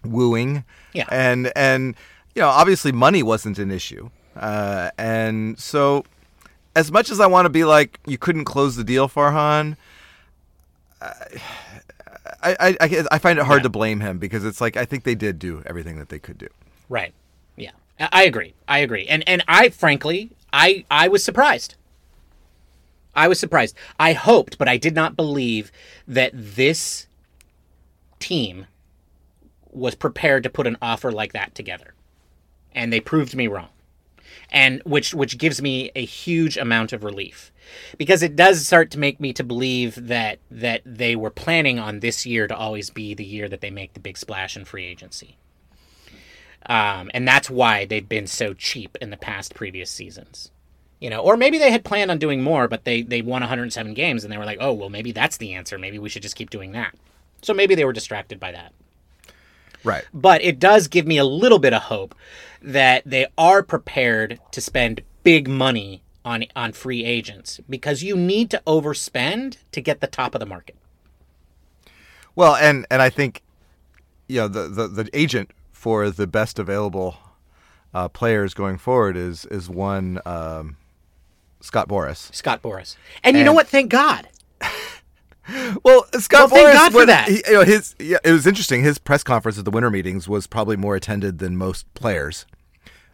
wooing. 0.04 0.64
Yeah. 0.92 1.06
And 1.10 1.52
and 1.54 1.94
you 2.34 2.42
know, 2.42 2.48
obviously 2.48 2.90
money 2.90 3.22
wasn't 3.22 3.58
an 3.58 3.70
issue. 3.70 4.10
Uh, 4.36 4.90
and 4.98 5.58
so 5.58 6.04
as 6.74 6.90
much 6.90 7.08
as 7.10 7.20
I 7.20 7.26
want 7.26 7.46
to 7.46 7.50
be 7.50 7.64
like 7.64 8.00
you 8.04 8.18
couldn't 8.18 8.46
close 8.46 8.74
the 8.74 8.84
deal, 8.84 9.08
Farhan, 9.08 9.76
I 11.00 11.36
I, 12.42 12.76
I, 12.80 13.04
I 13.12 13.18
find 13.18 13.38
it 13.38 13.44
hard 13.44 13.60
yeah. 13.60 13.64
to 13.64 13.68
blame 13.70 14.00
him 14.00 14.18
because 14.18 14.44
it's 14.44 14.60
like 14.60 14.76
I 14.76 14.84
think 14.84 15.04
they 15.04 15.14
did 15.14 15.38
do 15.38 15.62
everything 15.64 15.98
that 15.98 16.08
they 16.08 16.18
could 16.18 16.36
do. 16.36 16.48
Right. 16.88 17.14
Yeah. 17.56 17.70
I 18.00 18.24
agree. 18.24 18.54
I 18.66 18.80
agree. 18.80 19.06
And 19.06 19.22
and 19.28 19.44
I 19.46 19.68
frankly 19.68 20.32
I 20.52 20.84
I 20.90 21.06
was 21.06 21.22
surprised. 21.24 21.76
I 23.14 23.28
was 23.28 23.40
surprised. 23.40 23.76
I 23.98 24.12
hoped, 24.12 24.58
but 24.58 24.68
I 24.68 24.76
did 24.76 24.94
not 24.94 25.16
believe 25.16 25.72
that 26.06 26.30
this 26.34 27.06
team 28.18 28.66
was 29.70 29.94
prepared 29.94 30.42
to 30.42 30.50
put 30.50 30.66
an 30.66 30.76
offer 30.80 31.10
like 31.10 31.32
that 31.32 31.54
together. 31.54 31.94
And 32.72 32.92
they 32.92 33.00
proved 33.00 33.34
me 33.34 33.48
wrong. 33.48 33.68
And 34.50 34.82
which 34.84 35.14
which 35.14 35.38
gives 35.38 35.60
me 35.60 35.90
a 35.94 36.04
huge 36.04 36.56
amount 36.56 36.92
of 36.92 37.04
relief. 37.04 37.52
Because 37.98 38.22
it 38.22 38.36
does 38.36 38.66
start 38.66 38.90
to 38.92 38.98
make 38.98 39.20
me 39.20 39.32
to 39.34 39.44
believe 39.44 40.08
that 40.08 40.38
that 40.50 40.82
they 40.86 41.16
were 41.16 41.30
planning 41.30 41.78
on 41.78 42.00
this 42.00 42.24
year 42.24 42.46
to 42.46 42.56
always 42.56 42.88
be 42.90 43.14
the 43.14 43.24
year 43.24 43.48
that 43.48 43.60
they 43.60 43.70
make 43.70 43.92
the 43.94 44.00
big 44.00 44.16
splash 44.16 44.56
in 44.56 44.64
free 44.64 44.86
agency. 44.86 45.36
Um, 46.66 47.10
and 47.14 47.26
that's 47.26 47.50
why 47.50 47.84
they've 47.84 48.08
been 48.08 48.26
so 48.26 48.52
cheap 48.52 48.96
in 49.00 49.10
the 49.10 49.16
past 49.16 49.54
previous 49.54 49.90
seasons 49.90 50.50
you 51.00 51.10
know 51.10 51.20
or 51.20 51.36
maybe 51.36 51.58
they 51.58 51.70
had 51.70 51.84
planned 51.84 52.10
on 52.10 52.18
doing 52.18 52.42
more 52.42 52.68
but 52.68 52.84
they 52.84 53.02
they 53.02 53.22
won 53.22 53.40
107 53.40 53.94
games 53.94 54.24
and 54.24 54.32
they 54.32 54.38
were 54.38 54.44
like 54.44 54.58
oh 54.60 54.72
well 54.72 54.88
maybe 54.88 55.12
that's 55.12 55.36
the 55.36 55.54
answer. 55.54 55.78
Maybe 55.78 55.98
we 55.98 56.08
should 56.08 56.22
just 56.22 56.36
keep 56.36 56.50
doing 56.50 56.72
that. 56.72 56.94
So 57.42 57.54
maybe 57.54 57.74
they 57.74 57.84
were 57.84 57.92
distracted 57.92 58.40
by 58.40 58.52
that. 58.52 58.72
Right. 59.84 60.04
But 60.12 60.42
it 60.42 60.58
does 60.58 60.88
give 60.88 61.06
me 61.06 61.18
a 61.18 61.24
little 61.24 61.60
bit 61.60 61.72
of 61.72 61.82
hope 61.82 62.14
that 62.60 63.02
they 63.06 63.26
are 63.36 63.62
prepared 63.62 64.40
to 64.50 64.60
spend 64.60 65.02
big 65.22 65.48
money 65.48 66.02
on 66.24 66.44
on 66.56 66.72
free 66.72 67.04
agents 67.04 67.60
because 67.68 68.02
you 68.02 68.16
need 68.16 68.50
to 68.50 68.62
overspend 68.66 69.58
to 69.72 69.80
get 69.80 70.00
the 70.00 70.06
top 70.06 70.34
of 70.34 70.40
the 70.40 70.46
market. 70.46 70.76
Well 72.34 72.54
and 72.54 72.86
and 72.90 73.02
i 73.02 73.10
think 73.10 73.42
you 74.28 74.40
know 74.40 74.48
the 74.48 74.68
the, 74.68 74.88
the 74.88 75.10
agent 75.12 75.50
for 75.72 76.10
the 76.10 76.26
best 76.26 76.58
available 76.58 77.16
uh, 77.94 78.08
players 78.08 78.54
going 78.54 78.78
forward 78.78 79.16
is 79.16 79.46
is 79.46 79.68
one 79.68 80.20
um, 80.26 80.76
Scott 81.60 81.88
Boras. 81.88 82.34
Scott 82.34 82.62
Boras. 82.62 82.96
And, 83.22 83.34
and 83.34 83.38
you 83.38 83.44
know 83.44 83.52
what? 83.52 83.68
Thank 83.68 83.90
God. 83.90 84.28
well, 85.82 86.06
Scott 86.18 86.50
well, 86.50 86.66
Boras. 86.66 86.72
God 86.72 86.92
for 86.92 87.06
that. 87.06 87.28
He, 87.28 87.42
you 87.46 87.52
know, 87.54 87.64
his 87.64 87.94
yeah, 87.98 88.18
it 88.24 88.32
was 88.32 88.46
interesting. 88.46 88.82
His 88.82 88.98
press 88.98 89.22
conference 89.22 89.58
at 89.58 89.64
the 89.64 89.70
winter 89.70 89.90
meetings 89.90 90.28
was 90.28 90.46
probably 90.46 90.76
more 90.76 90.96
attended 90.96 91.38
than 91.38 91.56
most 91.56 91.92
players. 91.94 92.46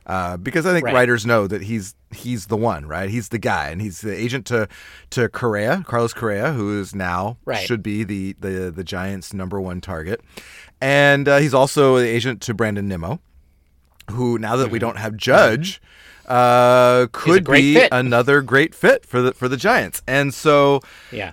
Uh, 0.06 0.36
because 0.36 0.66
I 0.66 0.72
think 0.72 0.84
right. 0.84 0.94
writers 0.94 1.24
know 1.24 1.46
that 1.46 1.62
he's 1.62 1.94
he's 2.14 2.46
the 2.46 2.58
one, 2.58 2.86
right? 2.86 3.08
He's 3.08 3.30
the 3.30 3.38
guy, 3.38 3.70
and 3.70 3.80
he's 3.80 4.02
the 4.02 4.14
agent 4.14 4.44
to 4.46 4.68
to 5.10 5.30
Correa, 5.30 5.82
Carlos 5.86 6.12
Correa, 6.12 6.52
who 6.52 6.78
is 6.78 6.94
now 6.94 7.38
right. 7.46 7.66
should 7.66 7.82
be 7.82 8.04
the 8.04 8.34
the 8.38 8.70
the 8.70 8.84
Giants' 8.84 9.32
number 9.32 9.58
one 9.58 9.80
target, 9.80 10.20
and 10.78 11.26
uh, 11.26 11.38
he's 11.38 11.54
also 11.54 11.98
the 11.98 12.06
agent 12.06 12.42
to 12.42 12.52
Brandon 12.52 12.86
Nimmo, 12.86 13.20
who 14.10 14.38
now 14.38 14.56
that 14.56 14.70
we 14.70 14.78
mm-hmm. 14.78 14.88
don't 14.88 14.98
have 14.98 15.16
Judge, 15.16 15.80
uh, 16.26 17.06
could 17.12 17.44
be 17.44 17.74
fit. 17.74 17.88
another 17.92 18.40
great 18.42 18.74
fit 18.74 19.04
for 19.04 19.20
the 19.22 19.32
for 19.32 19.48
the 19.48 19.56
Giants. 19.56 20.02
And 20.06 20.32
so, 20.32 20.80
yeah. 21.10 21.32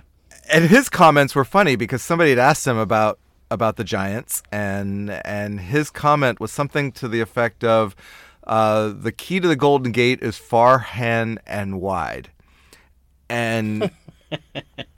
And 0.50 0.66
his 0.66 0.88
comments 0.88 1.34
were 1.34 1.44
funny 1.44 1.76
because 1.76 2.02
somebody 2.02 2.30
had 2.30 2.38
asked 2.38 2.66
him 2.66 2.76
about 2.76 3.18
about 3.50 3.76
the 3.76 3.84
Giants, 3.84 4.42
and 4.50 5.10
and 5.10 5.60
his 5.60 5.90
comment 5.90 6.40
was 6.40 6.50
something 6.50 6.90
to 6.92 7.08
the 7.08 7.20
effect 7.20 7.62
of, 7.62 7.94
uh, 8.46 8.92
"The 8.94 9.12
key 9.12 9.40
to 9.40 9.46
the 9.48 9.56
Golden 9.56 9.92
Gate 9.92 10.20
is 10.22 10.36
far, 10.36 10.78
hand, 10.78 11.38
and 11.46 11.80
wide," 11.80 12.30
and 13.28 13.90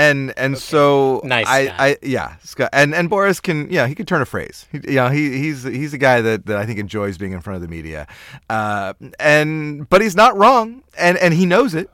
and 0.00 0.32
and 0.38 0.54
okay. 0.54 0.60
so 0.60 1.20
nice 1.24 1.46
I, 1.46 1.74
I 1.78 1.96
yeah 2.02 2.36
Scott 2.42 2.70
and 2.72 2.94
and 2.94 3.10
Boras 3.10 3.42
can 3.42 3.70
yeah 3.70 3.86
he 3.86 3.94
can 3.94 4.06
turn 4.06 4.22
a 4.22 4.26
phrase. 4.26 4.66
He, 4.72 4.80
you 4.88 4.94
know 4.94 5.08
he 5.08 5.38
he's 5.38 5.62
he's 5.62 5.92
a 5.92 5.98
guy 5.98 6.22
that, 6.22 6.46
that 6.46 6.56
I 6.56 6.64
think 6.64 6.78
enjoys 6.78 7.18
being 7.18 7.32
in 7.32 7.40
front 7.40 7.56
of 7.56 7.62
the 7.62 7.68
media. 7.68 8.06
Uh, 8.48 8.94
and 9.18 9.88
but 9.90 10.00
he's 10.00 10.16
not 10.16 10.36
wrong 10.36 10.82
and 10.96 11.18
and 11.18 11.34
he 11.34 11.44
knows 11.44 11.74
it. 11.74 11.90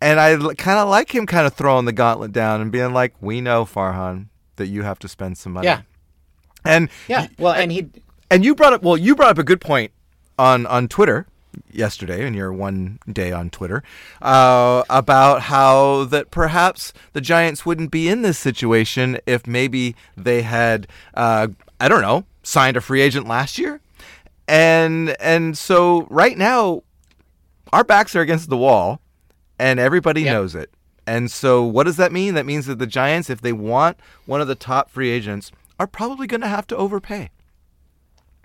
And 0.00 0.18
I 0.18 0.36
kind 0.54 0.78
of 0.78 0.88
like 0.88 1.14
him 1.14 1.26
kind 1.26 1.46
of 1.46 1.54
throwing 1.54 1.84
the 1.84 1.92
gauntlet 1.92 2.32
down 2.32 2.60
and 2.60 2.72
being 2.72 2.92
like 2.92 3.14
we 3.20 3.40
know 3.40 3.64
Farhan 3.64 4.26
that 4.56 4.66
you 4.66 4.82
have 4.82 4.98
to 5.00 5.08
spend 5.08 5.38
some 5.38 5.52
money. 5.52 5.66
Yeah. 5.66 5.82
And 6.64 6.88
yeah 7.06 7.28
well 7.38 7.54
and 7.54 7.70
he 7.70 7.88
and 8.30 8.44
you 8.44 8.54
brought 8.56 8.72
up 8.72 8.82
well 8.82 8.96
you 8.96 9.14
brought 9.14 9.30
up 9.30 9.38
a 9.38 9.44
good 9.44 9.60
point 9.60 9.92
on 10.36 10.66
on 10.66 10.88
Twitter 10.88 11.26
yesterday 11.72 12.26
in 12.26 12.34
your 12.34 12.52
one 12.52 12.98
day 13.10 13.32
on 13.32 13.50
Twitter 13.50 13.82
uh, 14.22 14.82
about 14.90 15.42
how 15.42 16.04
that 16.04 16.30
perhaps 16.30 16.92
the 17.12 17.20
Giants 17.20 17.64
wouldn't 17.66 17.90
be 17.90 18.08
in 18.08 18.22
this 18.22 18.38
situation 18.38 19.18
if 19.26 19.46
maybe 19.46 19.94
they 20.16 20.42
had 20.42 20.86
uh, 21.14 21.48
I 21.80 21.88
don't 21.88 22.02
know 22.02 22.24
signed 22.42 22.76
a 22.76 22.80
free 22.80 23.00
agent 23.00 23.26
last 23.28 23.58
year, 23.58 23.80
and 24.48 25.10
and 25.20 25.56
so 25.56 26.06
right 26.10 26.36
now 26.38 26.82
our 27.72 27.84
backs 27.84 28.16
are 28.16 28.20
against 28.20 28.48
the 28.50 28.56
wall, 28.56 29.00
and 29.58 29.78
everybody 29.78 30.22
Yep. 30.22 30.32
knows 30.32 30.54
it. 30.54 30.70
And 31.06 31.30
so 31.30 31.62
what 31.64 31.84
does 31.84 31.96
that 31.96 32.12
mean? 32.12 32.34
That 32.34 32.46
means 32.46 32.66
that 32.66 32.78
the 32.78 32.86
Giants, 32.86 33.30
if 33.30 33.40
they 33.40 33.52
want 33.52 33.98
one 34.26 34.40
of 34.40 34.48
the 34.48 34.54
top 34.54 34.90
free 34.90 35.10
agents, 35.10 35.50
are 35.78 35.86
probably 35.86 36.26
going 36.26 36.40
to 36.42 36.48
have 36.48 36.66
to 36.68 36.76
overpay. 36.76 37.30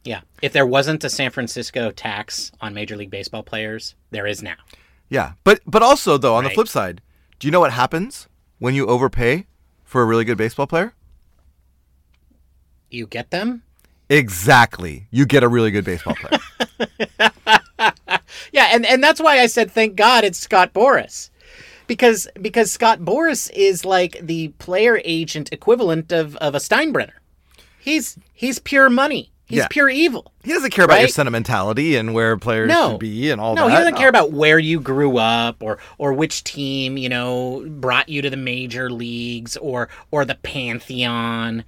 Yeah. 0.06 0.22
If 0.42 0.54
there 0.54 0.66
wasn't 0.66 1.04
a 1.04 1.10
San 1.10 1.32
Francisco 1.32 1.92
tax 1.92 2.52
on 2.62 2.74
Major 2.74 2.96
League 2.96 3.10
Baseball 3.10 3.44
players, 3.44 3.96
there 4.12 4.26
is 4.26 4.42
now. 4.42 4.56
Yeah, 5.10 5.34
but 5.44 5.60
but 5.68 5.84
also 5.84 6.18
though 6.18 6.36
on 6.36 6.46
the 6.46 6.50
flip 6.50 6.68
side, 6.68 7.02
do 7.38 7.48
you 7.48 7.52
know 7.52 7.60
what 7.60 7.74
happens 7.74 8.28
when 8.60 8.74
you 8.74 8.88
overpay 8.88 9.46
for 9.84 10.02
a 10.02 10.06
really 10.06 10.24
good 10.24 10.38
baseball 10.38 10.66
player? 10.66 10.94
You 12.90 13.06
get 13.06 13.30
them? 13.30 13.64
Exactly, 14.10 15.08
you 15.12 15.26
get 15.26 15.44
a 15.44 15.48
really 15.48 15.72
good 15.72 15.84
baseball 15.86 16.16
player. 16.16 16.40
Yeah, 18.56 18.70
and, 18.72 18.86
and 18.86 19.04
that's 19.04 19.20
why 19.20 19.40
I 19.42 19.48
said 19.48 19.70
thank 19.70 19.96
God 19.96 20.24
it's 20.24 20.40
Scott 20.40 20.74
Boras. 20.74 21.30
Because 21.88 22.28
because 22.42 22.72
Scott 22.72 23.00
Boras 23.02 23.52
is 23.54 23.86
like 23.86 24.18
the 24.22 24.48
player 24.60 25.02
agent 25.04 25.50
equivalent 25.52 26.12
of, 26.14 26.36
of 26.38 26.56
a 26.56 26.60
Steinbrenner. 26.60 27.18
He's 27.80 28.18
he's 28.34 28.58
pure 28.60 28.90
money. 28.90 29.32
He's 29.48 29.60
Yeah. 29.60 29.68
pure 29.70 29.90
evil. 29.90 30.32
he 30.44 30.52
doesn't 30.54 30.72
care 30.72 30.86
about 30.86 31.00
your 31.00 31.08
sentimentality 31.08 31.96
and 31.96 32.14
where 32.16 32.36
players 32.38 32.68
No. 32.70 32.92
should 32.92 33.00
be 33.00 33.30
and 33.30 33.40
all 33.40 33.54
No, 33.56 33.64
that. 33.64 33.68
No, 33.70 33.76
he 33.76 33.80
doesn't 33.80 33.98
care 33.98 34.10
about 34.10 34.32
where 34.32 34.58
you 34.58 34.80
grew 34.80 35.18
up 35.18 35.62
or 35.62 35.78
or 36.00 36.14
which 36.14 36.44
team, 36.44 36.98
you 36.98 37.10
know, 37.10 37.64
brought 37.68 38.10
you 38.10 38.22
to 38.24 38.30
the 38.30 38.38
major 38.38 38.90
leagues 38.90 39.56
or 39.58 39.88
or 40.12 40.26
the 40.26 40.36
pantheon. 40.36 41.64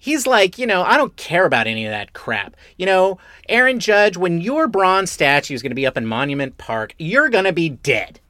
He's 0.00 0.28
like, 0.28 0.58
you 0.58 0.66
know, 0.66 0.82
I 0.84 0.96
don't 0.96 1.16
care 1.16 1.44
about 1.44 1.66
any 1.66 1.84
of 1.84 1.90
that 1.90 2.12
crap. 2.12 2.54
You 2.76 2.86
know, 2.86 3.18
Aaron 3.48 3.80
Judge, 3.80 4.16
when 4.16 4.40
your 4.40 4.68
bronze 4.68 5.10
statue 5.10 5.54
is 5.54 5.60
going 5.62 5.72
to 5.72 5.74
be 5.76 5.86
up 5.88 5.96
in 5.96 6.06
Monument 6.06 6.56
Park, 6.56 6.94
you're 7.00 7.28
going 7.28 7.44
to 7.46 7.52
be 7.52 7.68
dead. 7.68 8.20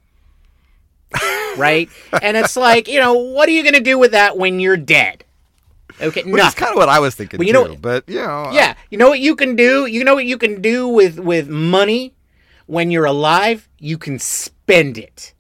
right? 1.56 1.88
And 2.22 2.36
it's 2.38 2.56
like, 2.56 2.88
you 2.88 3.00
know, 3.00 3.12
what 3.14 3.48
are 3.48 3.52
you 3.52 3.62
going 3.62 3.74
to 3.74 3.80
do 3.80 3.98
with 3.98 4.12
that 4.12 4.36
when 4.38 4.60
you're 4.60 4.76
dead? 4.78 5.24
Okay, 6.00 6.22
Which 6.24 6.42
is 6.44 6.54
kind 6.54 6.70
of 6.72 6.76
what 6.76 6.88
I 6.88 6.98
was 7.00 7.14
thinking 7.14 7.38
Well, 7.38 7.46
you 7.46 7.52
too. 7.52 7.64
know- 7.68 7.76
but 7.80 8.04
you 8.08 8.16
know, 8.16 8.50
Yeah, 8.52 8.74
you 8.90 8.98
know 8.98 9.08
what 9.08 9.20
you 9.20 9.34
can 9.36 9.56
do? 9.56 9.86
You 9.86 10.04
know 10.04 10.14
what 10.14 10.26
you 10.26 10.38
can 10.38 10.60
do 10.62 10.86
with 10.88 11.18
with 11.18 11.48
money 11.48 12.14
when 12.66 12.90
you're 12.90 13.04
alive? 13.06 13.68
You 13.78 13.98
can 13.98 14.18
spend 14.18 14.98
it. 14.98 15.34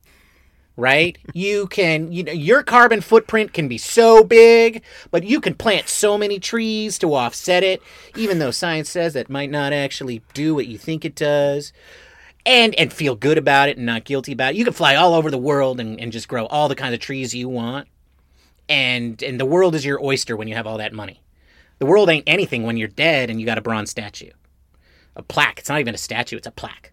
Right? 0.76 1.18
You 1.34 1.66
can, 1.68 2.10
you 2.12 2.22
know, 2.24 2.32
your 2.32 2.62
carbon 2.62 3.00
footprint 3.00 3.52
can 3.52 3.68
be 3.68 3.78
so 3.78 4.24
big, 4.24 4.82
but 5.10 5.24
you 5.24 5.40
can 5.40 5.54
plant 5.54 5.88
so 5.88 6.16
many 6.18 6.38
trees 6.40 6.98
to 7.00 7.14
offset 7.14 7.62
it, 7.62 7.80
even 8.16 8.38
though 8.38 8.50
science 8.50 8.88
says 8.90 9.12
that 9.14 9.28
might 9.28 9.50
not 9.50 9.72
actually 9.72 10.22
do 10.34 10.54
what 10.54 10.66
you 10.66 10.78
think 10.78 11.04
it 11.04 11.14
does. 11.14 11.72
And 12.46 12.74
and 12.76 12.90
feel 12.92 13.14
good 13.14 13.36
about 13.36 13.68
it 13.68 13.76
and 13.76 13.84
not 13.84 14.04
guilty 14.04 14.32
about 14.32 14.54
it. 14.54 14.56
You 14.56 14.64
can 14.64 14.72
fly 14.72 14.94
all 14.94 15.12
over 15.14 15.30
the 15.30 15.36
world 15.38 15.78
and, 15.80 16.00
and 16.00 16.10
just 16.10 16.28
grow 16.28 16.46
all 16.46 16.68
the 16.68 16.74
kind 16.74 16.94
of 16.94 17.00
trees 17.00 17.34
you 17.34 17.46
want. 17.48 17.88
And 18.68 19.22
and 19.22 19.40
the 19.40 19.46
world 19.46 19.74
is 19.74 19.84
your 19.84 20.02
oyster 20.02 20.36
when 20.36 20.48
you 20.48 20.54
have 20.54 20.66
all 20.66 20.78
that 20.78 20.92
money. 20.92 21.22
The 21.78 21.86
world 21.86 22.10
ain't 22.10 22.24
anything 22.26 22.64
when 22.64 22.76
you're 22.76 22.88
dead 22.88 23.30
and 23.30 23.40
you 23.40 23.46
got 23.46 23.58
a 23.58 23.62
bronze 23.62 23.90
statue. 23.90 24.30
A 25.16 25.22
plaque. 25.22 25.60
It's 25.60 25.68
not 25.68 25.80
even 25.80 25.94
a 25.94 25.98
statue, 25.98 26.36
it's 26.36 26.46
a 26.46 26.52
plaque. 26.52 26.92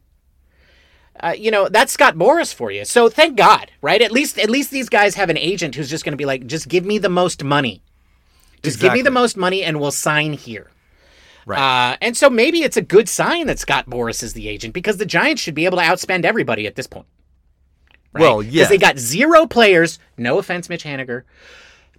Uh, 1.19 1.33
you 1.37 1.49
know, 1.49 1.69
that's 1.69 1.93
Scott 1.93 2.15
Boras 2.15 2.53
for 2.53 2.71
you. 2.71 2.83
So 2.83 3.07
thank 3.09 3.37
God, 3.37 3.71
right? 3.81 4.01
At 4.01 4.11
least 4.11 4.37
at 4.37 4.49
least 4.49 4.71
these 4.71 4.89
guys 4.89 5.15
have 5.15 5.29
an 5.29 5.37
agent 5.37 5.75
who's 5.75 5.89
just 5.89 6.03
going 6.03 6.13
to 6.13 6.17
be 6.17 6.25
like, 6.25 6.45
just 6.45 6.67
give 6.67 6.85
me 6.85 6.97
the 6.97 7.09
most 7.09 7.43
money. 7.43 7.81
Just 8.61 8.79
give 8.79 8.93
me 8.93 9.01
the 9.03 9.11
most 9.11 9.37
money 9.37 9.63
and 9.63 9.79
we'll 9.79 9.91
sign 9.91 10.33
here. 10.33 10.71
Right. 11.45 11.59
Uh, 11.91 11.97
and 12.01 12.17
so 12.17 12.29
maybe 12.29 12.63
it's 12.63 12.77
a 12.77 12.81
good 12.81 13.07
sign 13.07 13.47
that 13.47 13.59
Scott 13.59 13.87
Boras 13.87 14.23
is 14.23 14.33
the 14.33 14.49
agent 14.49 14.73
because 14.73 14.97
the 14.97 15.05
Giants 15.05 15.41
should 15.41 15.53
be 15.53 15.65
able 15.65 15.77
to 15.77 15.83
outspend 15.83 16.25
everybody 16.25 16.65
at 16.65 16.75
this 16.75 16.87
point. 16.87 17.05
Right? 18.11 18.21
Well, 18.21 18.41
yeah, 18.41 18.63
Because 18.63 18.69
they 18.69 18.77
got 18.77 18.97
zero 18.97 19.45
players. 19.45 19.99
No 20.17 20.39
offense, 20.39 20.69
Mitch 20.69 20.83
Haniger. 20.83 21.23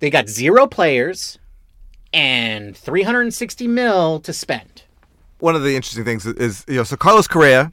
They 0.00 0.10
got 0.10 0.28
zero 0.28 0.66
players 0.66 1.38
and 2.12 2.76
360 2.76 3.66
mil 3.68 4.20
to 4.20 4.32
spend. 4.32 4.82
one 5.38 5.54
of 5.54 5.62
the 5.62 5.76
interesting 5.76 6.04
things 6.04 6.24
is 6.26 6.64
you 6.68 6.76
know 6.76 6.84
so 6.84 6.96
Carlos 6.96 7.26
Correa 7.26 7.72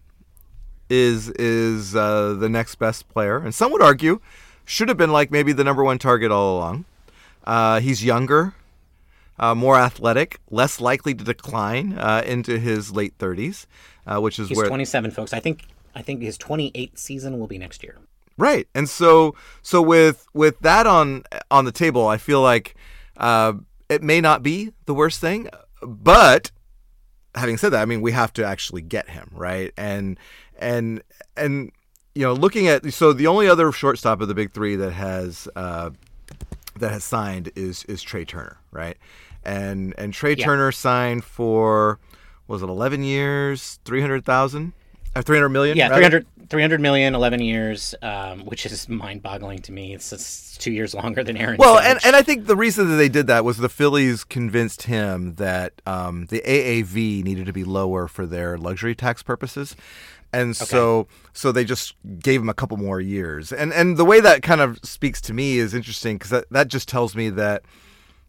is 0.89 1.29
is 1.31 1.95
uh, 1.95 2.33
the 2.33 2.49
next 2.49 2.75
best 2.75 3.07
player, 3.09 3.37
and 3.37 3.53
some 3.55 3.71
would 3.71 3.81
argue 3.81 4.19
should 4.65 4.87
have 4.89 4.97
been 4.97 5.11
like 5.11 5.31
maybe 5.31 5.53
the 5.53 5.63
number 5.63 5.83
one 5.83 5.97
target 5.97 6.31
all 6.31 6.57
along. 6.57 6.85
Uh, 7.45 7.79
he's 7.79 8.03
younger, 8.03 8.53
uh, 9.39 9.53
more 9.55 9.77
athletic, 9.77 10.39
less 10.49 10.79
likely 10.79 11.13
to 11.13 11.23
decline 11.23 11.93
uh, 11.97 12.21
into 12.25 12.59
his 12.59 12.91
late 12.91 13.13
thirties, 13.17 13.65
uh, 14.07 14.19
which 14.19 14.39
is 14.39 14.49
He's 14.49 14.57
where 14.57 14.67
27, 14.67 15.11
folks. 15.11 15.33
I 15.33 15.39
think 15.39 15.65
I 15.95 16.01
think 16.01 16.21
his 16.21 16.37
28th 16.37 16.97
season 16.97 17.39
will 17.39 17.47
be 17.47 17.57
next 17.57 17.83
year. 17.83 17.97
Right, 18.37 18.67
and 18.73 18.89
so 18.89 19.35
so 19.61 19.81
with 19.81 20.25
with 20.33 20.59
that 20.61 20.87
on 20.87 21.23
on 21.51 21.65
the 21.65 21.71
table, 21.71 22.07
I 22.07 22.17
feel 22.17 22.41
like 22.41 22.75
uh, 23.17 23.53
it 23.89 24.01
may 24.01 24.21
not 24.21 24.41
be 24.41 24.71
the 24.85 24.93
worst 24.93 25.21
thing, 25.21 25.49
but 25.81 26.49
having 27.35 27.57
said 27.57 27.69
that, 27.69 27.81
I 27.81 27.85
mean 27.85 28.01
we 28.01 28.11
have 28.11 28.33
to 28.33 28.43
actually 28.45 28.81
get 28.81 29.09
him 29.09 29.29
right, 29.33 29.71
and 29.77 30.17
and 30.57 31.03
and 31.37 31.71
you 32.15 32.23
know 32.23 32.33
looking 32.33 32.67
at 32.67 32.91
so 32.91 33.13
the 33.13 33.27
only 33.27 33.47
other 33.47 33.71
shortstop 33.71 34.19
of 34.19 34.27
the 34.27 34.33
big 34.35 34.51
three 34.51 34.75
that 34.77 34.93
has 34.93 35.47
uh, 35.55 35.91
that 36.79 36.91
has 36.91 37.03
signed 37.03 37.51
is 37.55 37.83
is 37.85 38.01
Trey 38.01 38.25
Turner, 38.25 38.57
right, 38.71 38.97
and 39.43 39.93
and 39.97 40.11
Trey 40.11 40.33
Yeah. 40.35 40.45
Turner 40.45 40.71
signed 40.71 41.23
for 41.23 41.99
was 42.47 42.63
it 42.63 42.69
eleven 42.69 43.03
years, 43.03 43.79
three 43.85 44.01
hundred 44.01 44.25
thousand, 44.25 44.73
uh, 45.15 45.21
three 45.21 45.37
hundred 45.37 45.49
million, 45.49 45.77
Yeah, 45.77 45.89
rather? 45.89 46.21
300, 46.21 46.49
300 46.49 46.81
million, 46.81 47.15
11 47.15 47.41
years, 47.41 47.95
um, 48.01 48.41
which 48.45 48.65
is 48.65 48.87
mind 48.89 49.21
boggling 49.21 49.59
to 49.59 49.71
me. 49.71 49.93
It's, 49.93 50.11
it's 50.11 50.57
two 50.57 50.71
years 50.71 50.93
longer 50.93 51.23
than 51.23 51.37
Aaron. 51.37 51.57
Well, 51.57 51.79
and, 51.79 51.99
and 52.05 52.15
I 52.15 52.21
think 52.21 52.45
the 52.45 52.55
reason 52.55 52.89
that 52.89 52.95
they 52.95 53.09
did 53.09 53.27
that 53.27 53.45
was 53.45 53.57
the 53.57 53.69
Phillies 53.69 54.23
convinced 54.23 54.83
him 54.83 55.35
that 55.35 55.81
um, 55.85 56.25
the 56.27 56.41
AAV 56.45 57.23
needed 57.23 57.45
to 57.45 57.53
be 57.53 57.63
lower 57.63 58.07
for 58.07 58.25
their 58.25 58.57
luxury 58.57 58.95
tax 58.95 59.23
purposes, 59.23 59.75
and 60.31 60.55
so 60.55 61.07
so 61.31 61.51
they 61.51 61.63
just 61.63 61.95
gave 62.19 62.41
him 62.41 62.49
a 62.49 62.53
couple 62.53 62.77
more 62.77 62.99
years. 62.99 63.51
And 63.53 63.71
and 63.73 63.97
the 63.97 64.05
way 64.05 64.19
that 64.19 64.41
kind 64.41 64.61
of 64.61 64.79
speaks 64.83 65.21
to 65.21 65.33
me 65.33 65.59
is 65.59 65.73
interesting 65.73 66.17
because 66.17 66.31
that, 66.31 66.45
that 66.49 66.67
just 66.67 66.89
tells 66.89 67.15
me 67.15 67.29
that 67.31 67.63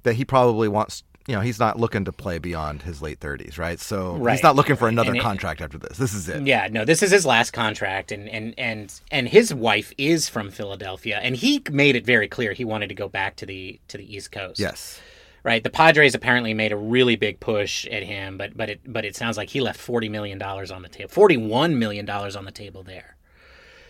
that 0.03 0.15
he 0.15 0.25
probably 0.25 0.69
wants. 0.69 1.03
You 1.27 1.35
know, 1.35 1.41
he's 1.41 1.59
not 1.59 1.79
looking 1.81 2.05
to 2.05 2.13
play 2.13 2.39
beyond 2.39 2.83
his 2.83 3.01
late 3.01 3.19
thirties, 3.19 3.57
right? 3.57 3.81
So 3.81 4.17
Right, 4.17 4.35
he's 4.35 4.43
not 4.43 4.57
looking 4.57 4.77
for 4.77 4.89
another 4.89 5.11
And 5.13 5.19
it- 5.19 5.23
contract 5.23 5.63
after 5.63 5.79
this. 5.79 5.97
This 5.97 6.13
is 6.13 6.29
it. 6.29 6.47
Yeah, 6.47 6.69
no, 6.71 6.85
this 6.85 7.03
is 7.03 7.11
his 7.11 7.25
last 7.25 7.53
contract, 7.53 8.13
and 8.13 8.29
and 8.29 8.55
and 8.59 8.93
and 9.11 9.27
his 9.29 9.55
wife 9.55 9.93
is 9.97 10.29
from 10.29 10.51
Philadelphia, 10.51 11.19
and 11.23 11.35
he 11.35 11.63
made 11.71 11.97
it 11.97 12.05
very 12.05 12.29
clear 12.29 12.53
he 12.53 12.65
wanted 12.67 12.89
to 12.89 12.95
go 12.95 13.09
back 13.09 13.37
to 13.37 13.47
the 13.47 13.81
to 13.89 13.97
the 13.97 14.15
East 14.15 14.33
Coast. 14.33 14.61
Yes. 14.61 15.01
right. 15.45 15.63
The 15.65 15.71
Padres 15.71 16.15
apparently 16.15 16.53
made 16.53 16.73
a 16.73 16.77
really 16.77 17.17
big 17.17 17.41
push 17.41 17.87
at 17.87 18.03
him, 18.03 18.37
but 18.37 18.55
but 18.55 18.69
it 18.69 18.81
but 18.87 19.07
it 19.07 19.17
sounds 19.17 19.39
like 19.39 19.49
he 19.49 19.61
left 19.63 19.81
forty 19.81 20.11
million 20.11 20.37
dollars 20.39 20.71
on 20.71 20.83
the 20.83 20.91
table, 20.91 21.09
forty 21.09 21.39
one 21.39 21.79
million 21.79 22.05
dollars 22.05 22.37
on 22.37 22.45
the 22.45 22.53
table 22.53 22.83
there. 22.83 23.17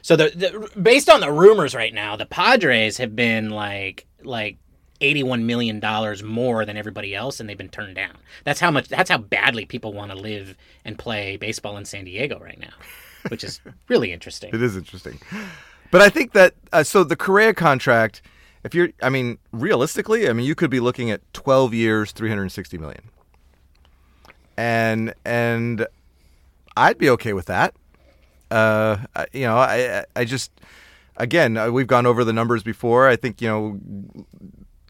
So 0.03 0.15
the, 0.17 0.29
the 0.37 0.81
based 0.81 1.09
on 1.09 1.21
the 1.21 1.33
rumors 1.33 1.75
right 1.75 1.93
now, 1.95 2.15
the 2.15 2.27
Padres 2.27 2.99
have 2.99 3.17
been 3.17 3.51
like 3.51 4.07
like 4.23 4.57
eighty-one 5.05 5.47
million 5.47 5.81
dollars 5.81 6.23
more 6.23 6.65
than 6.65 6.77
everybody 6.77 7.15
else, 7.15 7.39
and 7.41 7.49
they've 7.49 7.59
been 7.59 7.69
turned 7.69 7.95
down. 7.95 8.17
That's 8.45 8.61
how 8.61 8.71
much. 8.71 8.89
That's 8.89 9.11
how 9.11 9.19
badly 9.19 9.65
people 9.67 9.93
want 9.93 10.11
to 10.11 10.17
live 10.17 10.57
and 10.85 10.99
play 10.99 11.37
baseball 11.37 11.77
in 11.77 11.85
San 11.85 12.05
Diego 12.05 12.39
right 12.41 12.59
now, 12.59 12.73
which 13.29 13.45
is 13.45 13.61
really 13.89 14.13
interesting. 14.13 14.51
It 14.53 14.63
is 14.63 14.77
interesting. 14.77 15.19
But 15.91 16.01
I 16.03 16.09
think 16.09 16.33
that 16.33 16.55
uh, 16.73 16.83
so 16.83 17.05
the 17.05 17.17
Correa 17.17 17.55
contract, 17.55 18.23
if 18.65 18.75
you're, 18.75 18.89
I 19.03 19.11
mean, 19.11 19.39
realistically, 19.53 20.29
I 20.29 20.33
mean, 20.33 20.47
you 20.47 20.55
could 20.55 20.71
be 20.71 20.81
looking 20.81 21.11
at 21.11 21.21
12 21.35 21.73
years, 21.75 22.11
360 22.13 22.79
million, 22.79 23.03
and 24.57 25.15
and 25.25 25.87
I'd 26.77 26.99
be 26.99 27.11
okay 27.11 27.33
with 27.33 27.47
that. 27.47 27.75
Uh, 28.51 28.99
you 29.33 29.43
know, 29.43 29.57
I 29.57 29.99
I- 30.01 30.05
I 30.17 30.25
just 30.25 30.51
again 31.17 31.57
uh, 31.57 31.71
we've 31.71 31.87
gone 31.87 32.07
over 32.07 32.25
the 32.25 32.33
numbers 32.33 32.63
before. 32.63 33.09
I 33.09 33.17
think 33.17 33.41
you 33.41 33.49
know 33.49 33.81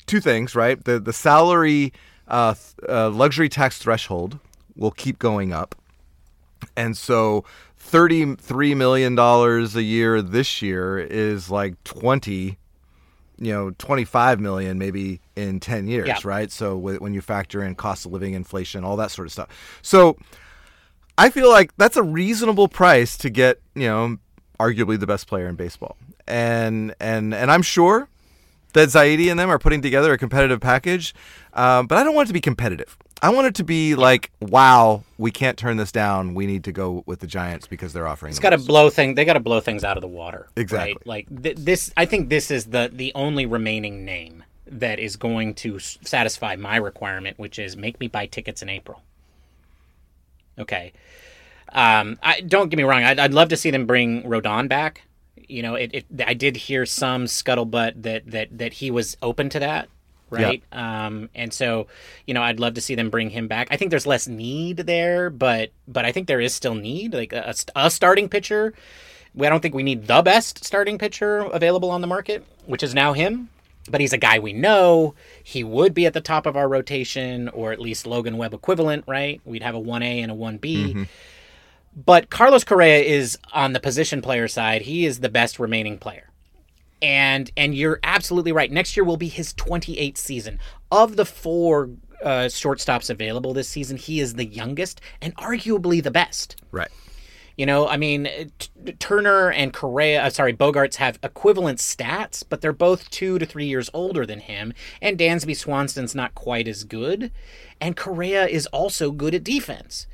two 0.07 0.21
things, 0.21 0.55
right? 0.55 0.83
The 0.85 0.99
the 1.01 1.13
salary 1.13 1.93
uh, 2.29 2.55
uh, 2.89 3.11
luxury 3.11 3.49
tax 3.49 3.79
threshold 3.79 4.39
will 4.77 4.91
keep 4.91 5.19
going 5.19 5.53
up. 5.53 5.75
And 6.77 6.97
so 6.97 7.45
$33 7.79 8.75
million 8.77 9.19
a 9.19 9.67
year 9.81 10.23
this 10.23 10.63
year 10.63 10.99
is 10.99 11.51
like 11.51 11.83
20, 11.85 12.57
you 13.39 13.53
know, 13.53 13.71
25 13.77 14.41
million 14.41 14.79
maybe 14.79 15.21
in 15.37 15.61
10 15.61 15.87
years, 15.87 16.07
Yeah. 16.09 16.19
right? 16.25 16.51
So 16.51 16.79
wh- 16.79 17.01
when 17.01 17.13
you 17.13 17.21
factor 17.21 17.63
in 17.63 17.75
cost 17.75 18.07
of 18.07 18.13
living, 18.13 18.33
inflation, 18.33 18.83
all 18.85 18.97
that 18.97 19.11
sort 19.11 19.27
of 19.29 19.33
stuff. 19.33 19.49
So 19.83 20.17
I 21.19 21.29
feel 21.31 21.51
like 21.51 21.77
that's 21.77 21.97
a 21.99 22.03
reasonable 22.03 22.69
price 22.69 23.17
to 23.19 23.31
get, 23.31 23.61
you 23.75 23.87
know, 23.87 24.17
arguably 24.59 24.99
the 24.99 25.07
best 25.07 25.27
player 25.27 25.47
in 25.47 25.55
baseball. 25.57 25.97
And 26.27 26.95
and 27.01 27.35
and 27.35 27.51
I'm 27.51 27.63
sure 27.63 28.09
that 28.75 28.91
Zaidi 28.91 29.31
and 29.31 29.41
them 29.41 29.51
are 29.51 29.59
putting 29.59 29.83
together 29.83 30.13
a 30.13 30.19
competitive 30.19 30.61
package, 30.61 31.15
um, 31.55 31.87
but 31.87 31.99
I 31.99 32.05
don't 32.05 32.15
want 32.15 32.27
it 32.27 32.29
to 32.29 32.35
be 32.35 32.41
competitive. 32.41 32.97
I 33.23 33.31
want 33.31 33.47
it 33.47 33.55
to 33.55 33.65
be 33.65 33.95
like, 33.95 34.31
wow, 34.41 35.03
we 35.17 35.31
can't 35.31 35.57
turn 35.57 35.79
this 35.79 35.91
down. 35.91 36.35
We 36.35 36.47
need 36.47 36.65
to 36.65 36.73
go 36.73 37.03
with 37.07 37.21
the 37.21 37.27
Giants 37.27 37.67
because 37.67 37.95
they're 37.95 38.07
offering. 38.07 38.31
It's 38.31 38.39
got 38.39 38.51
to 38.51 38.59
blow 38.59 38.91
thing. 38.91 39.15
They 39.15 39.25
got 39.25 39.33
to 39.33 39.41
blow 39.41 39.61
things 39.61 39.83
out 39.83 39.97
of 39.97 40.03
the 40.03 40.09
water. 40.09 40.49
Exactly. 40.57 40.93
Right? 40.93 41.07
Like 41.07 41.43
th- 41.43 41.57
this. 41.57 41.91
I 41.97 42.05
think 42.05 42.29
this 42.29 42.51
is 42.51 42.67
the 42.67 42.91
the 42.93 43.13
only 43.15 43.47
remaining 43.47 44.05
name 44.05 44.45
that 44.67 44.99
is 44.99 45.17
going 45.17 45.55
to 45.55 45.79
satisfy 45.79 46.57
my 46.57 46.77
requirement, 46.77 47.39
which 47.39 47.59
is 47.59 47.77
make 47.77 47.99
me 47.99 48.09
buy 48.09 48.27
tickets 48.27 48.61
in 48.61 48.69
April. 48.69 49.03
Okay. 50.59 50.93
Um, 51.73 52.19
I 52.23 52.41
don't 52.41 52.69
get 52.69 52.77
me 52.77 52.83
wrong. 52.83 53.03
I'd, 53.03 53.19
I'd 53.19 53.35
love 53.35 53.49
to 53.49 53.57
see 53.57 53.71
them 53.71 53.87
bring 53.87 54.23
Rodon 54.23 54.69
back. 54.69 55.03
You 55.49 55.63
know, 55.63 55.75
it, 55.75 55.91
it, 55.95 56.07
I 56.27 56.35
did 56.35 56.57
hear 56.57 56.87
some 56.87 57.25
scuttlebutt 57.27 58.03
that 58.03 58.31
that 58.31 58.59
that 58.59 58.73
he 58.75 58.91
was 58.91 59.17
open 59.23 59.49
to 59.51 59.59
that, 59.61 59.89
right? 60.31 60.63
Um, 60.73 61.29
and 61.35 61.53
so, 61.53 61.87
you 62.27 62.35
know, 62.35 62.43
I'd 62.43 62.61
love 62.61 62.75
to 62.75 62.81
see 62.81 62.95
them 62.95 63.11
bring 63.11 63.31
him 63.31 63.49
back. 63.49 63.69
I 63.71 63.77
think 63.77 63.91
there's 63.91 64.07
less 64.07 64.27
need 64.29 64.79
there, 64.79 65.31
but 65.31 65.71
but 65.87 66.05
I 66.05 66.13
think 66.13 66.27
there 66.29 66.41
is 66.41 66.55
still 66.55 66.75
need, 66.75 67.15
like 67.15 67.33
a, 67.33 67.55
a 67.77 67.91
starting 67.91 68.29
pitcher. 68.29 68.75
I 69.39 69.49
don't 69.49 69.61
think 69.61 69.75
we 69.75 69.83
need 69.83 70.07
the 70.07 70.23
best 70.23 70.65
starting 70.65 70.97
pitcher 70.99 71.39
available 71.39 71.91
on 71.91 72.01
the 72.01 72.07
market, 72.07 72.45
which 72.67 72.83
is 72.83 72.95
now 72.95 73.13
him. 73.15 73.49
But 73.91 74.01
he's 74.01 74.15
a 74.15 74.19
guy 74.19 74.39
we 74.39 74.55
know. 74.55 75.15
He 75.43 75.63
would 75.63 75.93
be 75.93 76.07
at 76.07 76.15
the 76.15 76.21
top 76.23 76.47
of 76.47 76.57
our 76.57 76.67
rotation, 76.67 77.51
or 77.51 77.71
at 77.73 77.79
least 77.79 78.07
Logan 78.07 78.39
Webb 78.39 78.55
equivalent, 78.55 79.05
right? 79.07 79.43
We'd 79.45 79.63
have 79.63 79.75
a 79.75 79.81
1A 79.81 80.23
and 80.23 80.33
a 80.33 80.35
1B. 80.35 81.07
But 81.97 82.31
Carlos 82.31 82.65
Correa 82.65 83.01
is 83.01 83.39
on 83.53 83.73
the 83.73 83.81
position 83.81 84.21
player 84.21 84.49
side. 84.49 84.83
He 84.83 85.07
is 85.07 85.21
the 85.21 85.29
best 85.29 85.59
remaining 85.59 85.99
player. 85.99 86.31
And 87.01 87.51
and 87.57 87.75
you're 87.75 88.01
absolutely 88.03 88.53
right. 88.53 88.71
Next 88.71 88.97
year 88.97 89.05
will 89.05 89.17
be 89.17 89.29
his 89.29 89.53
28th 89.55 90.17
season. 90.17 90.59
Of 90.91 91.17
the 91.17 91.27
four 91.27 91.91
uh, 92.23 92.47
shortstops 92.47 93.11
available 93.11 93.53
this 93.53 93.69
season, 93.69 93.97
he 93.97 94.21
is 94.21 94.35
the 94.35 94.47
youngest 94.47 95.01
and 95.21 95.37
arguably 95.37 96.03
the 96.03 96.11
best. 96.11 96.57
right. 96.71 96.91
You 97.57 97.67
know, 97.67 97.87
I 97.87 97.97
mean, 97.97 98.51
T- 98.59 98.93
Turner 98.99 99.53
and 99.53 99.73
Correa, 99.73 100.25
uh, 100.25 100.31
sorry, 100.31 100.53
Bogaerts 100.53 100.97
have 100.97 101.21
equivalent 101.23 101.79
stats, 101.79 102.43
but 102.49 102.61
they're 102.61 102.73
both 102.73 103.09
two 103.11 103.39
to 103.39 103.47
three 103.47 103.67
years 103.67 103.89
older 103.95 104.27
than 104.27 104.41
him. 104.41 104.73
And 105.01 105.17
Dansby 105.17 105.57
Swanson's 105.57 106.17
not 106.17 106.35
quite 106.35 106.67
as 106.67 106.83
good. 106.83 107.31
And 107.81 107.97
Correa 107.97 108.47
is 108.49 108.67
also 108.67 109.13
good 109.13 109.37
at 109.37 109.45
defense. 109.45 110.09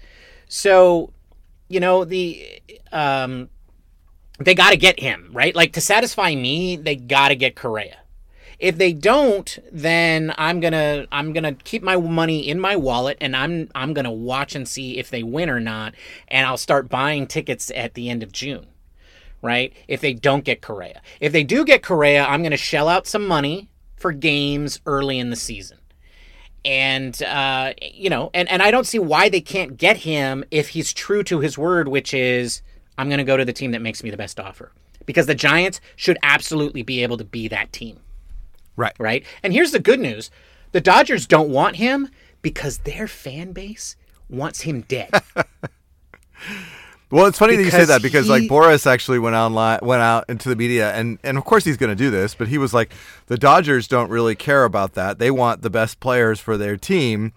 So, 0.49 1.15
you 1.71 1.81
know, 1.81 2.05
the 2.05 2.61
um, 2.93 3.49
they 4.39 4.55
got 4.55 4.71
to 4.71 4.77
get 4.77 5.01
him 5.01 5.31
right. 5.33 5.55
Like 5.55 5.73
to 5.75 5.81
satisfy 5.81 6.35
me, 6.35 6.77
they 6.77 6.97
got 6.97 7.29
to 7.29 7.37
get 7.37 7.57
Correa. 7.57 7.99
If 8.59 8.77
they 8.77 8.93
don't, 8.93 9.59
then 9.73 10.35
I'm 10.37 10.61
gonna 10.61 11.07
I'm 11.11 11.33
gonna 11.33 11.55
keep 11.55 11.83
my 11.83 11.97
money 11.97 12.47
in 12.47 12.61
my 12.61 12.77
wallet 12.77 13.17
and 13.21 13.35
I'm 13.35 13.71
I'm 13.75 13.95
gonna 13.95 14.13
watch 14.13 14.55
and 14.55 14.69
see 14.69 14.99
if 14.99 15.09
they 15.09 15.23
win 15.23 15.49
or 15.49 15.61
not, 15.61 15.95
and 16.29 16.47
I'll 16.47 16.59
start 16.59 16.91
buying 16.91 17.27
tickets 17.27 17.71
at 17.75 17.95
the 17.95 18.11
end 18.11 18.23
of 18.23 18.33
June. 18.33 18.67
Right? 19.41 19.73
If 19.89 20.03
they 20.03 20.13
don't 20.13 20.45
get 20.45 20.61
Correa. 20.61 21.01
If 21.21 21.33
they 21.33 21.45
do 21.45 21.65
get 21.65 21.83
Correa, 21.83 22.27
I'm 22.27 22.43
gonna 22.43 22.59
shell 22.59 22.89
out 22.89 23.07
some 23.07 23.27
money 23.27 23.71
for 23.97 24.13
games 24.13 24.81
early 24.85 25.19
in 25.19 25.31
the 25.31 25.37
season. 25.37 25.79
And 26.65 27.21
uh, 27.23 27.73
you 27.81 28.11
know, 28.11 28.31
and, 28.35 28.49
and 28.51 28.63
I 28.63 28.71
don't 28.71 28.87
see 28.87 28.99
why 28.99 29.29
they 29.29 29.41
can't 29.41 29.77
get 29.77 29.99
him 29.99 30.45
if 30.51 30.71
he's 30.71 30.93
true 30.93 31.23
to 31.25 31.41
his 31.41 31.57
word, 31.57 31.89
which 31.89 32.13
is 32.13 32.63
I'm 32.99 33.09
gonna 33.09 33.25
go 33.25 33.37
to 33.37 33.45
the 33.45 33.53
team 33.53 33.71
that 33.73 33.83
makes 33.83 34.03
me 34.03 34.11
the 34.11 34.17
best 34.17 34.39
offer. 34.39 34.73
Because 35.07 35.27
the 35.27 35.35
Giants 35.35 35.81
should 35.97 36.19
absolutely 36.23 36.83
be 36.83 37.03
able 37.03 37.17
to 37.17 37.25
be 37.25 37.49
that 37.49 37.73
team 37.73 37.99
Right. 38.77 38.95
right? 38.99 39.25
And 39.43 39.53
here's 39.53 39.73
the 39.73 39.81
good 39.81 39.99
news 40.01 40.31
the 40.73 40.81
Dodgers 40.81 41.27
don't 41.27 41.49
want 41.51 41.77
him 41.77 42.09
because 42.43 42.79
their 42.79 43.09
fan 43.09 43.53
base 43.53 43.97
wants 44.29 44.61
him 44.61 44.83
dead. 44.83 45.11
Well, 47.11 47.27
it's 47.27 47.39
funny 47.39 47.57
that 47.57 47.65
you 47.65 47.71
say 47.71 47.85
that 47.85 48.03
because 48.03 48.27
he- 48.27 48.31
like 48.31 48.43
Boras 48.45 48.87
actually 48.87 49.19
went 49.19 49.35
online, 49.35 49.81
went 49.83 50.03
out 50.03 50.25
into 50.29 50.49
the 50.49 50.57
media, 50.57 50.93
and 50.93 51.19
and 51.25 51.37
of 51.37 51.45
course 51.45 51.65
he's 51.65 51.77
going 51.77 51.91
to 51.91 51.97
do 51.97 52.11
this, 52.11 52.35
but 52.35 52.49
he 52.49 52.57
was 52.59 52.73
like, 52.73 52.93
the 53.27 53.37
Dodgers 53.37 53.89
don't 53.89 54.11
really 54.11 54.35
care 54.37 54.65
about 54.65 54.95
that. 54.95 55.19
They 55.19 55.31
want 55.31 55.63
the 55.63 55.71
best 55.71 55.99
players 55.99 56.39
for 56.39 56.57
their 56.57 56.77
team, 56.77 57.33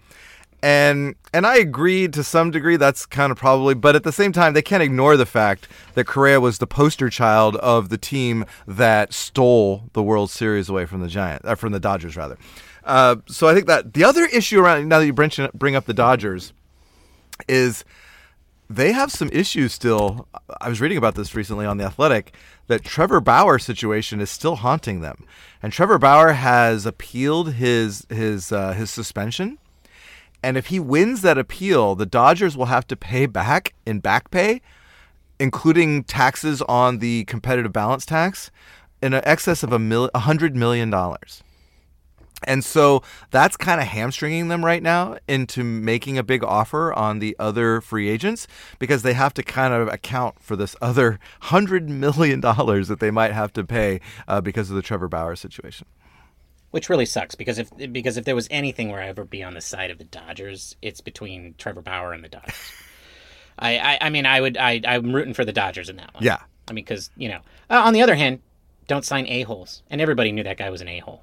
and 0.62 1.16
and 1.32 1.44
I 1.44 1.56
agreed 1.56 2.12
to 2.14 2.22
some 2.22 2.52
degree. 2.52 2.76
That's 2.76 3.04
kind 3.04 3.32
of 3.32 3.36
probably, 3.38 3.74
but 3.74 3.96
at 3.96 4.04
the 4.04 4.12
same 4.12 4.30
time, 4.32 4.52
they 4.52 4.62
can't 4.62 4.82
ignore 4.82 5.16
the 5.16 5.26
fact 5.26 5.66
that 5.94 6.06
Correa 6.06 6.40
was 6.40 6.58
the 6.58 6.68
poster 6.68 7.10
child 7.10 7.56
of 7.56 7.88
the 7.88 7.98
team 7.98 8.44
that 8.68 9.12
stole 9.12 9.90
the 9.92 10.02
World 10.04 10.30
Series 10.30 10.68
away 10.68 10.86
from 10.86 11.00
the 11.00 11.08
Giant, 11.08 11.44
uh, 11.44 11.56
from 11.56 11.72
the 11.72 11.80
Dodgers 11.80 12.16
rather. 12.16 12.38
Uh, 12.84 13.16
so 13.26 13.48
I 13.48 13.54
think 13.54 13.66
that 13.66 13.94
the 13.94 14.04
other 14.04 14.26
issue 14.26 14.60
around 14.60 14.88
now 14.88 15.00
that 15.00 15.06
you 15.06 15.12
bring 15.12 15.32
bring 15.52 15.74
up 15.74 15.86
the 15.86 15.94
Dodgers 15.94 16.52
is 17.48 17.84
they 18.74 18.92
have 18.92 19.12
some 19.12 19.30
issues 19.32 19.72
still. 19.72 20.26
I 20.60 20.68
was 20.68 20.80
reading 20.80 20.98
about 20.98 21.14
this 21.14 21.34
recently 21.34 21.64
on 21.64 21.76
the 21.76 21.84
Athletic 21.84 22.34
that 22.66 22.84
Trevor 22.84 23.20
Bauer 23.20 23.58
situation 23.58 24.20
is 24.20 24.30
still 24.30 24.56
haunting 24.56 25.00
them, 25.00 25.24
and 25.62 25.72
Trevor 25.72 25.98
Bauer 25.98 26.32
has 26.32 26.84
appealed 26.84 27.54
his 27.54 28.06
his 28.08 28.50
uh, 28.50 28.72
his 28.72 28.90
suspension. 28.90 29.58
And 30.42 30.58
if 30.58 30.66
he 30.66 30.78
wins 30.80 31.22
that 31.22 31.38
appeal, 31.38 31.94
the 31.94 32.04
Dodgers 32.04 32.56
will 32.56 32.66
have 32.66 32.86
to 32.88 32.96
pay 32.96 33.26
back 33.26 33.74
in 33.86 34.00
back 34.00 34.30
pay, 34.30 34.60
including 35.38 36.04
taxes 36.04 36.60
on 36.62 36.98
the 36.98 37.24
competitive 37.26 37.72
balance 37.72 38.04
tax, 38.04 38.50
in 39.00 39.14
excess 39.14 39.62
of 39.62 39.72
a 39.72 39.78
mil- 39.78 40.10
a 40.14 40.20
hundred 40.20 40.56
million 40.56 40.90
dollars. 40.90 41.43
And 42.46 42.64
so 42.64 43.02
that's 43.30 43.56
kind 43.56 43.80
of 43.80 43.86
hamstringing 43.86 44.48
them 44.48 44.64
right 44.64 44.82
now 44.82 45.16
into 45.28 45.64
making 45.64 46.18
a 46.18 46.22
big 46.22 46.44
offer 46.44 46.92
on 46.92 47.18
the 47.18 47.36
other 47.38 47.80
free 47.80 48.08
agents 48.08 48.46
because 48.78 49.02
they 49.02 49.14
have 49.14 49.34
to 49.34 49.42
kind 49.42 49.74
of 49.74 49.88
account 49.88 50.40
for 50.40 50.56
this 50.56 50.76
other 50.80 51.18
hundred 51.40 51.88
million 51.88 52.40
dollars 52.40 52.88
that 52.88 53.00
they 53.00 53.10
might 53.10 53.32
have 53.32 53.52
to 53.54 53.64
pay 53.64 54.00
uh, 54.28 54.40
because 54.40 54.70
of 54.70 54.76
the 54.76 54.82
Trevor 54.82 55.08
Bauer 55.08 55.36
situation. 55.36 55.86
Which 56.70 56.88
really 56.88 57.06
sucks 57.06 57.36
because 57.36 57.58
if 57.58 57.70
because 57.92 58.16
if 58.16 58.24
there 58.24 58.34
was 58.34 58.48
anything 58.50 58.90
where 58.90 59.00
I 59.00 59.06
ever 59.06 59.24
be 59.24 59.44
on 59.44 59.54
the 59.54 59.60
side 59.60 59.92
of 59.92 59.98
the 59.98 60.04
Dodgers, 60.04 60.74
it's 60.82 61.00
between 61.00 61.54
Trevor 61.56 61.82
Bauer 61.82 62.12
and 62.12 62.24
the 62.24 62.28
Dodgers. 62.28 62.72
I, 63.56 63.78
I 63.78 63.98
I 64.00 64.10
mean 64.10 64.26
I 64.26 64.40
would 64.40 64.56
I 64.56 64.80
I'm 64.84 65.14
rooting 65.14 65.34
for 65.34 65.44
the 65.44 65.52
Dodgers 65.52 65.88
in 65.88 65.96
that 65.98 66.12
one. 66.12 66.24
Yeah. 66.24 66.38
I 66.66 66.72
mean 66.72 66.84
because 66.84 67.10
you 67.16 67.28
know 67.28 67.40
uh, 67.70 67.82
on 67.84 67.92
the 67.92 68.02
other 68.02 68.16
hand, 68.16 68.40
don't 68.88 69.04
sign 69.04 69.26
a 69.28 69.42
holes, 69.42 69.82
and 69.88 70.00
everybody 70.00 70.32
knew 70.32 70.42
that 70.42 70.56
guy 70.56 70.70
was 70.70 70.80
an 70.80 70.88
a 70.88 70.98
hole. 70.98 71.22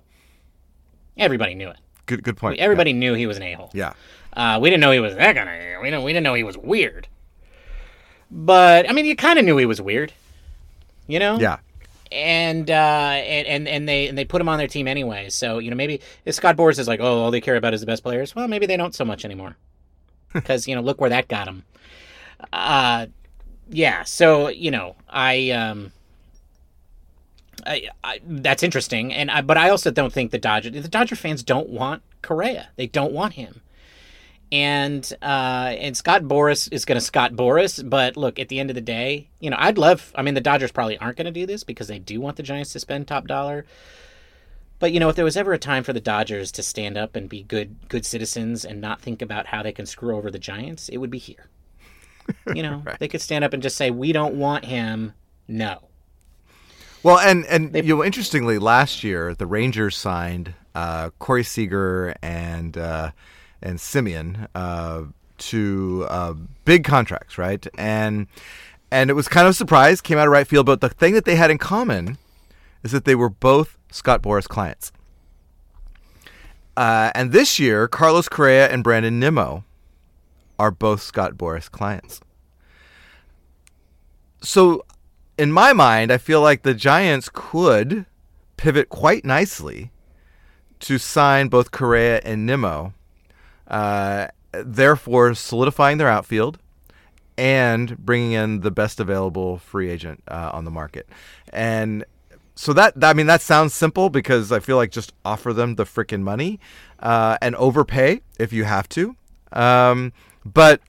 Everybody 1.22 1.54
knew 1.54 1.70
it. 1.70 1.78
Good 2.08 2.24
good 2.24 2.36
point. 2.36 2.60
Everybody 2.60 2.94
knew 2.94 3.14
he 3.14 3.28
was 3.28 3.38
an 3.38 3.44
a 3.44 3.54
hole. 3.54 3.70
Yeah. 3.74 3.94
Uh, 4.34 4.58
we 4.60 4.70
didn't 4.70 4.82
know 4.82 4.92
he 4.92 5.00
was 5.00 5.16
that 5.16 5.36
kind 5.36 5.48
of. 5.48 5.82
We 5.82 5.90
didn't. 5.90 6.04
We 6.04 6.12
didn't 6.12 6.24
know 6.24 6.34
he 6.34 6.44
was 6.44 6.58
weird. 6.58 7.08
But 8.32 8.90
I 8.90 8.94
mean, 8.94 9.06
you 9.06 9.16
kind 9.16 9.38
of 9.38 9.46
knew 9.46 9.56
he 9.58 9.68
was 9.68 9.80
weird. 9.80 10.12
You 11.08 11.20
know. 11.20 11.38
Yeah. 11.40 11.60
And 12.12 12.70
uh, 12.72 12.74
and 12.74 13.48
and 13.48 13.68
and 13.68 13.88
they 13.88 14.08
and 14.08 14.18
they 14.18 14.26
put 14.26 14.42
him 14.42 14.50
on 14.50 14.58
their 14.58 14.68
team 14.68 14.88
anyway. 14.88 15.30
So 15.30 15.60
you 15.60 15.70
know 15.70 15.76
maybe 15.76 16.02
if 16.26 16.34
Scott 16.34 16.58
Boras 16.58 16.80
is 16.80 16.88
like, 16.88 17.00
oh, 17.00 17.22
all 17.22 17.32
they 17.32 17.40
care 17.40 17.56
about 17.56 17.76
is 17.76 17.82
the 17.82 17.88
best 17.88 18.02
players. 18.02 18.36
Well, 18.36 18.48
maybe 18.48 18.66
they 18.66 18.78
don't 18.78 18.96
so 18.96 19.06
much 19.06 19.24
anymore. 19.24 19.56
Because 20.34 20.66
you 20.66 20.76
know, 20.76 20.82
look 20.82 21.02
where 21.02 21.10
that 21.10 21.28
got 21.28 21.48
him. 21.48 21.64
Uh, 22.54 23.08
yeah. 23.70 24.04
So 24.04 24.48
you 24.48 24.72
know, 24.72 24.96
I 25.08 25.52
um. 25.52 25.92
I, 27.66 27.90
I, 28.04 28.20
that's 28.26 28.64
interesting, 28.64 29.14
and 29.14 29.30
I, 29.32 29.42
but 29.42 29.58
I 29.58 29.70
also 29.70 29.92
don't 29.92 30.12
think 30.14 30.32
the 30.32 30.38
Dodger 30.38 30.70
the 30.70 30.88
Dodger 30.88 31.16
fans 31.16 31.44
don't 31.44 31.70
want 31.70 32.02
Correa. 32.22 32.70
They 32.76 32.88
don't 32.88 33.14
want 33.14 33.34
him, 33.34 33.62
and 34.52 35.12
uh, 35.22 35.76
and 35.78 35.96
Scott 35.96 36.24
Boras 36.24 36.72
is 36.72 36.86
going 36.86 36.96
to 36.98 37.02
Scott 37.06 37.34
Boras. 37.34 37.88
But 37.88 38.18
look, 38.18 38.40
at 38.40 38.50
the 38.50 38.60
end 38.60 38.70
of 38.70 38.76
the 38.76 38.82
day, 38.82 39.30
you 39.40 39.50
know, 39.50 39.58
I'd 39.60 39.78
love. 39.78 40.12
I 40.16 40.22
mean, 40.22 40.34
the 40.34 40.42
Dodgers 40.42 40.72
probably 40.72 40.98
aren't 40.98 41.18
going 41.18 41.26
to 41.26 41.32
do 41.32 41.46
this 41.46 41.64
because 41.64 41.88
they 41.88 42.00
do 42.00 42.20
want 42.22 42.38
the 42.38 42.44
Giants 42.44 42.74
to 42.74 42.80
spend 42.80 43.08
top 43.08 43.28
dollar. 43.28 43.66
But 44.80 44.92
you 44.94 45.00
know, 45.00 45.10
if 45.10 45.16
there 45.16 45.26
was 45.26 45.38
ever 45.38 45.54
a 45.54 45.60
time 45.60 45.84
for 45.84 45.94
the 45.94 46.02
Dodgers 46.02 46.52
to 46.54 46.64
stand 46.64 46.98
up 46.98 47.16
and 47.16 47.30
be 47.30 47.44
good 47.44 47.88
good 47.88 48.06
citizens 48.06 48.66
and 48.66 48.82
not 48.82 49.00
think 49.02 49.22
about 49.22 49.48
how 49.48 49.62
they 49.62 49.72
can 49.72 49.86
screw 49.86 50.16
over 50.16 50.32
the 50.32 50.40
Giants, 50.40 50.90
it 50.90 50.98
would 50.98 51.12
be 51.12 51.20
here. 51.20 51.50
You 52.56 52.64
know, 52.64 52.82
Right. 52.86 52.98
they 53.00 53.08
could 53.08 53.22
stand 53.22 53.44
up 53.44 53.54
and 53.54 53.62
just 53.62 53.78
say, 53.78 53.92
"We 53.92 54.12
don't 54.12 54.36
want 54.36 54.66
him." 54.66 55.14
No. 55.48 55.88
Well, 57.04 57.18
and 57.18 57.46
and 57.46 57.76
you 57.76 57.96
know, 57.96 58.04
interestingly, 58.04 58.60
last 58.60 59.04
year 59.04 59.34
the 59.34 59.48
Rangers 59.48 59.98
signed 59.98 60.54
uh, 60.76 61.10
Corey 61.18 61.44
Seager 61.44 62.16
and 62.22 62.78
uh, 62.78 63.12
and 63.62 63.80
Semien 63.80 64.48
uh, 64.54 65.04
to 65.38 66.06
uh, 66.10 66.34
big 66.64 66.84
contracts, 66.84 67.40
right? 67.40 67.66
And 67.76 68.28
and 68.92 69.10
it 69.10 69.14
was 69.14 69.28
kind 69.28 69.48
of 69.48 69.52
a 69.52 69.56
surprise, 69.56 70.00
came 70.00 70.20
out 70.20 70.28
of 70.28 70.32
right 70.32 70.48
field. 70.48 70.68
But 70.68 70.82
the 70.82 70.90
thing 70.90 71.14
that 71.16 71.26
they 71.26 71.36
had 71.36 71.50
in 71.50 71.58
common 71.58 72.18
is 72.84 72.92
that 72.92 73.06
they 73.06 73.16
were 73.16 73.30
both 73.30 73.78
Scott 73.92 74.22
Boras 74.22 74.48
clients. 74.48 74.92
Uh, 76.78 77.12
and 77.16 77.32
this 77.32 77.60
year, 77.60 77.88
Carlos 77.88 78.30
Correa 78.30 78.70
and 78.70 78.84
Brandon 78.84 79.20
Nimmo 79.20 79.64
are 80.58 80.72
both 80.72 81.02
Scott 81.02 81.34
Boras 81.34 81.70
clients. 81.70 82.22
so 84.42 84.86
in 85.38 85.52
my 85.52 85.74
mind, 85.74 86.12
I 86.12 86.18
feel 86.18 86.42
like 86.42 86.64
the 86.64 86.74
Giants 86.74 87.30
could 87.32 88.06
pivot 88.58 88.90
quite 88.90 89.26
nicely 89.26 89.92
to 90.82 90.98
sign 90.98 91.48
both 91.48 91.72
Correa 91.72 92.22
and 92.24 92.46
Nimmo, 92.46 92.94
uh, 93.68 94.28
therefore 94.52 95.34
solidifying 95.34 95.98
their 95.98 96.10
outfield 96.10 96.60
and 97.38 97.98
bringing 97.98 98.34
in 98.34 98.60
the 98.60 98.72
best 98.72 99.00
available 99.00 99.58
free 99.58 99.90
agent 99.90 100.22
uh, 100.28 100.52
on 100.54 100.66
the 100.66 100.72
market. 100.72 101.08
And 101.52 102.06
so 102.56 102.74
that 102.74 102.94
I 103.02 103.14
mean 103.14 103.28
that 103.28 103.42
sounds 103.42 103.74
simple 103.74 104.10
because 104.10 104.52
I 104.52 104.60
feel 104.60 104.76
like 104.76 104.92
just 104.92 105.14
offer 105.24 105.54
them 105.54 105.76
the 105.76 105.86
freaking 105.86 106.22
money 106.22 106.60
uh, 107.00 107.38
and 107.42 107.56
overpay 107.56 108.22
if 108.38 108.54
you 108.54 108.66
have 108.66 108.88
to. 108.90 109.16
Um, 109.54 110.14
but 110.46 110.82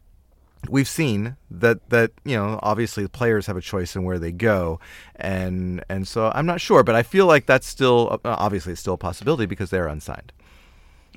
we've 0.69 0.89
seen 0.89 1.37
that 1.51 1.89
that 1.91 2.13
you 2.25 2.37
know 2.37 2.59
obviously 2.63 3.03
the 3.03 3.09
players 3.09 3.47
have 3.47 3.57
a 3.57 3.61
choice 3.61 3.97
in 3.97 4.05
where 4.05 4.19
they 4.19 4.33
go 4.33 4.79
and 5.17 5.85
and 5.89 6.07
so 6.07 6.31
I'm 6.35 6.47
not 6.47 6.61
sure 6.61 6.83
but 6.83 6.95
I 6.95 7.03
feel 7.03 7.27
like 7.27 7.47
that's 7.47 7.67
still 7.67 8.21
uh, 8.25 8.37
obviously 8.39 8.73
it's 8.73 8.81
still 8.81 8.95
a 8.95 8.99
possibility 8.99 9.47
because 9.47 9.71
they're 9.71 9.89
unsigned. 9.89 10.33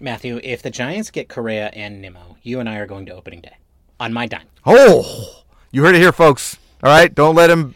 Matthew, 0.01 0.41
if 0.43 0.61
the 0.61 0.69
Giants 0.69 1.09
get 1.09 1.29
Correa 1.29 1.67
and 1.67 2.01
Nimmo, 2.01 2.37
you 2.43 2.59
and 2.59 2.67
I 2.67 2.77
are 2.77 2.85
going 2.85 3.05
to 3.05 3.13
opening 3.13 3.41
day 3.41 3.55
on 3.99 4.11
my 4.11 4.25
dime. 4.25 4.47
Oh, 4.65 5.43
you 5.71 5.83
heard 5.83 5.95
it 5.95 5.99
here, 5.99 6.11
folks. 6.11 6.57
All 6.83 6.89
right, 6.89 7.13
don't 7.13 7.35
let 7.35 7.49
him 7.49 7.75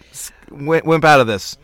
wimp 0.51 1.05
out 1.05 1.21
of 1.21 1.27
this. 1.27 1.57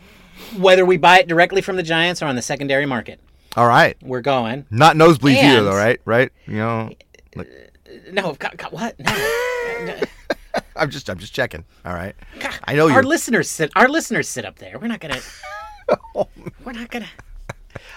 Whether 0.56 0.86
we 0.86 0.96
buy 0.96 1.18
it 1.18 1.28
directly 1.28 1.60
from 1.60 1.76
the 1.76 1.82
Giants 1.82 2.22
or 2.22 2.26
on 2.26 2.36
the 2.36 2.42
secondary 2.42 2.86
market. 2.86 3.20
All 3.56 3.66
right, 3.66 3.96
we're 4.02 4.22
going. 4.22 4.66
Not 4.70 4.96
nosebleeds 4.96 5.36
and, 5.36 5.52
either, 5.52 5.64
though, 5.64 5.76
right? 5.76 6.00
Right? 6.04 6.32
You 6.46 6.56
know. 6.56 6.90
Like... 7.34 7.72
No, 8.12 8.34
God, 8.34 8.56
God, 8.56 8.72
what? 8.72 8.98
No. 8.98 10.00
I'm 10.76 10.90
just, 10.90 11.08
I'm 11.08 11.18
just 11.18 11.34
checking. 11.34 11.64
All 11.84 11.94
right. 11.94 12.14
God, 12.40 12.54
I 12.64 12.74
know 12.74 12.90
our 12.90 13.02
listeners 13.02 13.48
sit. 13.48 13.70
Our 13.76 13.88
listeners 13.88 14.28
sit 14.28 14.44
up 14.44 14.58
there. 14.58 14.78
We're 14.78 14.88
not 14.88 15.00
gonna. 15.00 15.20
oh. 16.14 16.28
We're 16.64 16.72
not 16.72 16.90
gonna. 16.90 17.08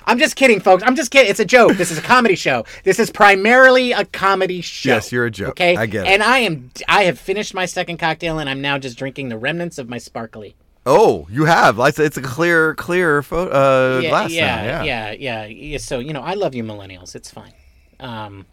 I'm 0.06 0.18
just 0.18 0.36
kidding, 0.36 0.60
folks. 0.60 0.84
I'm 0.86 0.95
just 0.95 1.12
kidding. 1.12 1.30
It's 1.30 1.39
a 1.39 1.45
joke. 1.45 1.78
This 1.78 1.91
is 1.91 1.97
a 1.97 2.02
comedy 2.02 2.36
show. 2.36 2.66
This 2.84 3.00
is 3.00 3.12
primarily 3.12 3.91
a 3.91 4.06
comedy 4.06 4.62
show. 4.62 4.89
Yes, 4.89 5.12
you're 5.12 5.26
a 5.26 5.32
joke. 5.32 5.52
Okay, 5.52 5.76
I 5.76 5.86
get 5.86 6.06
it. 6.06 6.10
And 6.10 6.24
I 6.24 6.39
am. 6.39 6.72
I 6.88 7.04
have 7.04 7.20
finished 7.20 7.54
my 7.54 7.66
second 7.66 7.97
cocktail, 7.97 8.39
and 8.39 8.50
I'm 8.50 8.62
now 8.62 8.78
just 8.78 8.97
drinking 8.97 9.30
the 9.30 9.38
remnants 9.38 9.78
of 9.78 9.89
my 9.89 9.97
sparkly. 9.97 10.56
Oh, 10.86 11.28
you 11.30 11.45
have. 11.45 11.78
Like 11.78 12.00
it's 12.00 12.18
a 12.18 12.22
clear, 12.22 12.74
clear 12.76 13.22
photo, 13.22 13.52
uh, 13.52 14.00
yeah, 14.00 14.10
glass. 14.10 14.32
Yeah, 14.32 14.56
now. 14.56 14.84
yeah, 14.84 15.12
yeah, 15.12 15.45
yeah. 15.45 15.78
So 15.78 16.00
you 16.00 16.14
know, 16.14 16.22
I 16.22 16.34
love 16.34 16.56
you, 16.56 16.64
millennials. 16.64 17.16
It's 17.16 17.30
fine. 17.30 17.54
Um, 18.00 18.45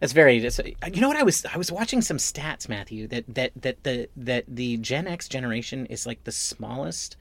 that's 0.00 0.12
very. 0.12 0.38
That's, 0.38 0.58
uh, 0.58 0.64
you 0.92 1.00
know 1.00 1.08
what? 1.08 1.16
I 1.16 1.22
was 1.22 1.44
I 1.46 1.56
was 1.56 1.72
watching 1.72 2.02
some 2.02 2.18
stats, 2.18 2.68
Matthew. 2.68 3.06
That 3.06 3.24
that 3.34 3.52
that 3.56 3.82
the 3.84 4.08
that 4.16 4.44
the 4.48 4.76
Gen 4.78 5.06
X 5.06 5.28
generation 5.28 5.86
is 5.86 6.06
like 6.06 6.24
the 6.24 6.32
smallest. 6.32 7.16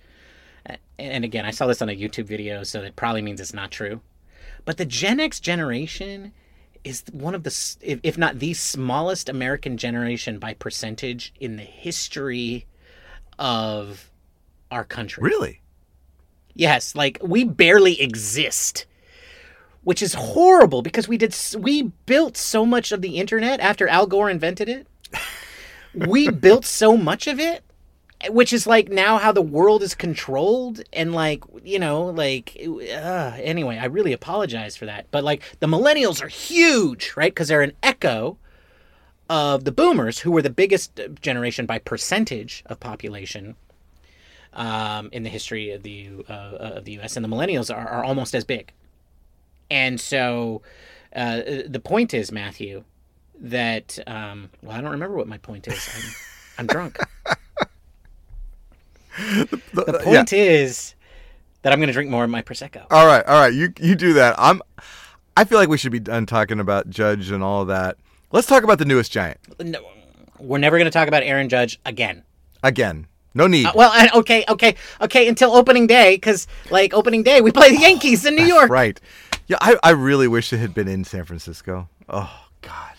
And 0.99 1.23
again, 1.23 1.45
I 1.45 1.51
saw 1.51 1.65
this 1.65 1.81
on 1.81 1.89
a 1.89 1.95
YouTube 1.95 2.25
video, 2.25 2.63
so 2.63 2.81
that 2.81 2.97
probably 2.97 3.21
means 3.21 3.39
it's 3.39 3.53
not 3.53 3.71
true. 3.71 4.01
But 4.65 4.75
the 4.75 4.85
Gen 4.85 5.19
X 5.19 5.39
generation 5.39 6.33
is 6.83 7.03
one 7.11 7.35
of 7.35 7.43
the, 7.43 7.77
if 7.81 8.17
not 8.17 8.39
the 8.39 8.53
smallest 8.53 9.29
American 9.29 9.77
generation 9.77 10.39
by 10.39 10.53
percentage 10.53 11.33
in 11.39 11.55
the 11.55 11.63
history 11.63 12.65
of 13.39 14.11
our 14.71 14.83
country. 14.83 15.23
Really? 15.23 15.61
Yes, 16.53 16.95
like 16.95 17.19
we 17.21 17.43
barely 17.43 18.01
exist 18.01 18.85
which 19.83 20.01
is 20.01 20.13
horrible 20.13 20.81
because 20.81 21.07
we 21.07 21.17
did 21.17 21.35
we 21.57 21.83
built 22.05 22.37
so 22.37 22.65
much 22.65 22.91
of 22.91 23.01
the 23.01 23.17
internet 23.17 23.59
after 23.59 23.87
Al 23.87 24.07
Gore 24.07 24.29
invented 24.29 24.69
it. 24.69 24.87
we 25.93 26.29
built 26.45 26.65
so 26.65 26.97
much 26.97 27.27
of 27.27 27.39
it 27.39 27.63
which 28.29 28.51
is 28.51 28.65
like 28.65 28.89
now 28.89 29.17
how 29.17 29.31
the 29.31 29.41
world 29.41 29.83
is 29.83 29.93
controlled 29.93 30.81
and 30.91 31.13
like 31.13 31.43
you 31.63 31.77
know 31.77 32.05
like 32.05 32.57
uh, 32.59 33.37
anyway 33.37 33.77
i 33.77 33.85
really 33.85 34.13
apologize 34.13 34.75
for 34.75 34.85
that. 34.85 35.05
But 35.11 35.23
like 35.23 35.43
the 35.59 35.67
millennials 35.67 36.21
are 36.23 36.27
huge 36.27 37.13
right? 37.15 37.33
Because 37.33 37.47
they're 37.47 37.61
an 37.61 37.73
echo 37.83 38.37
of 39.29 39.65
the 39.65 39.71
boomers 39.71 40.19
who 40.19 40.31
were 40.31 40.41
the 40.41 40.49
biggest 40.49 40.99
generation 41.21 41.65
by 41.65 41.79
percentage 41.79 42.63
of 42.67 42.79
population 42.79 43.55
um, 44.53 45.09
in 45.11 45.23
the 45.23 45.29
history 45.29 45.71
of 45.71 45.83
the 45.83 46.09
uh, 46.27 46.77
of 46.77 46.85
the 46.85 46.99
us 46.99 47.15
and 47.15 47.23
the 47.23 47.29
millennials 47.29 47.73
are, 47.73 47.87
are 47.87 48.03
almost 48.03 48.33
as 48.33 48.43
big 48.43 48.71
and 49.69 49.99
so 49.99 50.61
uh, 51.15 51.41
the 51.67 51.81
point 51.83 52.13
is, 52.13 52.31
Matthew, 52.31 52.83
that 53.39 53.99
um, 54.07 54.49
well, 54.61 54.75
I 54.77 54.81
don't 54.81 54.91
remember 54.91 55.15
what 55.15 55.27
my 55.27 55.37
point 55.37 55.67
is. 55.67 55.89
I'm, 55.95 56.03
I'm 56.59 56.67
drunk. 56.67 56.97
the, 59.17 59.61
the, 59.73 59.83
the, 59.83 59.99
point 60.03 60.31
yeah. 60.31 60.39
is 60.39 60.95
that 61.61 61.73
I'm 61.73 61.79
going 61.79 61.87
to 61.87 61.93
drink 61.93 62.09
more 62.09 62.23
of 62.23 62.29
my 62.29 62.41
prosecco. 62.41 62.85
All 62.91 63.05
right, 63.05 63.25
all 63.25 63.39
right. 63.39 63.53
You 63.53 63.73
you 63.79 63.95
do 63.95 64.13
that. 64.13 64.35
I'm. 64.37 64.61
I 65.35 65.43
feel 65.43 65.59
like 65.59 65.69
we 65.69 65.77
should 65.77 65.91
be 65.91 65.99
done 65.99 66.25
talking 66.25 66.59
about 66.59 66.89
Judge 66.89 67.29
and 67.29 67.43
all 67.43 67.61
of 67.61 67.67
that. 67.67 67.97
Let's 68.31 68.47
talk 68.47 68.63
about 68.63 68.79
the 68.79 68.85
newest 68.85 69.11
giant. 69.11 69.39
No, 69.59 69.79
we're 70.39 70.57
never 70.57 70.77
going 70.77 70.85
to 70.85 70.91
talk 70.91 71.07
about 71.07 71.23
Aaron 71.23 71.49
Judge 71.49 71.79
again. 71.85 72.23
Again. 72.63 73.07
No 73.33 73.45
need. 73.45 73.67
Uh, 73.67 73.73
well, 73.75 74.09
okay, 74.15 74.43
okay, 74.49 74.75
okay. 74.99 75.27
Until 75.27 75.53
opening 75.53 75.85
day, 75.85 76.15
because 76.15 76.47
like 76.71 76.93
opening 76.93 77.21
day, 77.21 77.39
we 77.39 77.51
play 77.51 77.69
the 77.69 77.81
Yankees 77.81 78.25
in 78.25 78.35
New 78.35 78.45
York. 78.45 78.71
Right. 78.71 78.99
Yeah, 79.47 79.57
I, 79.61 79.77
I 79.81 79.89
really 79.91 80.27
wish 80.27 80.51
it 80.53 80.57
had 80.57 80.73
been 80.73 80.87
in 80.87 81.03
San 81.03 81.23
Francisco. 81.23 81.89
Oh 82.09 82.47
God. 82.61 82.93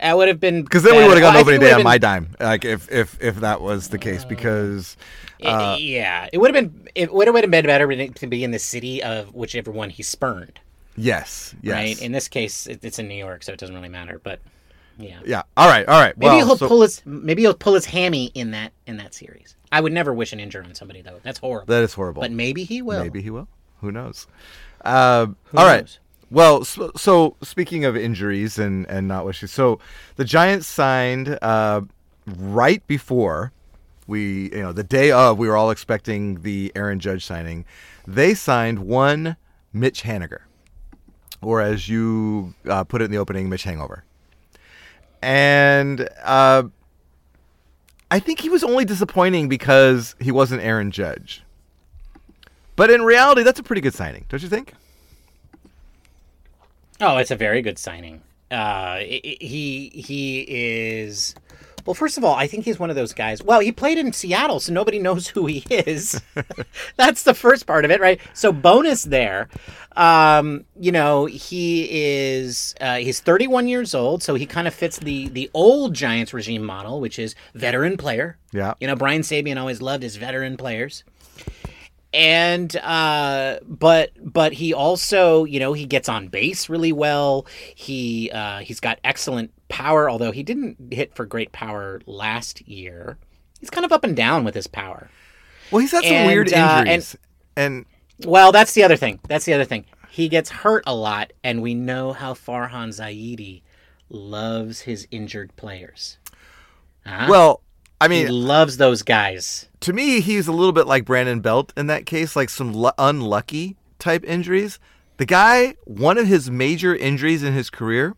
That 0.00 0.16
would 0.16 0.26
have 0.26 0.40
been 0.40 0.64
because 0.64 0.82
then 0.82 0.96
we 0.96 1.06
would 1.06 1.12
have 1.12 1.20
gone 1.20 1.34
well, 1.34 1.42
opening 1.42 1.60
day 1.60 1.70
on 1.70 1.78
been... 1.78 1.84
my 1.84 1.96
dime. 1.96 2.34
Like 2.40 2.64
if 2.64 2.90
if 2.90 3.22
if 3.22 3.36
that 3.36 3.60
was 3.60 3.88
the 3.88 3.98
case, 3.98 4.24
because 4.24 4.96
uh, 5.44 5.76
yeah, 5.78 6.28
it 6.32 6.38
would 6.38 6.52
have 6.52 6.64
been 6.64 6.88
it 6.96 7.12
would 7.12 7.28
have 7.28 7.50
been 7.50 7.64
better 7.64 8.08
to 8.08 8.26
be 8.26 8.42
in 8.42 8.50
the 8.50 8.58
city 8.58 9.00
of 9.00 9.32
whichever 9.32 9.70
one 9.70 9.90
he 9.90 10.02
spurned. 10.02 10.58
Yes. 10.96 11.54
Yes. 11.62 11.74
Right. 11.74 12.02
In 12.02 12.10
this 12.10 12.26
case, 12.26 12.66
it's 12.66 12.98
in 12.98 13.06
New 13.06 13.14
York, 13.14 13.44
so 13.44 13.52
it 13.52 13.60
doesn't 13.60 13.74
really 13.74 13.88
matter. 13.88 14.20
But 14.22 14.40
yeah. 14.98 15.20
Yeah. 15.24 15.42
All 15.56 15.68
right. 15.68 15.86
All 15.86 16.00
right. 16.00 16.16
Maybe 16.18 16.26
well, 16.26 16.46
he'll 16.46 16.56
so... 16.56 16.66
pull 16.66 16.82
his 16.82 17.00
maybe 17.06 17.42
he'll 17.42 17.54
pull 17.54 17.74
his 17.74 17.86
hammy 17.86 18.26
in 18.34 18.50
that 18.50 18.72
in 18.88 18.96
that 18.96 19.14
series. 19.14 19.54
I 19.70 19.80
would 19.80 19.92
never 19.92 20.12
wish 20.12 20.32
an 20.32 20.40
injury 20.40 20.64
on 20.64 20.74
somebody 20.74 21.02
though. 21.02 21.20
That's 21.22 21.38
horrible. 21.38 21.66
That 21.66 21.84
is 21.84 21.94
horrible. 21.94 22.22
But 22.22 22.32
maybe 22.32 22.64
he 22.64 22.82
will. 22.82 23.02
Maybe 23.02 23.22
he 23.22 23.30
will. 23.30 23.46
Who 23.80 23.92
knows? 23.92 24.26
Uh, 24.84 25.26
all 25.56 25.66
right. 25.66 25.80
Knows? 25.80 25.98
Well, 26.30 26.64
so, 26.64 26.90
so, 26.96 27.36
speaking 27.42 27.84
of 27.84 27.94
injuries 27.94 28.58
and 28.58 28.86
and 28.88 29.06
not 29.06 29.26
wishing, 29.26 29.48
so 29.48 29.78
the 30.16 30.24
Giants 30.24 30.66
signed 30.66 31.38
uh, 31.42 31.82
right 32.26 32.84
before 32.86 33.52
we, 34.06 34.50
you 34.50 34.62
know, 34.62 34.72
the 34.72 34.82
day 34.82 35.10
of, 35.10 35.38
we 35.38 35.46
were 35.46 35.56
all 35.56 35.70
expecting 35.70 36.42
the 36.42 36.72
Aaron 36.74 37.00
Judge 37.00 37.24
signing. 37.24 37.64
They 38.06 38.34
signed 38.34 38.80
one 38.80 39.36
Mitch 39.72 40.02
Haniger, 40.02 40.40
or 41.40 41.60
as 41.60 41.88
you 41.88 42.54
uh, 42.66 42.84
put 42.84 43.02
it 43.02 43.06
in 43.06 43.10
the 43.10 43.18
opening, 43.18 43.48
Mitch 43.48 43.64
Hangover. 43.64 44.04
And 45.22 46.08
uh, 46.24 46.64
I 48.10 48.18
think 48.18 48.40
he 48.40 48.48
was 48.48 48.64
only 48.64 48.84
disappointing 48.84 49.48
because 49.48 50.14
he 50.20 50.32
wasn't 50.32 50.62
Aaron 50.62 50.90
Judge. 50.90 51.42
But 52.82 52.90
in 52.90 53.02
reality, 53.02 53.44
that's 53.44 53.60
a 53.60 53.62
pretty 53.62 53.80
good 53.80 53.94
signing, 53.94 54.24
don't 54.28 54.42
you 54.42 54.48
think? 54.48 54.74
Oh, 57.00 57.18
it's 57.18 57.30
a 57.30 57.36
very 57.36 57.62
good 57.62 57.78
signing. 57.78 58.22
Uh, 58.50 58.96
he 58.96 59.92
he 59.94 60.40
is. 60.48 61.36
Well, 61.86 61.94
first 61.94 62.18
of 62.18 62.24
all, 62.24 62.34
I 62.34 62.48
think 62.48 62.64
he's 62.64 62.80
one 62.80 62.90
of 62.90 62.96
those 62.96 63.12
guys. 63.12 63.40
Well, 63.40 63.60
he 63.60 63.70
played 63.70 63.98
in 63.98 64.12
Seattle, 64.12 64.58
so 64.58 64.72
nobody 64.72 64.98
knows 64.98 65.28
who 65.28 65.46
he 65.46 65.64
is. 65.70 66.20
That's 66.96 67.22
the 67.22 67.34
first 67.34 67.68
part 67.68 67.84
of 67.84 67.92
it, 67.92 68.00
right? 68.00 68.20
So 68.34 68.52
bonus 68.52 69.04
there. 69.04 69.48
Um, 69.94 70.64
you 70.76 70.90
know, 70.90 71.26
he 71.26 71.86
is 71.88 72.74
uh, 72.80 72.96
he's 72.96 73.20
31 73.20 73.68
years 73.68 73.94
old, 73.94 74.24
so 74.24 74.34
he 74.34 74.44
kind 74.44 74.66
of 74.66 74.74
fits 74.74 74.98
the 74.98 75.28
the 75.28 75.48
old 75.54 75.94
Giants 75.94 76.34
regime 76.34 76.64
model, 76.64 77.00
which 77.00 77.20
is 77.20 77.36
veteran 77.54 77.96
player. 77.96 78.38
Yeah. 78.52 78.74
You 78.80 78.88
know, 78.88 78.96
Brian 78.96 79.22
Sabean 79.22 79.56
always 79.56 79.80
loved 79.80 80.02
his 80.02 80.16
veteran 80.16 80.56
players 80.56 81.04
and 82.12 82.74
uh, 82.76 83.58
but 83.66 84.10
but 84.20 84.52
he 84.52 84.74
also 84.74 85.44
you 85.44 85.58
know 85.58 85.72
he 85.72 85.86
gets 85.86 86.08
on 86.08 86.28
base 86.28 86.68
really 86.68 86.92
well. 86.92 87.46
He 87.74 88.30
uh, 88.32 88.58
he's 88.58 88.80
got 88.80 88.98
excellent 89.04 89.52
power 89.68 90.10
although 90.10 90.32
he 90.32 90.42
didn't 90.42 90.76
hit 90.92 91.14
for 91.14 91.24
great 91.24 91.52
power 91.52 92.00
last 92.06 92.66
year. 92.68 93.18
He's 93.60 93.70
kind 93.70 93.84
of 93.84 93.92
up 93.92 94.04
and 94.04 94.16
down 94.16 94.44
with 94.44 94.54
his 94.54 94.66
power. 94.66 95.08
Well 95.70 95.80
he's 95.80 95.92
had 95.92 96.04
some 96.04 96.12
and, 96.12 96.26
weird 96.26 96.52
uh, 96.52 96.84
injuries 96.86 97.16
and, 97.56 97.86
and 98.20 98.28
well 98.28 98.52
that's 98.52 98.74
the 98.74 98.82
other 98.82 98.96
thing. 98.96 99.20
That's 99.28 99.44
the 99.44 99.54
other 99.54 99.64
thing. 99.64 99.86
He 100.10 100.28
gets 100.28 100.50
hurt 100.50 100.84
a 100.86 100.94
lot 100.94 101.32
and 101.42 101.62
we 101.62 101.74
know 101.74 102.12
how 102.12 102.34
farhan 102.34 102.88
zaidi 102.88 103.62
loves 104.10 104.80
his 104.80 105.08
injured 105.10 105.56
players. 105.56 106.18
Huh? 107.06 107.26
well 107.28 107.62
I 108.02 108.08
mean, 108.08 108.26
he 108.26 108.32
loves 108.32 108.76
those 108.76 109.02
guys. 109.02 109.68
To 109.80 109.92
me, 109.92 110.20
he's 110.20 110.48
a 110.48 110.52
little 110.52 110.72
bit 110.72 110.86
like 110.86 111.04
Brandon 111.04 111.40
Belt 111.40 111.72
in 111.76 111.86
that 111.86 112.06
case, 112.06 112.36
like 112.36 112.50
some 112.50 112.74
l- 112.74 112.94
unlucky 112.98 113.76
type 113.98 114.24
injuries. 114.24 114.78
The 115.18 115.26
guy, 115.26 115.74
one 115.84 116.18
of 116.18 116.26
his 116.26 116.50
major 116.50 116.94
injuries 116.94 117.42
in 117.42 117.52
his 117.52 117.70
career 117.70 118.16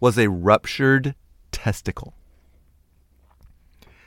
was 0.00 0.18
a 0.18 0.28
ruptured 0.28 1.14
testicle. 1.52 2.14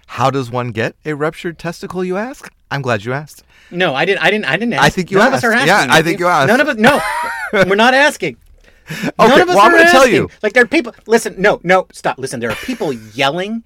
How 0.08 0.30
does 0.30 0.52
one 0.52 0.72
get 0.72 0.96
a 1.06 1.14
ruptured 1.14 1.58
testicle? 1.58 2.04
You 2.04 2.18
ask. 2.18 2.52
I'm 2.70 2.82
glad 2.82 3.06
you 3.06 3.14
asked. 3.14 3.44
No, 3.70 3.96
I 3.96 4.06
didn't. 4.06 4.22
I 4.24 4.30
didn't. 4.30 4.46
I 4.46 4.58
didn't. 4.58 4.74
Ask. 4.74 4.84
I 4.84 4.90
think 4.90 5.10
you 5.10 5.18
None 5.18 5.34
asked. 5.34 5.44
Of 5.44 5.52
us 5.52 5.56
are 5.56 5.58
asking. 5.58 5.68
Yeah, 5.68 5.96
I 5.96 6.02
think 6.02 6.20
you 6.20 6.28
asked. 6.28 6.48
None 6.48 6.60
of 6.62 6.68
us. 6.68 6.78
No, 6.78 7.02
we're 7.54 7.76
not 7.76 7.94
asking. 7.94 8.38
Okay, 8.92 9.12
None 9.20 9.42
of 9.42 9.50
us 9.50 9.56
well, 9.56 9.66
I'm 9.66 9.72
going 9.72 9.86
to 9.86 9.92
tell 9.92 10.08
you. 10.08 10.30
Like 10.44 10.54
there 10.54 10.64
are 10.64 10.68
people. 10.68 10.94
Listen, 11.08 11.36
no, 11.38 11.62
no, 11.64 11.88
stop. 11.94 12.18
Listen, 12.18 12.40
there 12.40 12.50
are 12.50 12.56
people 12.58 12.92
yelling 12.92 13.64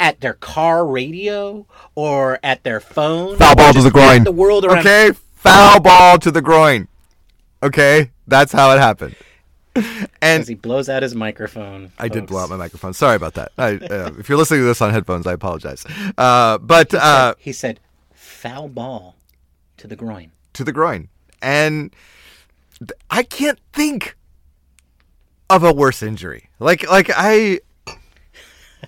at 0.00 0.20
their 0.20 0.34
car 0.34 0.86
radio 0.86 1.66
or 1.94 2.38
at 2.42 2.62
their 2.64 2.80
phone. 2.80 3.36
Foul 3.36 3.54
ball 3.56 3.72
to 3.72 3.82
the 3.82 3.90
groin. 3.90 4.24
The 4.24 4.32
world 4.32 4.64
around. 4.64 4.78
Okay, 4.78 5.10
foul 5.34 5.80
ball 5.80 6.18
to 6.18 6.30
the 6.30 6.42
groin. 6.42 6.88
Okay, 7.62 8.10
that's 8.26 8.52
how 8.52 8.72
it 8.74 8.78
happened. 8.78 9.16
And 10.22 10.46
he 10.46 10.54
blows 10.54 10.88
out 10.88 11.02
his 11.02 11.16
microphone. 11.16 11.90
I 11.98 12.06
did 12.06 12.26
blow 12.26 12.44
out 12.44 12.48
my 12.48 12.56
microphone. 12.56 12.94
Sorry 12.94 13.16
about 13.16 13.34
that. 13.34 13.50
I, 13.58 13.74
uh, 13.74 14.12
if 14.20 14.28
you're 14.28 14.38
listening 14.38 14.60
to 14.60 14.66
this 14.66 14.80
on 14.80 14.90
headphones, 14.92 15.26
I 15.26 15.32
apologize. 15.32 15.84
Uh, 16.16 16.58
but 16.58 16.94
uh, 16.94 17.34
He 17.38 17.52
said, 17.52 17.80
"Foul 18.14 18.68
ball 18.68 19.16
to 19.78 19.88
the 19.88 19.96
groin." 19.96 20.30
to 20.52 20.62
the 20.62 20.70
groin, 20.72 21.08
and 21.42 21.92
th- 22.78 22.92
I 23.10 23.24
can't 23.24 23.58
think 23.72 24.16
of 25.50 25.64
a 25.64 25.72
worse 25.72 26.02
injury. 26.04 26.48
Like, 26.60 26.88
like 26.88 27.10
I. 27.14 27.58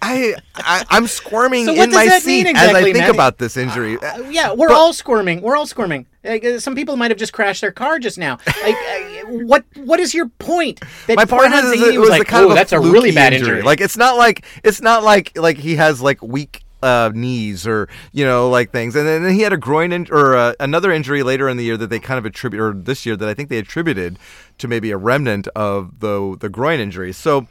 I, 0.02 0.34
I 0.54 0.84
I'm 0.90 1.06
squirming 1.06 1.66
So 1.66 1.72
in 1.74 1.90
my 1.90 2.06
seat 2.18 2.44
mean 2.44 2.56
as 2.56 2.74
I 2.74 2.92
think 2.92 3.08
about 3.08 3.38
this 3.38 3.56
injury. 3.56 3.98
Uh, 3.98 4.28
yeah, 4.30 4.52
we're 4.52 4.72
all 4.72 4.92
squirming. 4.92 5.42
We're 5.42 5.56
all 5.56 5.66
squirming. 5.66 6.06
Like, 6.24 6.44
uh, 6.44 6.58
some 6.60 6.74
people 6.74 6.96
might 6.96 7.10
have 7.10 7.18
just 7.18 7.32
crashed 7.32 7.60
their 7.60 7.72
car 7.72 7.98
just 7.98 8.18
now. 8.18 8.38
Like, 8.62 8.74
uh, 8.74 9.26
what? 9.44 9.64
What 9.76 10.00
is 10.00 10.14
your 10.14 10.28
point? 10.28 10.80
That 11.06 11.16
My 11.16 11.24
point 11.24 11.52
Farhan 11.52 11.74
is, 11.74 11.82
it 11.82 12.00
was 12.00 12.10
like, 12.10 12.26
kind 12.26 12.44
oh, 12.44 12.48
of 12.48 12.52
a 12.52 12.54
that's 12.54 12.72
a 12.72 12.80
really 12.80 13.12
bad 13.12 13.32
injury. 13.32 13.62
Like 13.62 13.80
it's 13.80 13.96
not 13.96 14.16
like 14.16 14.44
it's 14.64 14.80
not 14.80 15.02
like 15.02 15.36
like 15.36 15.58
he 15.58 15.76
has 15.76 16.00
like 16.00 16.22
weak 16.22 16.64
uh, 16.82 17.10
knees 17.14 17.66
or 17.66 17.88
you 18.12 18.24
know 18.24 18.48
like 18.48 18.70
things, 18.70 18.94
and 18.96 19.06
then 19.06 19.28
he 19.32 19.40
had 19.40 19.52
a 19.52 19.56
groin 19.56 19.92
in- 19.92 20.08
or 20.10 20.36
uh, 20.36 20.54
another 20.60 20.92
injury 20.92 21.22
later 21.22 21.48
in 21.48 21.56
the 21.56 21.64
year 21.64 21.76
that 21.76 21.90
they 21.90 21.98
kind 21.98 22.18
of 22.18 22.26
attribute 22.26 22.60
or 22.60 22.72
this 22.72 23.06
year 23.06 23.16
that 23.16 23.28
I 23.28 23.34
think 23.34 23.48
they 23.48 23.58
attributed 23.58 24.18
to 24.58 24.68
maybe 24.68 24.90
a 24.90 24.96
remnant 24.96 25.48
of 25.48 26.00
the 26.00 26.36
the 26.38 26.48
groin 26.48 26.80
injury. 26.80 27.12
So. 27.12 27.46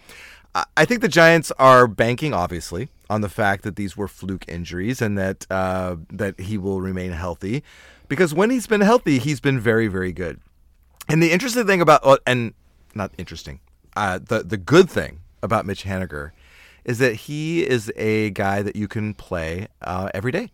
I- 0.78 0.86
think 0.86 1.02
the 1.02 1.08
Giants 1.08 1.52
are 1.60 1.88
banking, 1.88 2.34
obviously, 2.34 2.90
on 3.10 3.22
the 3.22 3.30
fact 3.30 3.64
that 3.64 3.76
these 3.76 3.98
were 3.98 4.08
fluke 4.08 4.46
injuries 4.48 5.02
and 5.02 5.18
that 5.18 5.46
uh, 5.52 5.98
that 6.12 6.40
he 6.40 6.58
will 6.58 6.82
remain 6.82 7.12
healthy, 7.12 7.64
because 8.08 8.34
when 8.34 8.50
he's 8.50 8.68
been 8.68 8.82
healthy, 8.82 9.20
he's 9.20 9.40
been 9.40 9.60
very, 9.60 9.88
very 9.88 10.14
good. 10.14 10.40
And 11.08 11.22
the 11.22 11.32
interesting 11.32 11.68
thing 11.68 11.82
about, 11.82 12.20
and 12.26 12.54
not 12.94 13.12
interesting, 13.18 13.60
uh, 13.96 14.20
the 14.20 14.44
the 14.44 14.58
good 14.58 14.90
thing 14.90 15.20
about 15.44 15.66
Mitch 15.66 15.84
Haniger 15.84 16.32
is 16.86 16.98
that 17.00 17.14
he 17.14 17.68
is 17.68 17.92
a 17.96 18.30
guy 18.32 18.62
that 18.62 18.76
you 18.76 18.88
can 18.88 19.14
play 19.14 19.68
uh, 19.82 20.10
every 20.14 20.32
day. 20.32 20.52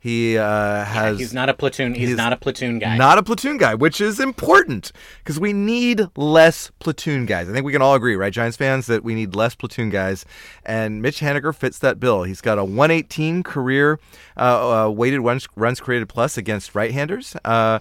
He 0.00 0.38
uh, 0.38 0.84
has 0.84 1.18
he's 1.18 1.34
not 1.34 1.48
a 1.48 1.54
platoon. 1.54 1.94
He's, 1.94 2.10
he's 2.10 2.16
not 2.16 2.32
a 2.32 2.36
platoon 2.36 2.78
guy. 2.78 2.96
not 2.96 3.18
a 3.18 3.22
platoon 3.22 3.56
guy, 3.56 3.74
which 3.74 4.00
is 4.00 4.20
important 4.20 4.92
because 5.18 5.40
we 5.40 5.52
need 5.52 6.06
less 6.16 6.70
platoon 6.78 7.26
guys. 7.26 7.48
I 7.48 7.52
think 7.52 7.66
we 7.66 7.72
can 7.72 7.82
all 7.82 7.94
agree, 7.94 8.14
right, 8.14 8.32
Giants 8.32 8.56
fans, 8.56 8.86
that 8.86 9.02
we 9.02 9.14
need 9.14 9.34
less 9.34 9.56
platoon 9.56 9.90
guys. 9.90 10.24
And 10.64 11.02
Mitch 11.02 11.20
Haniger 11.20 11.54
fits 11.54 11.80
that 11.80 11.98
bill. 11.98 12.22
He's 12.22 12.40
got 12.40 12.58
a 12.58 12.64
118 12.64 13.42
career 13.42 13.98
uh, 14.36 14.86
uh, 14.86 14.90
weighted 14.90 15.20
runs, 15.20 15.48
runs 15.56 15.80
created 15.80 16.08
plus 16.08 16.38
against 16.38 16.76
right-handers, 16.76 17.34
uh, 17.44 17.80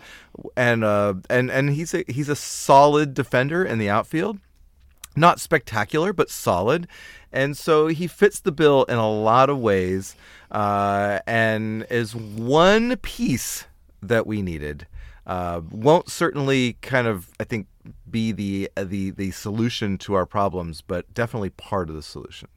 and 0.56 0.84
uh, 0.84 1.16
and 1.30 1.52
and 1.52 1.70
he's 1.70 1.94
a 1.94 2.04
he's 2.08 2.30
a 2.30 2.36
solid 2.36 3.14
defender 3.14 3.64
in 3.64 3.78
the 3.78 3.90
outfield 3.90 4.40
not 5.18 5.40
spectacular, 5.40 6.14
but 6.14 6.30
solid. 6.30 6.88
And 7.32 7.58
so 7.58 7.88
he 7.88 8.08
fits 8.08 8.40
the 8.40 8.52
bill 8.52 8.84
in 8.86 8.98
a 8.98 9.10
lot 9.10 9.50
of 9.50 9.60
ways 9.60 10.16
uh, 10.52 11.20
and 11.28 11.86
is 11.90 12.16
one 12.16 12.96
piece 12.98 13.66
that 14.02 14.26
we 14.26 14.42
needed. 14.42 14.88
Uh, 15.26 15.62
won't 15.70 16.10
certainly 16.10 16.74
kind 16.82 17.06
of, 17.06 17.30
I 17.40 17.44
think, 17.44 17.68
be 18.10 18.32
the, 18.32 18.70
the, 18.78 19.10
the 19.12 19.32
solution 19.32 19.98
to 20.00 20.14
our 20.14 20.26
problems, 20.26 20.82
but 20.82 21.14
definitely 21.14 21.50
part 21.50 21.90
of 21.90 21.96
the 21.96 22.02
solution. 22.02 22.48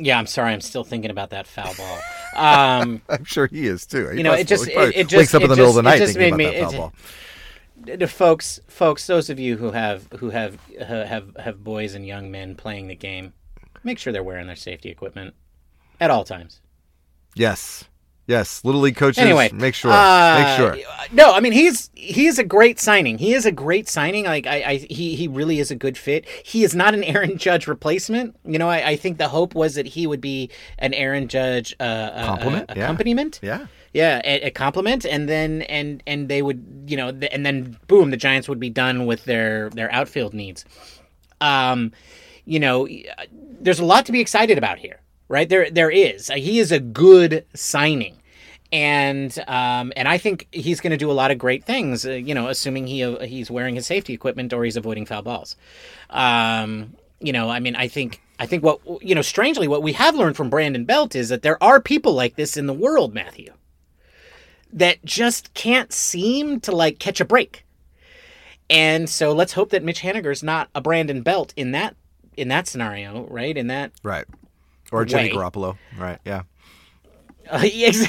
yeah, 0.00 0.18
I'm 0.18 0.26
sorry. 0.26 0.52
I'm 0.52 0.60
still 0.60 0.84
thinking 0.84 1.10
about 1.10 1.30
that 1.30 1.46
foul 1.46 1.74
ball. 1.74 1.98
Um, 2.36 3.02
I'm 3.08 3.24
sure 3.24 3.46
he 3.48 3.66
is 3.66 3.84
too. 3.84 4.08
He 4.10 4.18
You 4.18 4.22
know, 4.22 4.32
it 4.32 4.46
just- 4.46 4.68
it- 4.68 4.76
it 4.94 4.96
wakes 4.96 5.10
just- 5.10 5.34
up 5.34 5.42
in 5.42 5.48
the 5.50 5.56
middle 5.56 5.70
of 5.70 5.74
the 5.76 5.82
just- 5.82 5.84
night 5.84 5.98
just 5.98 6.14
thinking 6.16 6.36
made 6.36 6.44
about 6.44 6.54
me- 6.54 6.60
that 6.60 6.64
foul 6.70 6.74
it- 6.74 6.76
ball. 6.78 6.92
Folks, 8.08 8.60
folks, 8.68 9.06
those 9.06 9.30
of 9.30 9.38
you 9.38 9.56
who 9.56 9.70
have 9.70 10.08
who 10.18 10.30
have 10.30 10.58
uh, 10.80 11.04
have 11.04 11.36
have 11.38 11.64
boys 11.64 11.94
and 11.94 12.06
young 12.06 12.30
men 12.30 12.54
playing 12.54 12.88
the 12.88 12.94
game, 12.94 13.32
make 13.82 13.98
sure 13.98 14.12
they're 14.12 14.22
wearing 14.22 14.46
their 14.46 14.56
safety 14.56 14.90
equipment 14.90 15.34
at 16.00 16.10
all 16.10 16.24
times. 16.24 16.60
Yes, 17.34 17.84
yes. 18.26 18.64
Little 18.64 18.80
league 18.80 18.96
coaches, 18.96 19.18
Anyway, 19.18 19.50
make 19.52 19.74
sure, 19.74 19.92
uh, 19.92 20.38
make 20.38 20.56
sure. 20.56 20.76
No, 21.12 21.32
I 21.32 21.40
mean 21.40 21.52
he's 21.52 21.90
he's 21.94 22.38
a 22.38 22.44
great 22.44 22.78
signing. 22.78 23.18
He 23.18 23.32
is 23.32 23.46
a 23.46 23.52
great 23.52 23.88
signing. 23.88 24.24
Like 24.24 24.46
I, 24.46 24.62
I 24.62 24.76
he 24.76 25.14
he 25.14 25.28
really 25.28 25.58
is 25.58 25.70
a 25.70 25.76
good 25.76 25.96
fit. 25.96 26.26
He 26.44 26.64
is 26.64 26.74
not 26.74 26.94
an 26.94 27.04
Aaron 27.04 27.38
Judge 27.46 27.66
replacement. 27.66 28.36
You 28.44 28.58
know, 28.58 28.68
I, 28.68 28.90
I 28.90 28.96
think 28.96 29.18
the 29.18 29.28
hope 29.28 29.54
was 29.54 29.76
that 29.76 29.86
he 29.86 30.06
would 30.06 30.20
be 30.20 30.50
an 30.78 30.94
Aaron 30.94 31.28
Judge 31.28 31.74
uh, 31.80 31.82
uh, 31.82 32.26
Complement, 32.26 32.70
uh, 32.70 32.74
accompaniment. 32.76 33.40
Yeah. 33.42 33.58
Yeah, 33.58 33.66
a, 33.94 34.46
a 34.46 34.50
complement, 34.50 35.04
and 35.04 35.28
then 35.28 35.62
and 35.62 36.02
and 36.06 36.28
they 36.28 36.42
would, 36.42 36.84
you 36.86 36.96
know, 36.96 37.08
and 37.08 37.44
then 37.44 37.78
boom, 37.86 38.10
the 38.10 38.16
Giants 38.16 38.48
would 38.48 38.60
be 38.60 38.70
done 38.70 39.06
with 39.06 39.24
their 39.24 39.70
their 39.70 39.92
outfield 39.92 40.34
needs. 40.34 40.64
Um, 41.40 41.92
you 42.44 42.60
know, 42.60 42.88
there's 43.60 43.80
a 43.80 43.84
lot 43.84 44.06
to 44.06 44.12
be 44.12 44.20
excited 44.20 44.58
about 44.58 44.78
here, 44.78 45.00
right? 45.28 45.48
There 45.48 45.70
there 45.70 45.90
is. 45.90 46.28
He 46.28 46.58
is 46.58 46.72
a 46.72 46.80
good 46.80 47.44
signing, 47.54 48.16
and 48.72 49.36
um, 49.46 49.92
and 49.96 50.08
I 50.08 50.18
think 50.18 50.48
he's 50.52 50.80
going 50.80 50.90
to 50.92 50.96
do 50.96 51.10
a 51.10 51.12
lot 51.12 51.30
of 51.30 51.38
great 51.38 51.64
things. 51.64 52.06
Uh, 52.06 52.12
you 52.12 52.34
know, 52.34 52.48
assuming 52.48 52.86
he 52.86 53.04
uh, 53.04 53.20
he's 53.20 53.50
wearing 53.50 53.74
his 53.74 53.86
safety 53.86 54.12
equipment 54.12 54.52
or 54.52 54.64
he's 54.64 54.76
avoiding 54.76 55.06
foul 55.06 55.22
balls. 55.22 55.56
Um, 56.10 56.94
you 57.20 57.32
know, 57.32 57.50
I 57.50 57.60
mean, 57.60 57.76
I 57.76 57.88
think 57.88 58.20
I 58.38 58.46
think 58.46 58.62
what 58.62 58.80
you 59.02 59.14
know, 59.14 59.22
strangely, 59.22 59.68
what 59.68 59.82
we 59.82 59.92
have 59.92 60.14
learned 60.14 60.36
from 60.36 60.50
Brandon 60.50 60.84
Belt 60.84 61.14
is 61.14 61.28
that 61.30 61.42
there 61.42 61.62
are 61.62 61.80
people 61.80 62.12
like 62.12 62.36
this 62.36 62.56
in 62.56 62.66
the 62.66 62.74
world, 62.74 63.14
Matthew 63.14 63.52
that 64.72 65.04
just 65.04 65.54
can't 65.54 65.92
seem 65.92 66.60
to 66.60 66.72
like 66.72 66.98
catch 66.98 67.20
a 67.20 67.24
break. 67.24 67.64
And 68.70 69.08
so 69.08 69.32
let's 69.32 69.54
hope 69.54 69.70
that 69.70 69.82
Mitch 69.82 70.00
Haniger's 70.02 70.42
not 70.42 70.68
a 70.74 70.80
Brandon 70.80 71.22
Belt 71.22 71.54
in 71.56 71.72
that 71.72 71.96
in 72.36 72.48
that 72.48 72.66
scenario, 72.68 73.26
right? 73.28 73.56
In 73.56 73.66
that 73.68 73.92
Right. 74.02 74.24
Or 74.92 75.04
Jimmy 75.04 75.24
way. 75.24 75.30
Garoppolo. 75.30 75.76
Right. 75.98 76.18
Yeah. 76.24 76.42
uh, 77.50 77.60
ex- 77.74 78.06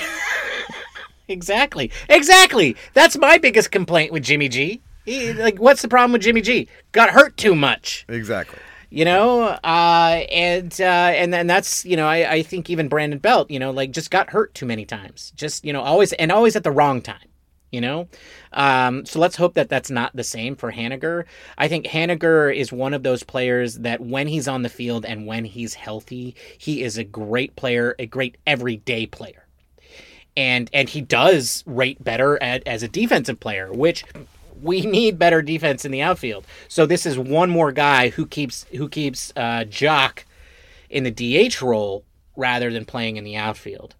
exactly, 1.27 1.91
exactly. 2.09 2.75
That's 2.93 3.17
my 3.17 3.37
biggest 3.37 3.71
complaint 3.71 4.11
with 4.11 4.23
Jimmy 4.23 4.49
G. 4.49 4.81
He, 5.05 5.33
like, 5.33 5.57
what's 5.59 5.81
the 5.81 5.87
problem 5.87 6.11
with 6.11 6.21
Jimmy 6.21 6.41
G? 6.41 6.67
Got 6.91 7.09
hurt 7.09 7.35
too 7.37 7.55
much. 7.55 8.05
Exactly. 8.09 8.59
You 8.89 9.05
know 9.05 9.41
uh 9.41 10.23
and 10.31 10.79
uh 10.81 10.83
and 10.83 11.33
then 11.33 11.47
that's 11.47 11.85
you 11.85 11.95
know 11.95 12.07
I, 12.07 12.33
I 12.33 12.43
think 12.43 12.69
even 12.69 12.87
brandon 12.87 13.19
belt 13.19 13.51
you 13.51 13.59
know 13.59 13.71
like 13.71 13.91
just 13.91 14.11
got 14.11 14.31
hurt 14.31 14.53
too 14.53 14.65
many 14.65 14.85
times. 14.85 15.31
Just 15.35 15.63
you 15.63 15.73
know 15.73 15.81
always 15.81 16.13
and 16.13 16.31
always 16.31 16.55
at 16.55 16.63
the 16.63 16.71
wrong 16.71 17.01
time 17.01 17.19
you 17.71 17.81
know? 17.81 18.07
Um 18.51 19.05
so 19.05 19.19
let's 19.19 19.35
hope 19.35 19.53
that 19.53 19.69
that's 19.69 19.91
not 19.91 20.15
the 20.15 20.23
same 20.23 20.55
for 20.55 20.71
Haniger. 20.71 21.25
i 21.57 21.67
think 21.67 21.85
Haniger 21.85 22.55
is 22.55 22.71
one 22.71 22.93
of 22.95 23.03
those 23.03 23.21
players 23.23 23.75
that 23.79 24.01
when 24.01 24.27
he's 24.27 24.47
on 24.47 24.63
the 24.63 24.69
field 24.69 25.05
and 25.05 25.27
when 25.27 25.45
he's 25.45 25.75
healthy 25.75 26.35
he 26.57 26.81
is 26.83 26.97
a 26.97 27.03
great 27.03 27.55
player 27.55 27.95
a 27.99 28.05
great 28.07 28.37
everyday 28.47 29.05
player. 29.05 29.45
And 30.35 30.69
and 30.73 30.89
he 30.89 31.01
does 31.01 31.63
rate 31.67 32.03
better 32.03 32.41
at, 32.41 32.67
as 32.67 32.81
a 32.81 32.87
defensive 32.87 33.39
player 33.39 33.71
which 33.71 34.03
we 34.61 34.81
need 34.81 35.19
better 35.19 35.41
defense 35.41 35.85
in 35.85 35.91
the 35.91 36.01
outfield. 36.01 36.45
So 36.67 36.85
this 36.85 37.05
is 37.05 37.17
one 37.17 37.49
more 37.49 37.71
guy 37.71 38.09
who 38.09 38.25
keeps 38.25 38.65
who 38.75 38.89
keeps 38.89 39.31
uh, 39.35 39.65
Joc 39.67 40.23
in 40.89 41.03
the 41.03 41.11
DH 41.49 41.61
role 41.61 42.03
rather 42.35 42.71
than 42.71 42.85
playing 42.85 43.17
in 43.17 43.23
the 43.23 43.35
outfield. 43.35 43.95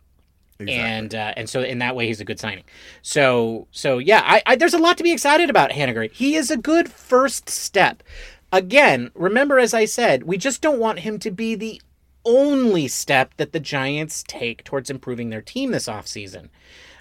And 0.67 1.15
uh, 1.15 1.33
and 1.37 1.49
so 1.49 1.61
in 1.61 1.79
that 1.79 1.95
way 1.95 2.07
he's 2.07 2.19
a 2.19 2.25
good 2.25 2.39
signing. 2.39 2.65
So 3.01 3.67
so 3.71 3.97
yeah, 3.97 4.21
I, 4.25 4.41
I 4.45 4.55
there's 4.57 4.73
a 4.73 4.79
lot 4.79 4.97
to 4.97 5.03
be 5.03 5.11
excited 5.11 5.49
about 5.49 5.71
Haniger. 5.71 6.11
He 6.11 6.35
is 6.35 6.51
a 6.51 6.57
good 6.57 6.91
first 6.91 7.49
step. 7.49 8.03
Again, 8.51 9.11
remember 9.13 9.57
as 9.57 9.73
I 9.73 9.85
said, 9.85 10.23
we 10.23 10.37
just 10.37 10.61
don't 10.61 10.79
want 10.79 10.99
him 10.99 11.17
to 11.19 11.31
be 11.31 11.55
the 11.55 11.81
only 12.25 12.89
step 12.89 13.33
that 13.37 13.53
the 13.53 13.59
Giants 13.61 14.23
take 14.27 14.65
towards 14.65 14.89
improving 14.89 15.29
their 15.29 15.41
team 15.41 15.71
this 15.71 15.87
offseason. 15.87 16.49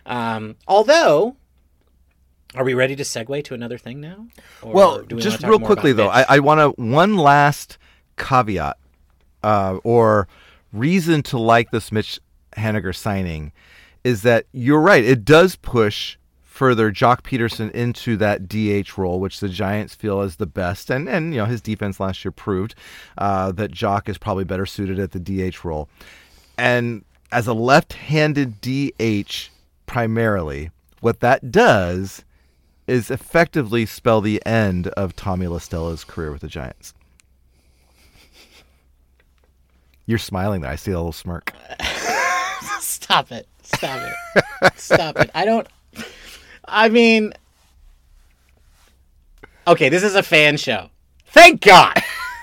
Um, 0.06 0.54
although 0.68 1.36
are 2.54 2.64
we 2.64 2.74
ready 2.74 2.96
to 2.96 3.02
segue 3.02 3.44
to 3.44 3.54
another 3.54 3.78
thing 3.78 4.00
now? 4.00 4.26
Or 4.62 4.72
Well, 4.72 5.02
do 5.02 5.16
we 5.16 5.22
just 5.22 5.42
real 5.42 5.58
quickly 5.58 5.92
though? 5.92 6.08
I, 6.08 6.24
I 6.28 6.38
want 6.38 6.60
to 6.60 6.82
one 6.82 7.16
last 7.16 7.78
caveat 8.16 8.78
uh, 9.42 9.78
or 9.84 10.28
reason 10.72 11.22
to 11.24 11.38
like 11.38 11.70
this 11.70 11.92
Mitch 11.92 12.20
Haniger 12.56 12.94
signing 12.94 13.52
is 14.04 14.22
that 14.22 14.46
you're 14.52 14.80
right. 14.80 15.04
It 15.04 15.24
does 15.24 15.56
push 15.56 16.16
further 16.42 16.90
Joc 16.90 17.22
Pederson 17.22 17.70
into 17.70 18.16
that 18.16 18.48
DH 18.48 18.98
role, 18.98 19.20
which 19.20 19.40
the 19.40 19.48
Giants 19.48 19.94
feel 19.94 20.22
is 20.22 20.36
the 20.36 20.46
best. 20.46 20.90
And, 20.90 21.08
and 21.08 21.32
you 21.32 21.40
know, 21.40 21.46
his 21.46 21.60
defense 21.60 22.00
last 22.00 22.24
year 22.24 22.32
proved 22.32 22.74
uh, 23.16 23.52
that 23.52 23.70
Jock 23.70 24.08
is 24.08 24.18
probably 24.18 24.44
better 24.44 24.66
suited 24.66 24.98
at 24.98 25.12
the 25.12 25.20
DH 25.20 25.64
role. 25.64 25.88
And 26.56 27.04
as 27.30 27.46
a 27.46 27.52
left 27.52 27.92
handed 27.92 28.60
DH 28.60 29.50
primarily, 29.86 30.70
what 31.00 31.20
that 31.20 31.52
does 31.52 32.24
is 32.88 33.10
effectively 33.10 33.86
spell 33.86 34.20
the 34.20 34.44
end 34.46 34.88
of 34.88 35.14
Tommy 35.14 35.46
La 35.46 35.58
Stella's 35.58 36.04
career 36.04 36.32
with 36.32 36.40
the 36.40 36.48
Giants. 36.48 36.94
You're 40.06 40.18
smiling 40.18 40.62
there. 40.62 40.70
I 40.70 40.76
see 40.76 40.90
a 40.90 40.96
little 40.96 41.12
smirk. 41.12 41.52
Stop 42.80 43.30
it. 43.30 43.46
Stop 43.62 44.00
it. 44.00 44.72
Stop 44.76 45.18
it. 45.20 45.30
I 45.34 45.44
don't. 45.44 45.66
I 46.64 46.88
mean. 46.88 47.34
Okay, 49.66 49.90
this 49.90 50.02
is 50.02 50.14
a 50.14 50.22
fan 50.22 50.56
show. 50.56 50.88
Thank 51.26 51.60
God. 51.60 51.94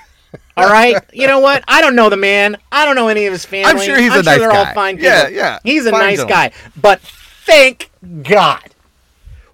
All 0.57 0.67
right. 0.69 0.95
You 1.11 1.25
know 1.25 1.39
what? 1.39 1.63
I 1.67 1.81
don't 1.81 1.95
know 1.95 2.09
the 2.09 2.17
man. 2.17 2.55
I 2.71 2.85
don't 2.85 2.95
know 2.95 3.07
any 3.07 3.25
of 3.25 3.33
his 3.33 3.45
family. 3.45 3.65
I'm 3.71 3.79
sure 3.79 3.99
he's 3.99 4.13
a 4.13 4.21
nice 4.21 4.39
they're 4.39 4.51
guy. 4.51 4.67
all 4.69 4.73
fine 4.73 4.95
people. 4.97 5.11
Yeah, 5.11 5.27
yeah. 5.27 5.59
He's 5.63 5.85
a 5.85 5.91
Fine 5.91 5.99
nice 5.99 6.17
gentleman. 6.19 6.51
guy. 6.51 6.51
But 6.79 7.01
thank 7.01 7.89
God. 8.23 8.61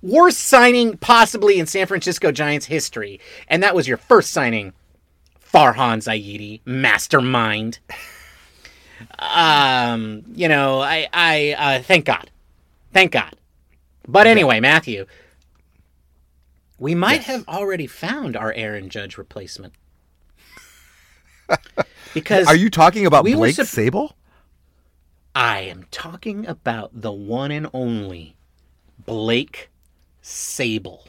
Worst 0.01 0.39
signing 0.39 0.97
possibly 0.97 1.59
in 1.59 1.67
San 1.67 1.87
Francisco 1.87 2.31
Giants 2.31 2.65
history. 2.65 3.19
And 3.47 3.61
that 3.61 3.75
was 3.75 3.87
your 3.87 3.97
first 3.97 4.31
signing, 4.31 4.73
Farhan 5.53 5.99
Zaidi, 5.99 6.61
mastermind. 6.65 7.79
Um, 9.19 10.23
you 10.33 10.47
know, 10.47 10.81
I, 10.81 11.07
I, 11.13 11.55
uh, 11.57 11.81
thank 11.83 12.05
God, 12.05 12.29
thank 12.93 13.11
God. 13.11 13.35
But 14.07 14.27
anyway, 14.27 14.59
Matthew, 14.59 15.05
we 16.79 16.95
might 16.95 17.21
have 17.23 17.47
already 17.47 17.87
found 17.87 18.35
our 18.35 18.51
Aaron 18.53 18.89
Judge 18.89 19.17
replacement. 19.17 19.73
Because 22.13 22.47
Are 22.47 22.55
you 22.55 22.69
talking 22.69 23.05
about 23.05 23.23
we 23.23 23.35
Blake 23.35 23.55
Sabol? 23.55 24.11
I 25.33 25.61
am 25.61 25.85
talking 25.91 26.45
about 26.45 26.89
the 26.93 27.11
one 27.11 27.51
and 27.51 27.67
only 27.73 28.35
Blake 29.05 29.70
Sabol. 30.23 31.07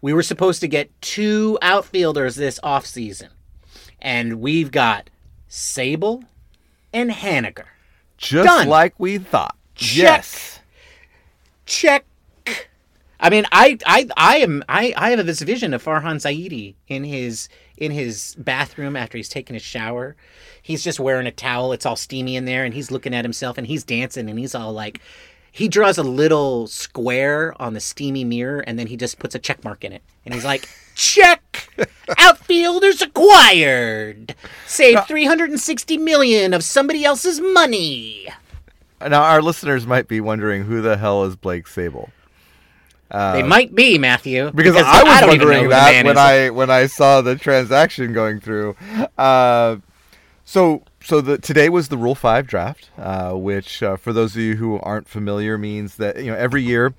We 0.00 0.12
were 0.12 0.22
supposed 0.22 0.60
to 0.60 0.68
get 0.68 0.90
two 1.00 1.58
outfielders 1.60 2.36
this 2.36 2.60
offseason, 2.60 3.30
and 4.00 4.40
we've 4.40 4.70
got 4.70 5.10
Sabol 5.50 6.24
and 6.92 7.10
Haniger. 7.10 7.66
Just 8.16 8.46
Done. 8.46 8.68
like 8.68 8.94
we 8.98 9.18
thought. 9.18 9.56
Check. 9.74 9.96
Yes. 9.96 10.60
Check. 11.66 12.04
I 13.20 13.30
mean, 13.30 13.46
I, 13.50 13.78
I, 13.84 14.08
I 14.16 14.36
am, 14.38 14.62
I, 14.68 14.94
I 14.96 15.10
have 15.10 15.26
this 15.26 15.40
vision 15.40 15.74
of 15.74 15.82
Farhan 15.82 16.16
Zaidi 16.16 16.76
in 16.86 17.02
his, 17.02 17.48
in 17.76 17.90
his 17.90 18.36
bathroom 18.38 18.94
after 18.94 19.18
he's 19.18 19.28
taken 19.28 19.54
his 19.54 19.62
shower. 19.62 20.14
He's 20.62 20.84
just 20.84 21.00
wearing 21.00 21.26
a 21.26 21.32
towel. 21.32 21.72
It's 21.72 21.84
all 21.84 21.96
steamy 21.96 22.36
in 22.36 22.44
there, 22.44 22.64
and 22.64 22.72
he's 22.72 22.92
looking 22.92 23.14
at 23.14 23.24
himself, 23.24 23.58
and 23.58 23.66
he's 23.66 23.82
dancing, 23.82 24.30
and 24.30 24.38
he's 24.38 24.54
all 24.54 24.72
like, 24.72 25.00
he 25.58 25.66
draws 25.66 25.98
a 25.98 26.04
little 26.04 26.68
square 26.68 27.52
on 27.60 27.74
the 27.74 27.80
steamy 27.80 28.22
mirror, 28.22 28.60
and 28.60 28.78
then 28.78 28.86
he 28.86 28.96
just 28.96 29.18
puts 29.18 29.34
a 29.34 29.40
check 29.40 29.64
mark 29.64 29.82
in 29.82 29.92
it, 29.92 30.02
and 30.24 30.32
he's 30.32 30.44
like, 30.44 30.68
check. 30.94 31.68
Outfielders 32.16 33.02
acquired. 33.02 34.36
Save 34.68 35.04
360 35.08 35.98
million 35.98 36.54
of 36.54 36.62
somebody 36.62 37.04
else's 37.04 37.40
money. 37.40 38.28
Now, 39.00 39.22
our 39.22 39.42
listeners 39.42 39.84
might 39.84 40.06
be 40.06 40.20
wondering 40.20 40.62
who 40.62 40.80
the 40.80 40.96
hell 40.96 41.24
is 41.24 41.34
Blake 41.34 41.66
Sabol. 41.66 42.10
they 43.10 43.42
might 43.42 43.74
be 43.74 43.98
Matthew 43.98 44.52
because, 44.52 44.76
I 44.76 45.02
was 45.02 45.20
know 45.22 45.26
wondering 45.26 45.70
that 45.70 46.04
when 46.04 46.16
is. 46.16 46.18
I 46.18 46.50
when 46.50 46.70
I 46.70 46.86
saw 46.86 47.20
the 47.20 47.34
transaction 47.34 48.12
going 48.12 48.38
through. 48.38 48.76
Uh, 49.16 49.78
so 50.44 50.84
so 51.08 51.20
the 51.22 51.38
today 51.38 51.68
was 51.70 51.88
the 51.88 51.96
Rule 51.96 52.14
Five 52.14 52.46
draft, 52.46 52.90
uh, 52.98 53.32
which 53.32 53.82
uh, 53.82 53.96
for 53.96 54.12
those 54.12 54.36
of 54.36 54.42
you 54.42 54.56
who 54.56 54.78
aren't 54.80 55.08
familiar 55.08 55.56
means 55.56 55.96
that 55.96 56.18
you 56.18 56.30
know 56.30 56.36
every 56.36 56.62
year 56.62 56.92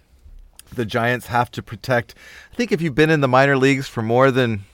the 0.74 0.84
Giants 0.86 1.28
have 1.28 1.52
to 1.52 1.62
protect. 1.62 2.16
I 2.52 2.56
think 2.56 2.72
if 2.72 2.82
you've 2.82 2.96
been 2.96 3.10
in 3.12 3.22
the 3.22 3.28
minor 3.28 3.56
leagues 3.58 3.88
for 3.88 4.02
more 4.02 4.32
than 4.32 4.66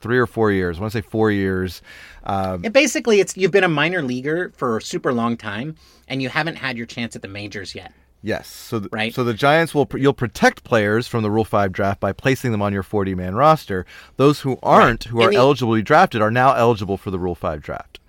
three 0.00 0.18
or 0.18 0.26
four 0.26 0.50
years, 0.50 0.78
I 0.78 0.80
want 0.80 0.92
to 0.92 0.98
say 0.98 1.02
four 1.08 1.30
years. 1.30 1.82
Yeah, 2.26 2.56
basically, 2.72 3.20
it's 3.20 3.36
you've 3.36 3.52
been 3.52 3.64
a 3.64 3.68
minor 3.68 4.02
leaguer 4.02 4.50
for 4.56 4.76
a 4.78 4.82
super 4.82 5.12
long 5.12 5.36
time, 5.36 5.76
and 6.08 6.20
you 6.20 6.28
haven't 6.28 6.56
had 6.56 6.76
your 6.76 6.86
chance 6.86 7.14
at 7.14 7.22
the 7.22 7.28
majors 7.28 7.74
yet. 7.76 7.92
Yes. 8.22 8.48
So, 8.48 8.80
th- 8.80 8.90
Right. 8.92 9.14
so 9.14 9.24
the 9.24 9.32
Giants 9.34 9.72
will 9.74 9.88
you'll 9.94 10.12
protect 10.12 10.64
players 10.64 11.06
from 11.06 11.22
the 11.22 11.30
Rule 11.30 11.44
Five 11.44 11.70
draft 11.72 12.00
by 12.00 12.12
placing 12.12 12.50
them 12.50 12.60
on 12.60 12.72
your 12.72 12.82
40 12.82 13.14
man 13.14 13.36
roster. 13.36 13.86
Those 14.16 14.40
who 14.40 14.58
aren't, 14.64 15.04
who 15.04 15.22
are 15.22 15.30
the- 15.30 15.36
eligible 15.36 15.74
to 15.74 15.78
be 15.78 15.82
drafted, 15.82 16.20
are 16.20 16.30
now 16.32 16.54
eligible 16.54 16.96
for 16.98 17.10
the 17.12 17.18
Rule 17.20 17.36
Five 17.36 17.62
draft. 17.62 17.99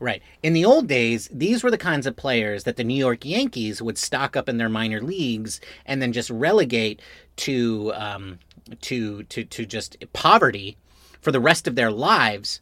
Right. 0.00 0.22
In 0.42 0.54
the 0.54 0.64
old 0.64 0.88
days, 0.88 1.28
these 1.30 1.62
were 1.62 1.70
the 1.70 1.76
kinds 1.76 2.06
of 2.06 2.16
players 2.16 2.64
that 2.64 2.76
the 2.76 2.84
New 2.84 2.94
York 2.94 3.24
Yankees 3.26 3.82
would 3.82 3.98
stock 3.98 4.34
up 4.34 4.48
in 4.48 4.56
their 4.56 4.70
minor 4.70 5.02
leagues 5.02 5.60
and 5.84 6.00
then 6.00 6.12
just 6.12 6.30
relegate 6.30 7.02
to 7.36 7.92
um, 7.94 8.38
to 8.80 9.22
to 9.24 9.44
to 9.44 9.66
just 9.66 9.98
poverty 10.14 10.78
for 11.20 11.32
the 11.32 11.40
rest 11.40 11.68
of 11.68 11.74
their 11.74 11.90
lives. 11.90 12.60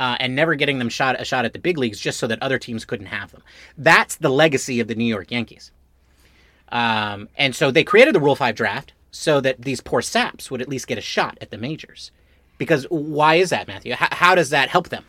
Uh, 0.00 0.16
and 0.20 0.36
never 0.36 0.54
getting 0.54 0.78
them 0.78 0.88
shot 0.88 1.20
a 1.20 1.24
shot 1.24 1.44
at 1.44 1.52
the 1.52 1.58
big 1.58 1.76
leagues 1.76 1.98
just 1.98 2.20
so 2.20 2.26
that 2.28 2.40
other 2.40 2.56
teams 2.56 2.84
couldn't 2.84 3.06
have 3.06 3.32
them. 3.32 3.42
That's 3.76 4.14
the 4.14 4.28
legacy 4.28 4.78
of 4.78 4.86
the 4.86 4.94
New 4.94 5.04
York 5.04 5.32
Yankees. 5.32 5.72
Um, 6.70 7.28
and 7.36 7.54
so 7.54 7.72
they 7.72 7.82
created 7.82 8.14
the 8.14 8.20
Rule 8.20 8.36
Five 8.36 8.54
draft 8.54 8.92
so 9.10 9.40
that 9.40 9.62
these 9.62 9.80
poor 9.80 10.00
saps 10.00 10.52
would 10.52 10.62
at 10.62 10.68
least 10.68 10.86
get 10.86 10.98
a 10.98 11.02
shot 11.02 11.36
at 11.40 11.50
the 11.50 11.58
majors. 11.58 12.12
Because 12.58 12.84
why 12.90 13.36
is 13.36 13.50
that, 13.50 13.66
Matthew? 13.66 13.92
H- 13.92 13.98
how 14.12 14.36
does 14.36 14.50
that 14.50 14.68
help 14.68 14.88
them? 14.88 15.04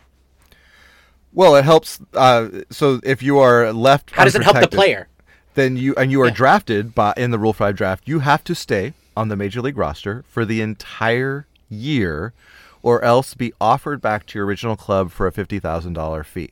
Well, 1.34 1.56
it 1.56 1.66
helps. 1.66 2.00
Uh, 2.14 2.64
so 2.70 3.00
if 3.04 3.22
you 3.22 3.40
are 3.40 3.72
left, 3.72 4.12
How 4.12 4.24
does 4.24 4.36
it 4.36 4.44
help 4.44 4.60
the 4.60 4.68
player? 4.68 5.08
Then 5.56 5.78
you 5.78 5.96
and 5.96 6.12
you 6.12 6.22
are 6.22 6.32
drafted 6.32 6.96
by 6.96 7.14
in 7.18 7.32
the 7.32 7.40
Rule 7.40 7.54
Five 7.54 7.76
draft. 7.76 8.08
You 8.08 8.20
have 8.20 8.44
to 8.46 8.56
stay 8.56 8.94
on 9.18 9.28
the 9.28 9.36
major 9.36 9.62
league 9.62 9.78
roster 9.78 10.24
for 10.28 10.46
the 10.46 10.62
entire 10.62 11.46
year, 11.70 12.34
or 12.82 13.04
else 13.04 13.34
be 13.34 13.54
offered 13.60 14.02
back 14.02 14.26
to 14.28 14.40
your 14.40 14.46
original 14.46 14.76
club 14.76 15.12
for 15.12 15.28
a 15.28 15.32
fifty 15.32 15.60
thousand 15.60 15.94
dollar 15.94 16.24
fee. 16.24 16.52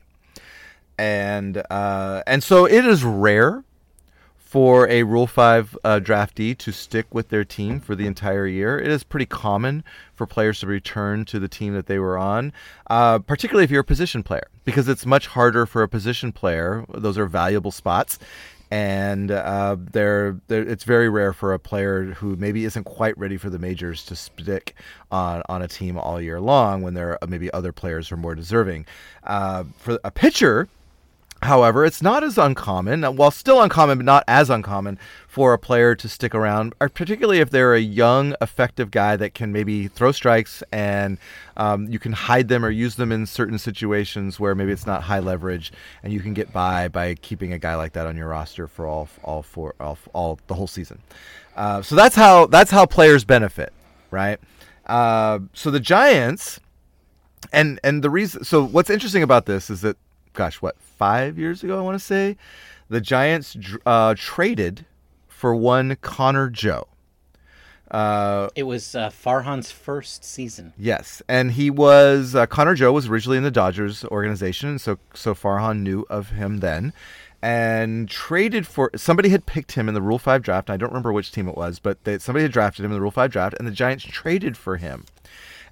And 0.98 1.62
uh, 1.70 2.22
and 2.26 2.42
so 2.42 2.66
it 2.66 2.84
is 2.84 3.04
rare 3.04 3.64
for 4.48 4.88
a 4.88 5.02
Rule 5.02 5.26
5 5.26 5.76
uh, 5.84 6.00
draftee 6.02 6.56
to 6.56 6.72
stick 6.72 7.14
with 7.14 7.28
their 7.28 7.44
team 7.44 7.80
for 7.80 7.94
the 7.94 8.06
entire 8.06 8.46
year. 8.46 8.78
It 8.78 8.90
is 8.90 9.04
pretty 9.04 9.26
common 9.26 9.84
for 10.14 10.26
players 10.26 10.60
to 10.60 10.66
return 10.66 11.26
to 11.26 11.38
the 11.38 11.48
team 11.48 11.74
that 11.74 11.84
they 11.84 11.98
were 11.98 12.16
on, 12.16 12.54
uh, 12.88 13.18
particularly 13.18 13.64
if 13.64 13.70
you're 13.70 13.82
a 13.82 13.84
position 13.84 14.22
player, 14.22 14.48
because 14.64 14.88
it's 14.88 15.04
much 15.04 15.26
harder 15.26 15.66
for 15.66 15.82
a 15.82 15.88
position 15.88 16.32
player. 16.32 16.86
Those 16.94 17.18
are 17.18 17.26
valuable 17.26 17.70
spots. 17.70 18.18
And 18.70 19.30
uh, 19.30 19.76
they're, 19.78 20.40
they're, 20.46 20.62
it's 20.62 20.84
very 20.84 21.10
rare 21.10 21.34
for 21.34 21.52
a 21.52 21.58
player 21.58 22.14
who 22.14 22.34
maybe 22.36 22.64
isn't 22.64 22.84
quite 22.84 23.16
ready 23.18 23.36
for 23.36 23.50
the 23.50 23.58
majors 23.58 24.04
to 24.06 24.16
stick 24.16 24.74
on, 25.10 25.42
on 25.50 25.60
a 25.60 25.68
team 25.68 25.98
all 25.98 26.20
year 26.22 26.40
long 26.40 26.80
when 26.80 26.94
there 26.94 27.18
are 27.22 27.28
maybe 27.28 27.52
other 27.52 27.72
players 27.72 28.08
who 28.08 28.14
are 28.14 28.18
more 28.18 28.34
deserving. 28.34 28.86
Uh, 29.24 29.64
for 29.76 29.98
a 30.04 30.10
pitcher, 30.10 30.68
However, 31.42 31.84
it's 31.84 32.02
not 32.02 32.24
as 32.24 32.36
uncommon, 32.36 33.04
uh, 33.04 33.12
while 33.12 33.30
still 33.30 33.62
uncommon, 33.62 33.98
but 33.98 34.04
not 34.04 34.24
as 34.26 34.50
uncommon 34.50 34.98
for 35.28 35.52
a 35.52 35.58
player 35.58 35.94
to 35.94 36.08
stick 36.08 36.34
around, 36.34 36.74
particularly 36.80 37.38
if 37.38 37.50
they're 37.50 37.74
a 37.74 37.80
young, 37.80 38.34
effective 38.40 38.90
guy 38.90 39.14
that 39.14 39.34
can 39.34 39.52
maybe 39.52 39.86
throw 39.86 40.10
strikes 40.10 40.64
and 40.72 41.16
um, 41.56 41.88
you 41.88 42.00
can 42.00 42.12
hide 42.12 42.48
them 42.48 42.64
or 42.64 42.70
use 42.70 42.96
them 42.96 43.12
in 43.12 43.24
certain 43.24 43.56
situations 43.58 44.40
where 44.40 44.56
maybe 44.56 44.72
it's 44.72 44.86
not 44.86 45.04
high 45.04 45.20
leverage, 45.20 45.70
and 46.02 46.12
you 46.12 46.18
can 46.18 46.34
get 46.34 46.52
by 46.52 46.88
by 46.88 47.14
keeping 47.14 47.52
a 47.52 47.58
guy 47.58 47.76
like 47.76 47.92
that 47.92 48.06
on 48.06 48.16
your 48.16 48.28
roster 48.28 48.66
for 48.66 48.86
all 48.86 49.08
all 49.22 49.42
for 49.42 49.76
all, 49.78 49.98
all 50.12 50.40
the 50.48 50.54
whole 50.54 50.66
season. 50.66 51.00
Uh, 51.54 51.82
so 51.82 51.94
that's 51.94 52.16
how 52.16 52.46
that's 52.46 52.72
how 52.72 52.84
players 52.84 53.24
benefit, 53.24 53.72
right? 54.10 54.40
Uh, 54.86 55.38
so 55.52 55.70
the 55.70 55.80
Giants 55.80 56.58
and 57.52 57.78
and 57.84 58.02
the 58.02 58.10
reason 58.10 58.42
so 58.42 58.64
what's 58.64 58.90
interesting 58.90 59.22
about 59.22 59.46
this 59.46 59.70
is 59.70 59.82
that 59.82 59.96
gosh 60.38 60.62
what 60.62 60.80
five 60.80 61.36
years 61.36 61.64
ago 61.64 61.76
i 61.78 61.82
want 61.82 61.96
to 61.98 62.04
say? 62.04 62.36
The 62.88 63.00
giants 63.00 63.56
uh, 63.84 64.14
traded 64.16 64.86
for 65.26 65.52
one 65.54 65.96
connor 66.00 66.48
joe. 66.48 66.86
Uh, 67.90 68.48
It 68.54 68.62
was 68.62 68.94
uh, 68.94 69.10
Farhan's 69.10 69.70
first 69.70 70.22
season. 70.24 70.74
yes 70.78 71.22
and 71.28 71.52
he 71.52 71.70
was 71.70 72.34
uh, 72.36 72.46
connor 72.46 72.74
joe 72.74 72.92
was 72.92 73.08
originally 73.08 73.36
in 73.38 73.44
the 73.44 73.50
dodgers 73.50 74.04
organization 74.04 74.78
so 74.78 74.98
so 75.14 75.34
farhan 75.34 75.80
knew 75.80 76.06
of 76.08 76.30
him 76.30 76.58
then 76.58 76.92
and 77.42 78.08
traded 78.08 78.66
for 78.66 78.90
somebody 78.94 79.30
had 79.30 79.44
picked 79.46 79.72
him 79.72 79.88
in 79.88 79.94
the 79.94 80.02
rule 80.02 80.18
5 80.18 80.42
draft 80.42 80.68
i 80.70 80.76
don't 80.76 80.90
remember 80.90 81.12
which 81.12 81.32
team 81.32 81.48
it 81.48 81.56
was 81.56 81.78
but 81.78 82.02
they, 82.04 82.18
somebody 82.18 82.42
had 82.42 82.52
drafted 82.52 82.84
him 82.84 82.90
in 82.90 82.96
the 82.96 83.00
rule 83.00 83.10
5 83.10 83.30
draft 83.30 83.54
and 83.58 83.66
the 83.66 83.72
giants 83.72 84.04
traded 84.04 84.56
for 84.56 84.76
him 84.76 85.04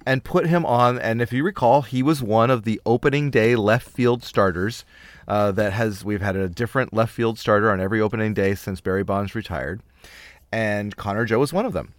and 0.07 0.23
put 0.23 0.47
him 0.47 0.65
on. 0.65 0.97
And 0.97 1.21
if 1.21 1.33
you 1.33 1.43
recall, 1.43 1.81
he 1.81 2.01
was 2.01 2.23
one 2.23 2.49
of 2.49 2.63
the 2.63 2.79
opening 2.85 3.29
day 3.29 3.57
left 3.57 3.89
field 3.89 4.23
starters. 4.23 4.85
Uh, 5.27 5.51
that 5.51 5.73
has 5.73 6.05
we've 6.05 6.21
had 6.21 6.37
a 6.37 6.47
different 6.47 6.93
left 6.93 7.13
field 7.13 7.37
starter 7.37 7.69
on 7.69 7.81
every 7.81 7.99
opening 7.99 8.33
day 8.33 8.55
since 8.55 8.79
Barry 8.79 9.03
Bonds 9.03 9.35
retired. 9.35 9.81
and 10.53 10.95
Connor 10.95 11.25
Joe 11.25 11.39
was 11.39 11.51
one 11.51 11.65
of 11.65 11.73
them. 11.73 11.93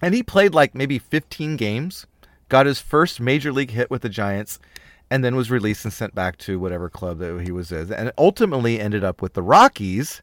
And 0.00 0.14
he 0.14 0.22
played 0.22 0.54
like 0.54 0.72
maybe 0.72 0.96
15 0.96 1.56
games, 1.56 2.06
got 2.48 2.66
his 2.66 2.80
first 2.80 3.20
major 3.20 3.52
league 3.52 3.72
hit 3.72 3.90
with 3.90 4.02
the 4.02 4.08
Giants, 4.08 4.60
and 5.10 5.24
then 5.24 5.34
was 5.34 5.50
released 5.50 5.84
and 5.84 5.92
sent 5.92 6.14
back 6.14 6.38
to 6.38 6.60
whatever 6.60 6.88
club 6.88 7.18
that 7.18 7.42
he 7.42 7.50
was 7.50 7.72
in, 7.72 7.92
and 7.92 8.12
ultimately 8.16 8.78
ended 8.78 9.02
up 9.02 9.20
with 9.20 9.34
the 9.34 9.42
Rockies. 9.42 10.22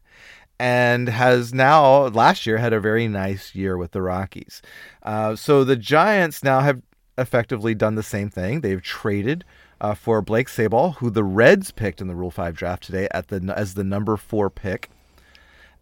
And 0.58 1.08
has 1.08 1.54
now 1.54 2.06
last 2.06 2.46
year 2.46 2.56
had 2.56 2.72
a 2.72 2.80
very 2.80 3.06
nice 3.06 3.54
year 3.54 3.76
with 3.76 3.92
the 3.92 4.02
Rockies. 4.02 4.60
Uh, 5.04 5.36
so 5.36 5.62
the 5.62 5.76
Giants 5.76 6.42
now 6.42 6.60
have 6.60 6.82
effectively 7.18 7.74
done 7.74 7.96
the 7.96 8.02
same 8.02 8.30
thing. 8.30 8.60
They've 8.60 8.82
traded 8.82 9.44
uh, 9.80 9.94
for 9.94 10.22
Blake 10.22 10.48
Sabol, 10.48 10.96
who 10.96 11.10
the 11.10 11.24
Reds 11.24 11.70
picked 11.70 12.00
in 12.00 12.06
the 12.06 12.14
Rule 12.14 12.30
Five 12.30 12.54
draft 12.54 12.84
today 12.84 13.08
at 13.10 13.28
the 13.28 13.52
as 13.54 13.74
the 13.74 13.84
number 13.84 14.16
four 14.16 14.48
pick, 14.48 14.90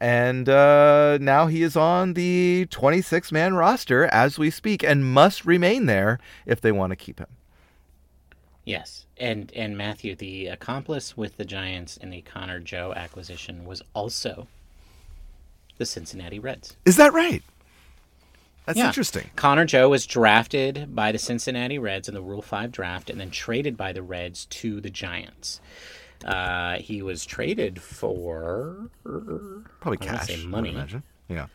and 0.01 0.49
uh, 0.49 1.19
now 1.21 1.47
he 1.47 1.63
is 1.63 1.77
on 1.77 2.15
the 2.15 2.67
26 2.71 3.33
man 3.33 3.55
roster 3.55 4.05
as 4.07 4.39
we 4.39 4.51
speak, 4.51 4.83
and 4.83 5.05
must 5.05 5.45
remain 5.45 5.87
there 5.87 6.19
if 6.45 6.61
they 6.61 6.73
want 6.73 6.91
to 6.91 6.97
keep 6.97 7.19
him. 7.19 7.29
Yes, 8.65 9.07
and 9.17 9.53
and 9.55 9.77
Matthew, 9.79 10.17
the 10.17 10.49
accomplice 10.49 11.17
with 11.17 11.37
the 11.37 11.45
Giants 11.45 11.97
in 11.97 12.11
the 12.11 12.23
Connor 12.23 12.61
Joe 12.61 12.93
acquisition 12.95 13.65
was 13.65 13.83
also 13.95 14.49
the 15.79 15.87
Cincinnati 15.87 16.39
Reds. 16.39 16.77
Is 16.85 16.97
that 16.97 17.13
right? 17.13 17.43
That's 18.67 18.79
Yeah. 18.79 18.89
interesting. 18.89 19.31
Connor 19.37 19.65
Joe 19.65 19.89
was 19.89 20.07
drafted 20.07 20.95
by 20.95 21.13
the 21.13 21.19
Cincinnati 21.19 21.79
Reds 21.79 22.09
in 22.09 22.15
the 22.15 22.21
Rule 22.21 22.43
5 22.43 22.71
draft 22.73 23.09
and 23.09 23.19
then 23.21 23.31
traded 23.31 23.77
by 23.77 23.93
the 23.93 24.03
Reds 24.03 24.45
to 24.47 24.81
the 24.81 24.91
Giants. 24.91 25.61
Uh, 26.25 26.77
he 26.79 27.01
was 27.03 27.25
traded 27.25 27.81
for 27.81 28.91
Probably 29.05 29.99
I 30.01 30.13
cash. 30.13 30.27
say 30.27 30.43
I 30.43 30.47
money. 30.47 30.71
imagine. 30.71 31.03
Yeah. 31.29 31.47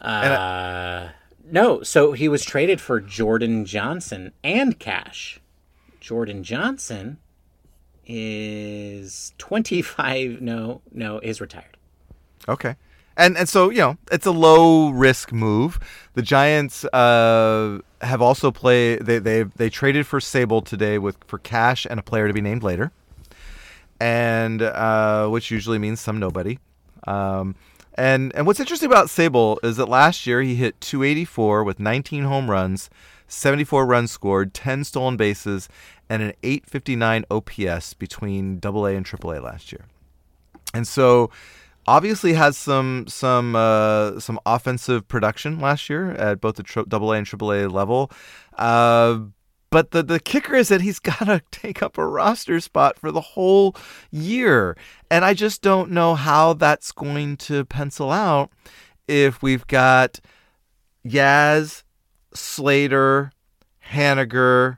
uh, 0.00 1.10
no, 1.44 1.82
so 1.82 2.12
he 2.12 2.28
was 2.28 2.44
traded 2.44 2.80
for 2.80 3.00
Jordan 3.00 3.64
Johnson 3.64 4.32
and 4.42 4.78
cash. 4.78 5.40
Jordan 6.00 6.42
Johnson 6.42 7.18
is 8.06 9.32
25 9.38 10.40
no, 10.40 10.82
no, 10.92 11.18
is 11.20 11.40
retired. 11.40 11.76
Okay. 12.48 12.74
And 13.16 13.36
and 13.36 13.48
so 13.48 13.70
you 13.70 13.78
know 13.78 13.98
it's 14.10 14.26
a 14.26 14.30
low 14.30 14.90
risk 14.90 15.32
move. 15.32 15.78
The 16.14 16.22
Giants 16.22 16.84
uh, 16.86 17.78
have 18.00 18.22
also 18.22 18.50
played. 18.50 19.06
They 19.06 19.18
they 19.18 19.42
they 19.42 19.68
traded 19.68 20.06
for 20.06 20.18
Sabol 20.20 20.64
today 20.64 20.98
with 20.98 21.16
for 21.26 21.38
cash 21.38 21.86
and 21.88 22.00
a 22.00 22.02
player 22.02 22.26
to 22.26 22.34
be 22.34 22.40
named 22.40 22.62
later, 22.62 22.90
and 24.00 24.62
uh, 24.62 25.28
which 25.28 25.50
usually 25.50 25.78
means 25.78 26.00
some 26.00 26.18
nobody. 26.18 26.58
Um, 27.06 27.54
and 27.94 28.34
and 28.34 28.46
what's 28.46 28.60
interesting 28.60 28.86
about 28.86 29.08
Sabol 29.08 29.58
is 29.62 29.76
that 29.76 29.88
last 29.88 30.26
year 30.26 30.40
he 30.40 30.54
hit 30.54 30.80
284 30.80 31.64
with 31.64 31.78
19 31.78 32.24
home 32.24 32.50
runs, 32.50 32.88
74 33.28 33.84
runs 33.84 34.10
scored, 34.10 34.54
10 34.54 34.84
stolen 34.84 35.16
bases, 35.16 35.68
and 36.08 36.22
an 36.22 36.32
859 36.42 37.24
OPS 37.30 37.94
between 37.94 38.60
AA 38.64 38.86
and 38.86 39.04
AAA 39.04 39.42
last 39.42 39.72
year. 39.72 39.84
And 40.72 40.88
so 40.88 41.30
obviously 41.86 42.32
has 42.34 42.56
some 42.56 43.06
some 43.08 43.56
uh, 43.56 44.18
some 44.20 44.38
offensive 44.46 45.06
production 45.08 45.60
last 45.60 45.88
year 45.90 46.12
at 46.12 46.40
both 46.40 46.56
the 46.56 46.62
AA 46.62 47.10
and 47.12 47.26
AAA 47.26 47.70
level. 47.70 48.10
Uh, 48.56 49.20
but 49.70 49.90
the, 49.92 50.02
the 50.02 50.20
kicker 50.20 50.54
is 50.54 50.68
that 50.68 50.82
he's 50.82 50.98
got 51.00 51.24
to 51.24 51.42
take 51.50 51.82
up 51.82 51.96
a 51.98 52.06
roster 52.06 52.60
spot 52.60 52.98
for 52.98 53.10
the 53.10 53.20
whole 53.20 53.74
year. 54.10 54.76
And 55.10 55.24
I 55.24 55.34
just 55.34 55.62
don't 55.62 55.90
know 55.90 56.14
how 56.14 56.52
that's 56.52 56.92
going 56.92 57.38
to 57.38 57.64
pencil 57.64 58.12
out 58.12 58.50
if 59.08 59.42
we've 59.42 59.66
got 59.66 60.20
Yaz, 61.04 61.82
Slater, 62.34 63.32
Haniger, 63.90 64.76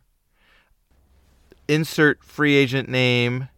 insert 1.68 2.22
free 2.22 2.55
agent 2.55 2.88
name, 2.88 3.48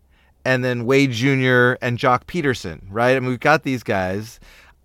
and 0.46 0.64
then 0.64 0.86
Wade 0.86 1.10
Jr. 1.10 1.74
and 1.82 1.98
Joc 1.98 2.24
Pederson, 2.26 2.82
right? 2.88 3.16
I 3.16 3.20
mean, 3.20 3.28
we've 3.28 3.40
got 3.40 3.64
these 3.64 3.82
guys. 3.82 4.38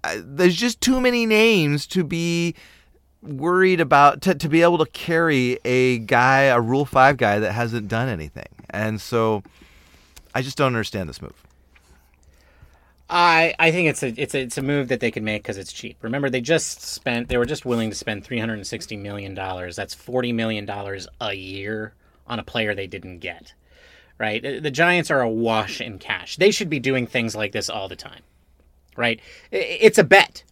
Uh, 0.04 0.16
There's 0.18 0.56
just 0.56 0.82
too 0.82 1.00
many 1.00 1.28
names 1.28 1.86
to 1.88 2.04
be 2.04 2.56
worried 3.22 3.80
about 3.80 4.24
to, 4.24 4.34
to 4.34 4.50
be 4.50 4.64
able 4.64 4.80
to 4.80 4.88
carry 4.88 5.60
a 5.64 6.00
guy, 6.00 6.42
a 6.46 6.60
Rule 6.60 6.86
Five 6.86 7.18
guy 7.18 7.38
that 7.38 7.52
hasn't 7.52 7.88
done 7.88 8.10
anything, 8.10 8.48
and 8.72 9.00
so 9.00 9.44
I 10.34 10.42
just 10.42 10.58
don't 10.58 10.68
understand 10.68 11.08
this 11.08 11.22
move. 11.22 11.36
I 13.08 13.54
I 13.60 13.72
think 13.72 13.88
it's 13.88 14.02
a 14.02 14.20
it's 14.20 14.34
a 14.34 14.42
it's 14.42 14.58
a 14.58 14.64
move 14.64 14.88
that 14.88 15.00
they 15.00 15.12
could 15.12 15.22
make 15.22 15.44
because 15.44 15.60
it's 15.60 15.72
cheap. 15.72 15.98
Remember, 16.02 16.28
they 16.28 16.42
just 16.42 16.82
spent 16.82 17.28
they 17.28 17.38
were 17.38 17.46
just 17.46 17.66
willing 17.66 17.92
to 17.92 17.96
spend 17.96 18.24
three 18.24 18.40
hundred 18.40 18.56
and 18.56 18.66
sixty 18.66 18.98
million 18.98 19.36
dollars. 19.36 19.76
That's 19.76 19.94
forty 19.94 20.34
million 20.34 20.66
dollars 20.66 21.08
a 21.20 21.34
year 21.36 21.94
on 22.26 22.40
a 22.40 22.44
player 22.44 22.74
they 22.74 22.88
didn't 22.88 23.20
get. 23.20 23.54
Right? 24.22 24.62
The 24.62 24.70
Giants 24.70 25.10
are 25.10 25.22
awash 25.22 25.82
in 25.82 25.98
cash. 25.98 26.36
They 26.36 26.52
should 26.52 26.70
be 26.70 26.80
doing 26.80 27.08
things 27.08 27.36
like 27.36 27.54
this 27.54 27.72
all 27.72 27.88
the 27.88 27.96
time. 27.96 28.22
Right? 28.96 29.20
It's 29.52 29.98
a 29.98 30.04
bet. 30.04 30.44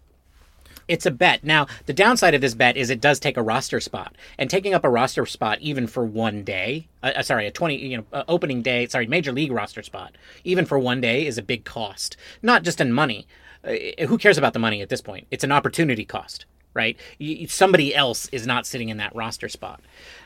It's 0.87 1.05
a 1.05 1.11
bet. 1.11 1.43
Now, 1.43 1.67
the 1.85 1.93
downside 1.93 2.33
of 2.33 2.41
this 2.41 2.55
bet 2.55 2.75
is 2.75 2.89
it 2.89 2.99
does 2.99 3.19
take 3.19 3.37
a 3.37 3.43
roster 3.43 3.79
spot, 3.79 4.15
and 4.39 4.49
taking 4.49 4.73
up 4.73 4.83
a 4.83 4.89
roster 4.89 5.23
spot 5.27 5.59
even 5.61 5.85
for 5.85 6.03
one 6.03 6.43
day, 6.43 6.87
uh, 7.03 7.11
uh, 7.17 7.21
sorry, 7.21 7.45
a 7.45 7.51
twenty, 7.51 7.75
you 7.75 7.97
know, 7.97 8.05
uh, 8.11 8.23
opening 8.27 8.63
day, 8.63 8.87
sorry, 8.87 9.05
major 9.05 9.31
league 9.31 9.51
roster 9.51 9.83
spot, 9.83 10.15
even 10.43 10.65
for 10.65 10.79
one 10.79 10.99
day 10.99 11.27
is 11.27 11.37
a 11.37 11.43
big 11.43 11.63
cost. 11.63 12.17
Not 12.41 12.63
just 12.63 12.81
in 12.81 12.91
money. 12.91 13.27
Uh, 13.63 13.75
who 14.07 14.17
cares 14.17 14.39
about 14.39 14.53
the 14.53 14.65
money 14.67 14.81
at 14.81 14.89
this 14.89 15.01
point? 15.01 15.27
It's 15.29 15.43
an 15.43 15.51
opportunity 15.51 16.05
cost, 16.05 16.47
right? 16.73 16.97
You, 17.17 17.47
somebody 17.47 17.93
else 17.95 18.29
is 18.31 18.45
not 18.45 18.65
sitting 18.65 18.89
in 18.89 18.97
that 18.97 19.15
roster 19.15 19.49
spot. 19.49 19.81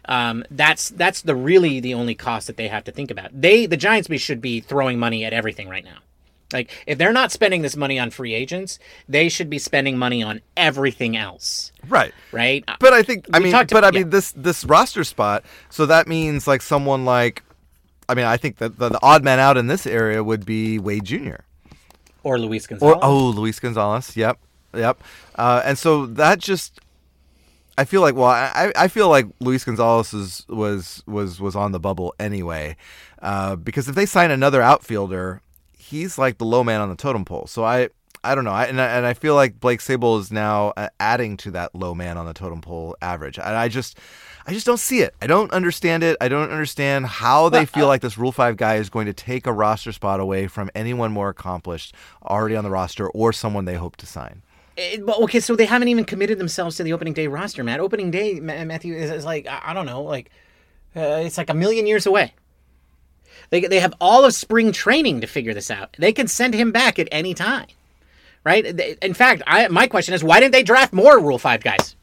Um, 0.06 0.44
that's 0.52 0.90
that's 0.90 1.22
the 1.22 1.36
really 1.36 1.80
the 1.80 1.94
only 1.94 2.16
cost 2.16 2.48
that 2.48 2.58
they 2.58 2.68
have 2.68 2.84
to 2.86 2.92
think 2.92 3.12
about. 3.12 3.30
They 3.34 3.66
the 3.66 3.78
Giants 3.78 4.10
should 4.22 4.42
be 4.42 4.60
throwing 4.60 5.00
money 5.00 5.24
at 5.26 5.34
everything 5.34 5.70
right 5.70 5.84
now. 5.86 5.98
Like 6.52 6.70
if 6.86 6.98
they're 7.00 7.14
not 7.14 7.32
spending 7.32 7.64
this 7.64 7.76
money 7.76 7.98
on 7.98 8.12
free 8.12 8.34
agents, 8.34 8.78
they 9.10 9.28
should 9.28 9.50
be 9.50 9.58
spending 9.58 9.98
money 9.98 10.22
on 10.22 10.42
everything 10.56 11.18
else, 11.18 11.72
Right. 11.88 12.14
right? 12.32 12.64
But 12.80 12.94
I 12.94 13.02
think 13.02 13.26
I 13.34 13.40
We 13.40 13.46
mean, 13.46 13.54
but 13.54 13.74
I 13.74 13.78
about- 13.80 13.94
mean 13.96 14.10
this 14.12 14.32
this 14.34 14.64
roster 14.64 15.04
spot. 15.04 15.44
So 15.70 15.86
that 15.88 16.08
means 16.08 16.46
like 16.48 16.62
someone 16.62 17.06
like, 17.06 17.42
I 18.08 18.14
mean, 18.14 18.26
I 18.26 18.38
think 18.38 18.58
that 18.58 18.78
the, 18.78 18.90
the 18.90 19.00
odd 19.02 19.24
man 19.24 19.40
out 19.40 19.58
in 19.58 19.66
this 19.68 19.88
area 19.88 20.24
would 20.24 20.46
be 20.46 20.78
Wade 20.78 21.06
Jr. 21.06 21.38
or 22.22 22.38
Luis 22.38 22.68
Gonzalez. 22.68 22.96
Or 22.98 23.00
oh, 23.04 23.30
Luis 23.30 23.60
Gonzalez. 23.60 24.16
Yep, 24.16 24.38
yep. 24.74 25.04
Uh, 25.36 25.62
and 25.66 25.78
so 25.78 26.06
that 26.06 26.40
just, 26.40 26.80
I 27.78 27.86
feel 27.86 28.02
like 28.02 28.16
well, 28.16 28.26
I 28.30 28.72
I 28.76 28.88
feel 28.88 29.10
like 29.10 29.28
Luis 29.40 29.64
Gonzalez 29.64 30.14
is, 30.14 30.46
was 30.48 31.04
was 31.08 31.40
was 31.40 31.56
on 31.56 31.72
the 31.72 31.80
bubble 31.80 32.14
anyway, 32.20 32.76
uh, 33.22 33.56
because 33.56 33.88
if 33.88 33.96
they 33.96 34.06
sign 34.06 34.32
another 34.32 34.62
outfielder, 34.62 35.42
he's 35.78 36.18
like 36.18 36.38
the 36.38 36.46
low 36.46 36.64
man 36.64 36.82
on 36.82 36.90
the 36.90 36.96
totem 36.96 37.26
pole. 37.26 37.48
So 37.48 37.64
I. 37.64 37.90
I 38.26 38.36
don't 38.36 38.46
know, 38.46 38.52
I, 38.52 38.68
and, 38.68 38.80
I, 38.80 38.86
and 38.86 39.06
I 39.06 39.14
feel 39.16 39.36
like 39.36 39.60
Blake 39.60 39.82
Sabol 39.82 40.18
is 40.18 40.32
now 40.32 40.72
uh, 40.78 40.88
adding 40.98 41.36
to 41.36 41.52
that 41.52 41.76
low 41.76 41.94
man 41.94 42.18
on 42.18 42.26
the 42.26 42.34
totem 42.34 42.62
pole 42.62 42.96
average. 43.02 43.38
And 43.38 43.46
I 43.46 43.68
just, 43.68 44.00
I 44.48 44.54
just 44.54 44.66
don't 44.66 44.80
see 44.80 45.02
it. 45.02 45.14
I 45.22 45.28
don't 45.28 45.52
understand 45.52 46.04
it. 46.04 46.16
I 46.22 46.30
don't 46.30 46.50
understand 46.50 47.06
how 47.06 47.50
they 47.50 47.66
feel 47.66 47.88
like 47.88 48.00
this 48.00 48.18
Rule 48.18 48.32
Five 48.32 48.56
guy 48.56 48.76
is 48.76 48.90
going 48.90 49.08
to 49.08 49.14
take 49.14 49.46
a 49.46 49.52
roster 49.52 49.92
spot 49.92 50.22
away 50.22 50.48
from 50.48 50.72
anyone 50.74 51.12
more 51.12 51.28
accomplished 51.28 51.96
already 52.24 52.56
on 52.56 52.64
the 52.64 52.70
roster 52.70 53.10
or 53.10 53.34
someone 53.34 53.66
they 53.66 53.76
hope 53.76 53.98
to 53.98 54.06
sign. 54.06 54.42
Eh, 54.78 54.98
but 55.04 55.20
okay, 55.22 55.40
so 55.40 55.56
they 55.56 55.66
haven't 55.66 55.88
even 55.88 56.06
committed 56.06 56.40
themselves 56.40 56.78
to 56.78 56.84
the 56.84 56.94
opening 56.94 57.14
day 57.14 57.28
roster, 57.28 57.64
Matt. 57.64 57.80
Opening 57.80 58.12
day, 58.12 58.40
Matthew, 58.40 58.96
is, 58.96 59.12
is 59.12 59.26
like 59.26 59.46
I 59.48 59.62
I 59.66 59.74
don't 59.74 59.86
know, 59.86 60.02
like 60.04 60.32
uh, 60.96 61.22
it's 61.24 61.38
like 61.38 61.50
a 61.50 61.54
million 61.54 61.86
years 61.88 62.06
away. 62.06 62.34
They 63.50 63.62
they 63.62 63.80
have 63.80 63.94
all 64.02 64.26
of 64.26 64.34
spring 64.34 64.72
training 64.72 65.22
to 65.22 65.28
figure 65.28 65.54
this 65.54 65.70
out. 65.70 65.96
They 66.00 66.12
can 66.14 66.28
send 66.28 66.54
him 66.56 66.72
back 66.72 66.98
at 66.98 67.08
any 67.12 67.34
time, 67.34 67.68
right? 68.44 68.76
They- 68.76 68.98
In 69.02 69.14
fact, 69.14 69.44
I, 69.46 69.68
my 69.68 69.86
question 69.88 70.14
is, 70.16 70.24
why 70.24 70.40
didn't 70.40 70.54
they 70.54 70.64
draft 70.64 70.94
more 70.94 71.20
Rule 71.20 71.38
Five 71.40 71.62
guys? 71.64 71.96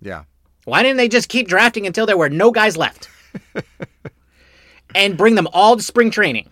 Yeah. 0.00 0.24
Why 0.64 0.82
didn't 0.82 0.96
they 0.98 1.08
just 1.08 1.28
keep 1.28 1.48
drafting 1.48 1.86
until 1.86 2.06
there 2.06 2.16
were 2.16 2.30
no 2.30 2.50
guys 2.52 2.76
left? 2.76 3.08
and 4.94 5.16
bring 5.16 5.34
them 5.34 5.48
all 5.52 5.76
to 5.76 5.82
spring 5.82 6.10
training. 6.10 6.48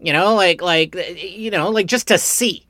You 0.00 0.12
know, 0.12 0.34
like 0.34 0.62
like 0.62 0.94
you 1.16 1.50
know, 1.50 1.70
like 1.70 1.86
just 1.86 2.08
to 2.08 2.18
see. 2.18 2.64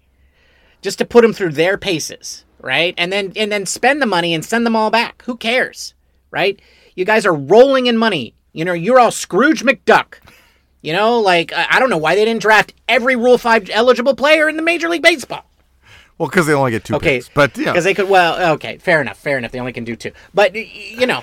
Just 0.82 0.98
to 0.98 1.04
put 1.04 1.22
them 1.22 1.32
through 1.32 1.52
their 1.52 1.76
paces, 1.76 2.44
right? 2.60 2.94
And 2.96 3.12
then 3.12 3.32
and 3.36 3.50
then 3.50 3.66
spend 3.66 4.00
the 4.00 4.06
money 4.06 4.32
and 4.34 4.44
send 4.44 4.64
them 4.64 4.76
all 4.76 4.90
back. 4.90 5.22
Who 5.26 5.36
cares? 5.36 5.94
Right? 6.30 6.60
You 6.94 7.04
guys 7.04 7.26
are 7.26 7.34
rolling 7.34 7.86
in 7.86 7.96
money. 7.96 8.34
You 8.52 8.64
know, 8.64 8.72
you're 8.72 8.98
all 9.00 9.10
Scrooge 9.10 9.62
McDuck. 9.64 10.14
You 10.82 10.92
know, 10.92 11.18
like 11.20 11.52
I 11.52 11.78
don't 11.80 11.90
know 11.90 11.98
why 11.98 12.14
they 12.14 12.24
didn't 12.24 12.42
draft 12.42 12.72
every 12.88 13.16
Rule 13.16 13.38
5 13.38 13.70
eligible 13.70 14.14
player 14.14 14.48
in 14.48 14.56
the 14.56 14.62
Major 14.62 14.88
League 14.88 15.02
Baseball. 15.02 15.44
Well, 16.18 16.28
because 16.28 16.46
they 16.46 16.52
only 16.54 16.70
get 16.72 16.84
two 16.84 16.96
Okay, 16.96 17.18
picks. 17.18 17.28
But 17.28 17.56
yeah, 17.56 17.66
because 17.72 17.84
they 17.84 17.94
could. 17.94 18.08
Well, 18.08 18.54
okay, 18.54 18.78
fair 18.78 19.00
enough, 19.00 19.18
fair 19.18 19.38
enough. 19.38 19.52
They 19.52 19.60
only 19.60 19.72
can 19.72 19.84
do 19.84 19.94
two, 19.96 20.12
but 20.34 20.54
you 20.54 21.06
know, 21.06 21.22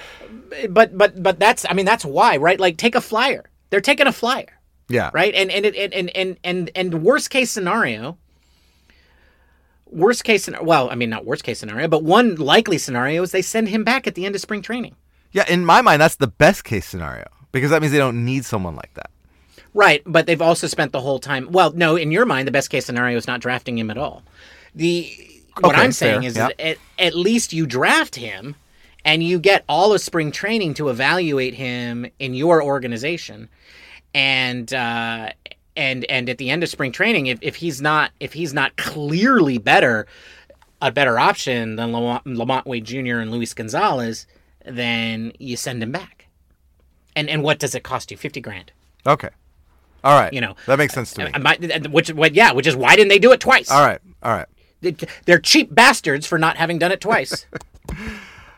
but 0.70 0.97
but 0.97 1.22
but 1.22 1.38
that's. 1.39 1.66
I 1.70 1.74
mean, 1.74 1.86
that's 1.86 2.06
why, 2.06 2.38
right? 2.38 2.60
Like, 2.60 2.78
take 2.78 2.95
a 2.95 3.01
flyer. 3.01 3.49
They're 3.70 3.82
taking 3.82 4.08
a 4.08 4.14
flyer, 4.14 4.58
yeah, 4.88 5.12
right? 5.14 5.34
And 5.34 5.51
and 5.51 5.66
it- 5.66 5.76
and 5.76 5.93
and 5.93 6.10
and 6.16 6.38
and 6.45 6.72
and 6.76 7.03
worst 7.03 7.30
case 7.30 7.51
scenario. 7.51 8.18
Worst 9.96 10.24
case 10.24 10.43
scenario. 10.43 10.66
Well, 10.66 10.89
I 10.89 10.96
mean, 10.96 11.10
not 11.10 11.26
worst 11.26 11.43
case 11.43 11.60
scenario, 11.60 11.88
but 11.88 12.04
one 12.04 12.36
likely 12.36 12.78
scenario 12.78 13.24
is 13.24 13.32
they 13.32 13.41
send 13.41 13.70
him 13.70 13.84
back 13.84 14.06
at 14.06 14.16
the 14.16 14.26
end 14.26 14.36
of 14.36 14.41
spring 14.41 14.62
training. 14.62 14.96
Yeah, 15.32 15.46
in 15.50 15.66
my 15.66 15.82
mind, 15.82 16.02
that's 16.02 16.16
the 16.16 16.28
best 16.28 16.64
case 16.64 16.86
scenario 16.86 17.28
because 17.52 17.72
that 17.72 17.82
means 17.82 17.91
they 17.91 17.98
don't 17.98 18.24
need 18.24 18.46
someone 18.46 18.76
like 18.76 18.93
that. 18.93 19.10
Right, 19.74 20.02
but 20.06 20.26
they've 20.26 20.41
also 20.41 20.68
spent 20.68 20.93
the 20.93 21.02
whole 21.02 21.20
time. 21.20 21.50
Well, 21.52 21.72
no, 21.74 21.98
in 21.98 22.12
your 22.12 22.26
mind, 22.26 22.48
the 22.48 22.52
best 22.52 22.70
case 22.70 22.86
scenario 22.86 23.18
is 23.18 23.28
not 23.28 23.41
drafting 23.41 23.78
him 23.78 23.91
at 23.91 23.98
all. 23.98 24.24
The 24.74 25.12
what 25.60 25.74
Okay, 25.76 25.84
I'm 25.84 25.91
saying 25.91 26.22
fair, 26.22 26.30
is 26.30 26.38
yeah. 26.38 26.50
at, 26.60 26.78
at 27.00 27.16
least 27.16 27.54
you 27.54 27.66
draft 27.66 28.16
him, 28.16 28.56
and 29.04 29.24
you 29.24 29.39
get 29.39 29.64
all 29.68 29.93
of 29.93 30.02
spring 30.02 30.32
training 30.32 30.74
to 30.76 30.89
evaluate 30.89 31.54
him 31.54 32.06
in 32.20 32.34
your 32.34 32.64
organization, 32.64 33.50
and 34.14 34.74
uh, 34.74 35.32
and 35.78 36.05
and 36.05 36.30
at 36.30 36.38
the 36.38 36.49
end 36.49 36.63
of 36.63 36.69
spring 36.69 36.91
training, 36.91 37.28
if, 37.28 37.39
if 37.41 37.55
he's 37.57 37.82
not 37.82 38.11
if 38.19 38.34
he's 38.34 38.53
not 38.53 38.76
clearly 38.78 39.57
better, 39.57 40.07
a 40.82 40.91
better 40.91 41.17
option 41.19 41.76
than 41.76 41.91
LaMonte, 41.91 42.23
LaMonte 42.26 42.65
Wade 42.65 42.86
Jr. 42.86 43.17
and 43.19 43.32
Luis 43.32 43.53
Gonzalez, 43.53 44.28
then 44.65 45.32
you 45.39 45.55
send 45.57 45.82
him 45.84 45.91
back. 45.91 46.28
And 47.15 47.30
and 47.30 47.43
what 47.43 47.59
does 47.59 47.76
it 47.76 47.84
cost 47.84 48.11
you? 48.11 48.17
Fifty 48.17 48.41
grand. 48.41 48.71
Okay. 49.05 49.30
All 50.03 50.19
right. 50.19 50.32
You 50.34 50.41
know, 50.41 50.55
that 50.67 50.78
makes 50.78 50.93
sense 50.93 51.13
to 51.13 51.26
me. 51.26 51.32
I 51.34 51.39
might, 51.39 51.89
which, 51.91 52.11
what, 52.13 52.36
yeah, 52.36 52.51
which 52.51 52.67
is 52.67 52.76
why 52.76 52.95
didn't 52.95 53.09
they 53.09 53.17
do 53.17 53.32
it 53.32 53.39
twice? 53.39 53.71
All 53.71 53.84
right. 53.84 53.99
All 54.21 54.32
right. 54.34 54.45
They- 54.82 54.95
They're 55.26 55.39
cheap 55.39 55.73
bastards 55.73 56.28
for 56.28 56.38
not 56.38 56.57
having 56.57 56.78
done 56.78 56.91
it 56.91 57.01
twice. 57.01 57.45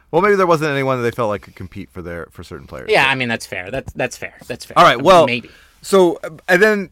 Well, 0.10 0.22
maybe 0.22 0.36
there 0.36 0.48
wasn't 0.48 0.72
anyone 0.72 0.98
that 0.98 1.04
they 1.04 1.12
felt 1.12 1.28
like 1.28 1.42
could 1.42 1.56
compete 1.56 1.90
for 1.90 2.02
their 2.02 2.28
for 2.32 2.42
certain 2.42 2.66
players. 2.66 2.90
yeah, 2.90 3.08
I 3.10 3.16
mean 3.16 3.28
that's 3.28 3.46
fair. 3.46 3.70
That's 3.70 3.92
that's 3.92 4.16
fair. 4.16 4.36
That's 4.48 4.64
fair. 4.64 4.78
All 4.80 4.86
right. 4.86 5.02
Well, 5.02 5.26
maybe. 5.26 5.50
So, 5.82 6.18
uh, 6.24 6.30
and 6.48 6.62
then 6.64 6.90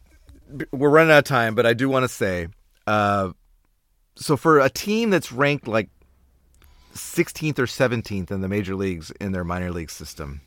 we're 0.72 0.90
running 0.90 1.12
out 1.12 1.18
of 1.18 1.24
time, 1.24 1.54
but 1.54 1.66
I 1.66 1.74
do 1.74 1.88
want 1.88 2.04
to 2.04 2.08
say, 2.08 2.48
uh, 2.86 3.32
so 4.14 4.36
for 4.36 4.60
a 4.60 4.70
team 4.70 5.10
that's 5.10 5.32
ranked 5.32 5.68
like 5.68 5.88
16th 6.94 7.58
or 7.58 7.66
17th 7.66 8.30
in 8.30 8.40
the 8.40 8.48
major 8.48 8.74
leagues 8.74 9.10
in 9.20 9.32
their 9.32 9.44
minor 9.44 9.70
league 9.70 9.90
system, 9.90 10.40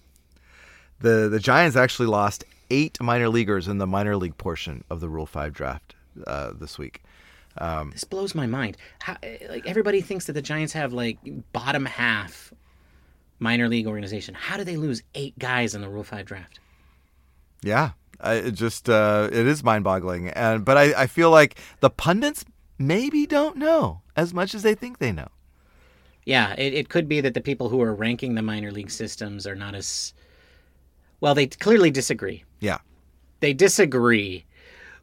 the 1.00 1.30
the 1.30 1.40
Giants 1.40 1.78
actually 1.78 2.08
lost 2.08 2.44
eight 2.70 3.00
minor 3.02 3.30
leaguers 3.30 3.68
in 3.68 3.78
the 3.78 3.88
minor 3.88 4.16
league 4.18 4.38
portion 4.38 4.84
of 4.90 5.00
the 5.00 5.10
Rule 5.10 5.26
Five 5.26 5.54
draft 5.54 5.96
uh, 6.28 6.52
this 6.60 6.78
week. 6.78 7.04
This 7.92 8.04
blows 8.04 8.36
my 8.36 8.48
mind. 8.48 8.78
How, 9.00 9.18
like 9.50 9.66
everybody 9.66 10.02
thinks 10.02 10.26
that 10.26 10.34
the 10.34 10.42
Giants 10.42 10.74
have 10.74 10.94
like 10.94 11.18
bottom 11.54 11.86
half 11.86 12.54
minor 13.40 13.68
league 13.68 13.88
organization. 13.88 14.34
How 14.34 14.58
do 14.58 14.64
they 14.64 14.78
lose 14.78 15.04
eight 15.16 15.38
guys 15.40 15.76
in 15.76 15.82
the 15.82 15.90
Rule 15.90 16.04
Five 16.04 16.26
draft? 16.26 16.60
Yeah, 17.62 17.92
I, 18.22 18.34
it 18.36 18.52
just 18.52 18.90
uh, 18.90 19.30
it 19.32 19.48
is 19.48 19.64
mind 19.64 19.84
boggling, 19.84 20.30
and 20.30 20.66
but 20.66 20.78
I, 20.78 21.04
I 21.04 21.08
feel 21.08 21.32
like 21.32 21.58
the 21.80 21.90
pundits 21.90 22.46
maybe 22.78 23.26
don't 23.26 23.58
know 23.58 24.02
as 24.16 24.34
much 24.34 24.54
as 24.54 24.64
they 24.64 24.76
think 24.76 24.98
they 25.00 25.12
know. 25.12 25.28
Yeah, 26.26 26.54
it, 26.58 26.74
it 26.74 26.90
could 26.90 27.08
be 27.08 27.22
that 27.22 27.34
the 27.34 27.42
people 27.42 27.70
who 27.70 27.82
are 27.82 27.94
ranking 27.94 28.36
the 28.36 28.42
minor 28.42 28.72
league 28.72 28.92
systems 28.92 29.48
are 29.48 29.56
not 29.56 29.74
as 29.74 30.14
well. 31.22 31.34
They 31.34 31.48
clearly 31.48 31.92
disagree. 31.92 32.44
Yeah. 32.60 32.80
they 33.40 33.54
disagree 33.54 34.46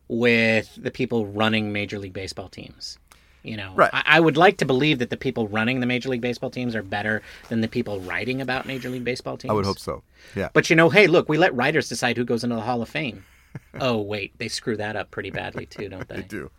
with 0.08 0.78
the 0.80 0.90
people 0.90 1.26
running 1.26 1.72
Major 1.72 1.98
League 1.98 2.12
Baseball 2.12 2.48
teams. 2.48 2.98
You 3.46 3.56
know, 3.56 3.72
Right. 3.76 3.90
I, 3.92 4.02
I 4.06 4.20
would 4.20 4.36
like 4.36 4.56
to 4.58 4.64
believe 4.66 4.98
that 4.98 5.10
the 5.10 5.16
people 5.16 5.46
running 5.46 5.78
the 5.78 5.86
Major 5.86 6.08
League 6.08 6.20
Baseball 6.20 6.50
teams 6.50 6.74
are 6.74 6.82
better 6.82 7.22
than 7.48 7.60
the 7.60 7.68
people 7.68 8.00
writing 8.00 8.40
about 8.40 8.66
Major 8.66 8.88
League 8.88 9.04
Baseball 9.04 9.36
teams. 9.36 9.50
I 9.50 9.54
would 9.54 9.64
hope 9.64 9.78
so. 9.78 10.02
Yeah. 10.34 10.48
But 10.52 10.68
you 10.68 10.74
know, 10.74 10.90
hey, 10.90 11.06
look, 11.06 11.28
we 11.28 11.38
let 11.38 11.54
writers 11.54 11.88
decide 11.88 12.16
who 12.16 12.24
goes 12.24 12.42
into 12.42 12.56
the 12.56 12.62
Hall 12.62 12.82
of 12.82 12.88
Fame. 12.88 13.24
oh 13.80 13.98
wait, 13.98 14.36
they 14.38 14.48
screw 14.48 14.76
that 14.78 14.96
up 14.96 15.10
pretty 15.12 15.30
badly 15.30 15.64
too, 15.64 15.88
don't 15.88 16.08
they? 16.08 16.16
They 16.16 16.22
do. 16.22 16.50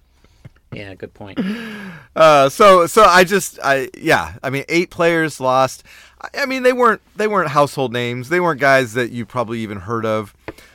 Yeah, 0.71 0.95
good 0.95 1.13
point. 1.13 1.39
Uh, 2.15 2.49
so 2.49 2.87
so 2.87 3.03
I 3.03 3.23
just 3.23 3.59
I 3.63 3.89
yeah 3.95 4.37
I 4.41 4.49
mean 4.49 4.63
eight 4.69 4.89
players 4.89 5.39
lost. 5.39 5.83
I, 6.19 6.29
I 6.39 6.45
mean 6.47 6.63
they 6.63 6.73
weren't 6.73 7.01
they 7.15 7.27
weren't 7.27 7.49
household 7.49 7.93
names. 7.93 8.29
They 8.29 8.39
weren't 8.39 8.59
guys 8.59 8.93
that 8.93 9.11
you 9.11 9.23
probably 9.23 9.59
even 9.59 9.81
heard 9.81 10.03
of. 10.03 10.33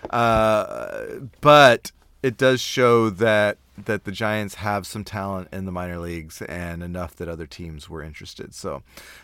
Uh, 0.08 1.04
but 1.40 1.90
it 2.22 2.36
does 2.36 2.60
show 2.60 3.10
that 3.10 3.58
that 3.86 4.04
the 4.04 4.12
Giants 4.12 4.56
have 4.56 4.86
some 4.86 5.04
talent 5.04 5.48
in 5.52 5.64
the 5.64 5.72
minor 5.72 5.98
leagues 5.98 6.42
and 6.42 6.82
enough 6.82 7.16
that 7.16 7.28
other 7.28 7.46
teams 7.46 7.88
were 7.88 8.02
interested. 8.02 8.54
So 8.54 8.82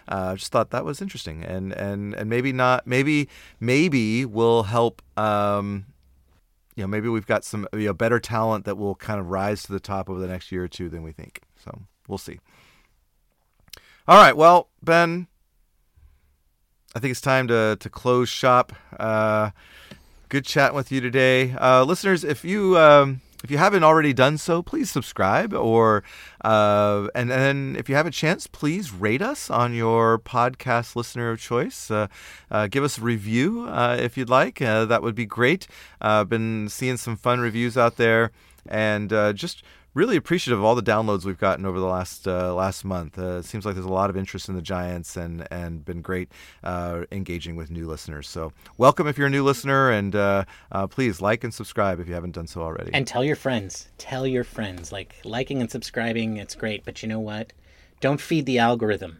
uh, 0.08 0.30
I 0.32 0.34
just 0.34 0.52
thought 0.52 0.70
that 0.70 0.84
was 0.84 1.00
interesting 1.00 1.44
and 1.44 1.72
and 1.72 2.14
and 2.14 2.28
maybe 2.28 2.52
not 2.52 2.86
maybe 2.86 3.28
maybe 3.60 4.24
will 4.24 4.64
help. 4.64 5.02
Um, 5.16 5.86
you 6.76 6.84
know, 6.84 6.88
maybe 6.88 7.08
we've 7.08 7.26
got 7.26 7.44
some 7.44 7.66
you 7.72 7.86
know, 7.86 7.92
better 7.92 8.20
talent 8.20 8.64
that 8.64 8.76
will 8.76 8.94
kind 8.94 9.18
of 9.18 9.30
rise 9.30 9.64
to 9.64 9.72
the 9.72 9.80
top 9.80 10.08
over 10.08 10.20
the 10.20 10.28
next 10.28 10.52
year 10.52 10.62
or 10.62 10.68
two 10.68 10.88
than 10.88 11.02
we 11.02 11.10
think. 11.10 11.42
So 11.56 11.76
we'll 12.06 12.18
see. 12.18 12.38
All 14.06 14.16
right, 14.16 14.36
well, 14.36 14.68
Ben, 14.80 15.26
I 16.94 17.00
think 17.00 17.10
it's 17.10 17.20
time 17.20 17.48
to 17.48 17.76
to 17.80 17.90
close 17.90 18.28
shop. 18.28 18.72
Uh, 18.98 19.50
good 20.28 20.44
chatting 20.44 20.76
with 20.76 20.92
you 20.92 21.00
today, 21.00 21.54
uh, 21.60 21.84
listeners. 21.84 22.24
If 22.24 22.44
you 22.44 22.78
um, 22.78 23.20
if 23.44 23.50
you 23.50 23.58
haven't 23.58 23.84
already 23.84 24.12
done 24.12 24.36
so, 24.36 24.62
please 24.62 24.90
subscribe, 24.90 25.54
or 25.54 26.02
uh, 26.44 27.08
and 27.14 27.30
then 27.30 27.76
if 27.78 27.88
you 27.88 27.94
have 27.94 28.06
a 28.06 28.10
chance, 28.10 28.46
please 28.46 28.92
rate 28.92 29.22
us 29.22 29.48
on 29.48 29.74
your 29.74 30.18
podcast 30.18 30.96
listener 30.96 31.30
of 31.30 31.40
choice. 31.40 31.90
Uh, 31.90 32.08
uh, 32.50 32.66
give 32.66 32.82
us 32.82 32.98
a 32.98 33.00
review 33.00 33.66
uh, 33.68 33.96
if 33.98 34.16
you'd 34.16 34.28
like. 34.30 34.60
Uh, 34.60 34.84
that 34.86 35.02
would 35.02 35.14
be 35.14 35.26
great. 35.26 35.68
Uh, 36.00 36.22
I've 36.22 36.28
been 36.28 36.68
seeing 36.68 36.96
some 36.96 37.16
fun 37.16 37.38
reviews 37.38 37.76
out 37.76 37.96
there, 37.96 38.32
and 38.66 39.12
uh, 39.12 39.32
just 39.32 39.62
really 39.98 40.16
appreciative 40.16 40.60
of 40.60 40.64
all 40.64 40.76
the 40.76 40.82
downloads 40.82 41.24
we've 41.24 41.38
gotten 41.38 41.66
over 41.66 41.80
the 41.80 41.86
last 41.86 42.28
uh, 42.28 42.54
last 42.54 42.84
month. 42.84 43.18
Uh, 43.18 43.38
it 43.38 43.44
seems 43.44 43.66
like 43.66 43.74
there's 43.74 43.84
a 43.84 43.92
lot 43.92 44.08
of 44.08 44.16
interest 44.16 44.48
in 44.48 44.54
the 44.54 44.62
Giants, 44.62 45.16
and 45.16 45.46
and 45.50 45.84
been 45.84 46.00
great 46.00 46.30
uh, 46.62 47.04
engaging 47.10 47.56
with 47.56 47.68
new 47.70 47.86
listeners. 47.86 48.28
So 48.28 48.52
welcome 48.78 49.08
if 49.08 49.18
you're 49.18 49.26
a 49.26 49.30
new 49.30 49.42
listener, 49.42 49.90
and 49.90 50.14
uh, 50.14 50.44
uh, 50.70 50.86
please 50.86 51.20
like 51.20 51.42
and 51.42 51.52
subscribe 51.52 51.98
if 51.98 52.06
you 52.06 52.14
haven't 52.14 52.32
done 52.32 52.46
so 52.46 52.62
already. 52.62 52.92
And 52.94 53.06
tell 53.06 53.24
your 53.24 53.36
friends. 53.36 53.88
Tell 53.98 54.26
your 54.26 54.44
friends. 54.44 54.92
Like 54.92 55.16
liking 55.24 55.60
and 55.60 55.70
subscribing, 55.70 56.36
it's 56.36 56.54
great. 56.54 56.84
But 56.84 57.02
you 57.02 57.08
know 57.08 57.20
what? 57.20 57.52
Don't 58.00 58.20
feed 58.20 58.46
the 58.46 58.60
algorithm. 58.60 59.18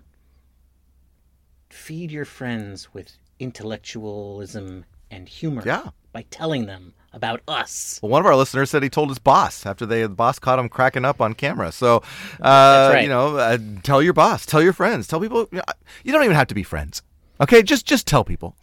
Feed 1.68 2.12
your 2.12 2.24
friends 2.24 2.95
with 2.95 3.16
intellectualism 3.41 4.85
and 5.11 5.29
humor. 5.29 5.63
Yeah. 5.65 5.91
By 6.13 6.25
telling 6.31 6.67
them 6.67 6.95
about 7.13 7.41
us. 7.49 7.99
Well, 8.03 8.11
one 8.11 8.21
of 8.21 8.27
our 8.27 8.37
listeners 8.37 8.71
said 8.71 8.83
he 8.83 8.89
told 8.89 9.09
his 9.09 9.19
boss 9.19 9.67
after 9.67 9.87
they 9.87 10.03
the 10.03 10.09
boss 10.09 10.39
caught 10.39 10.59
him 10.59 10.69
cracking 10.69 11.05
up 11.05 11.21
on 11.21 11.35
camera. 11.35 11.73
So, 11.73 12.03
uh, 12.41 12.91
right. 12.93 13.03
you 13.03 13.09
know, 13.09 13.37
uh, 13.37 13.59
tell 13.83 14.03
your 14.03 14.13
boss, 14.13 14.47
tell 14.47 14.63
your 14.63 14.73
friends, 14.73 15.07
tell 15.07 15.21
people. 15.21 15.49
You, 15.51 15.59
know, 15.59 15.65
you 16.05 16.13
don't 16.13 16.25
even 16.25 16.37
have 16.37 16.49
to 16.49 16.55
be 16.55 16.63
friends. 16.63 17.03
Okay, 17.41 17.63
just 17.63 17.87
just 17.87 18.07
tell 18.07 18.25
people. 18.25 18.57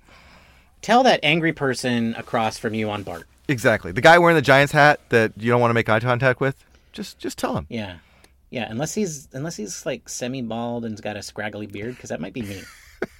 Tell 0.81 1.03
that 1.03 1.19
angry 1.23 1.53
person 1.53 2.13
across 2.15 2.57
from 2.57 2.73
you 2.73 2.89
on 2.89 3.03
BART. 3.03 3.27
Exactly. 3.47 3.91
The 3.91 4.01
guy 4.01 4.19
wearing 4.19 4.35
the 4.35 4.41
Giants 4.41 4.73
hat 4.73 4.99
that 5.09 5.33
you 5.37 5.51
don't 5.51 5.61
want 5.61 5.69
to 5.69 5.75
make 5.75 5.89
eye 5.89 5.99
contact 5.99 6.39
with, 6.39 6.63
just 6.91 7.19
just 7.19 7.37
tell 7.37 7.57
him. 7.57 7.67
Yeah. 7.69 7.97
Yeah, 8.51 8.67
unless 8.69 8.93
he's 8.93 9.27
unless 9.33 9.55
he's 9.55 9.85
like 9.85 10.07
semi 10.07 10.41
bald 10.41 10.85
and's 10.85 11.01
got 11.01 11.17
a 11.17 11.23
scraggly 11.23 11.67
beard, 11.67 11.95
because 11.95 12.09
that 12.09 12.21
might 12.21 12.33
be 12.33 12.41
me. 12.43 12.61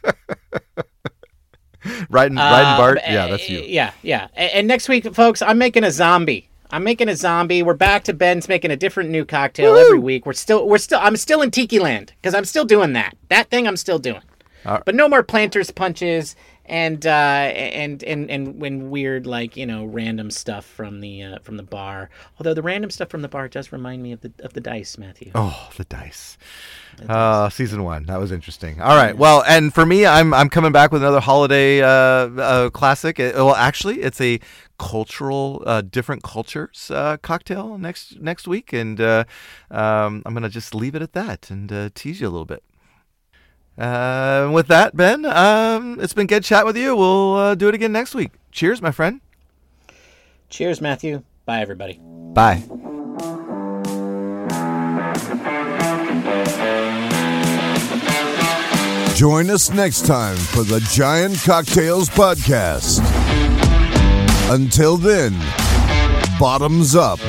Riding 2.10 2.38
riding 2.38 2.38
Uh, 2.38 2.78
BART. 2.78 3.00
Yeah, 3.08 3.26
uh, 3.26 3.28
that's 3.30 3.50
you. 3.50 3.62
Yeah, 3.62 3.92
yeah. 4.02 4.28
And 4.36 4.68
next 4.68 4.90
week, 4.90 5.14
folks, 5.14 5.42
I'm 5.42 5.58
making 5.58 5.84
a 5.84 5.92
zombie. 5.92 6.50
I'm 6.72 6.84
making 6.84 7.10
a 7.10 7.16
zombie. 7.16 7.62
We're 7.64 7.76
back 7.76 8.04
to 8.06 8.14
Ben's 8.14 8.50
making 8.50 8.72
a 8.72 8.76
different 8.76 9.10
new 9.10 9.24
cocktail 9.24 9.76
every 9.78 10.00
week. 10.00 10.26
We're 10.26 10.34
still, 10.34 10.68
we're 10.68 10.80
still, 10.80 11.00
I'm 11.02 11.16
still 11.16 11.42
in 11.42 11.52
Tiki 11.52 11.80
Land 11.80 12.14
because 12.22 12.34
I'm 12.34 12.46
still 12.46 12.66
doing 12.66 12.94
that. 12.94 13.16
That 13.30 13.50
thing 13.50 13.68
I'm 13.68 13.78
still 13.78 14.00
doing. 14.00 14.22
Right. 14.66 14.82
But 14.84 14.96
no 14.96 15.08
more 15.08 15.22
planters 15.22 15.70
punches 15.70 16.36
and 16.68 17.06
uh, 17.06 17.10
and 17.10 18.04
and 18.04 18.30
and 18.30 18.60
when 18.60 18.90
weird 18.90 19.26
like 19.28 19.56
you 19.56 19.66
know 19.66 19.86
random 19.86 20.32
stuff 20.32 20.66
from 20.66 21.00
the 21.02 21.24
uh, 21.24 21.40
from 21.40 21.58
the 21.58 21.64
bar. 21.64 22.10
Although 22.40 22.54
the 22.54 22.62
random 22.62 22.90
stuff 22.90 23.10
from 23.10 23.22
the 23.22 23.28
bar 23.28 23.48
does 23.48 23.72
remind 23.72 24.02
me 24.04 24.12
of 24.12 24.22
the 24.22 24.32
of 24.40 24.54
the 24.54 24.62
dice, 24.62 24.98
Matthew. 24.98 25.32
Oh, 25.36 25.70
the 25.78 25.86
dice. 25.86 26.38
Uh, 27.10 27.50
season 27.50 27.84
one. 27.84 28.06
That 28.06 28.20
was 28.20 28.32
interesting. 28.32 28.82
All 28.82 28.96
right. 28.96 29.18
Well, 29.18 29.44
and 29.48 29.74
for 29.74 29.86
me, 29.86 30.06
I'm 30.06 30.34
I'm 30.34 30.50
coming 30.50 30.72
back 30.72 30.92
with 30.92 31.02
another 31.02 31.20
holiday 31.20 31.82
uh, 31.82 31.88
uh, 31.88 32.70
classic. 32.70 33.20
It- 33.20 33.36
well, 33.36 33.54
actually, 33.56 34.02
it's 34.02 34.22
a 34.22 34.40
cultural, 34.78 35.62
uh, 35.66 35.82
different 35.82 36.24
cultures 36.24 36.90
uh, 36.92 37.18
cocktail 37.18 37.78
next 37.78 38.20
next 38.22 38.48
week, 38.48 38.72
and 38.74 39.00
uh, 39.02 39.26
um, 39.72 40.24
I'm 40.26 40.34
gonna 40.34 40.50
just 40.50 40.74
leave 40.74 40.96
it 40.96 41.02
at 41.02 41.14
that 41.14 41.50
and 41.52 41.72
uh, 41.72 41.90
tease 41.94 42.22
you 42.22 42.28
a 42.28 42.32
little 42.32 42.46
bit. 42.46 42.64
Uh, 43.78 44.50
with 44.54 44.68
that, 44.68 44.96
Ben, 44.96 45.26
um, 45.26 46.00
it's 46.00 46.14
been 46.14 46.28
good 46.28 46.44
chat 46.44 46.66
with 46.66 46.78
you. 46.78 46.96
We'll 46.96 47.36
uh, 47.36 47.56
do 47.56 47.68
it 47.68 47.76
again 47.76 47.92
next 47.92 48.16
week. 48.16 48.32
Cheers, 48.52 48.82
my 48.82 48.92
friend. 48.92 49.20
Cheers, 50.50 50.80
Matthew. 50.80 51.24
Bye, 51.46 51.62
everybody. 51.62 52.00
Bye. 52.02 52.64
Join 59.16 59.50
us 59.50 59.72
next 59.72 60.06
time 60.06 60.36
for 60.36 60.64
the 60.64 60.86
Giant 60.92 61.38
Cocktails 61.44 62.10
Podcast. 62.10 63.00
Until 64.54 64.98
then, 64.98 65.34
bottoms 66.38 66.96
up. 66.96 67.20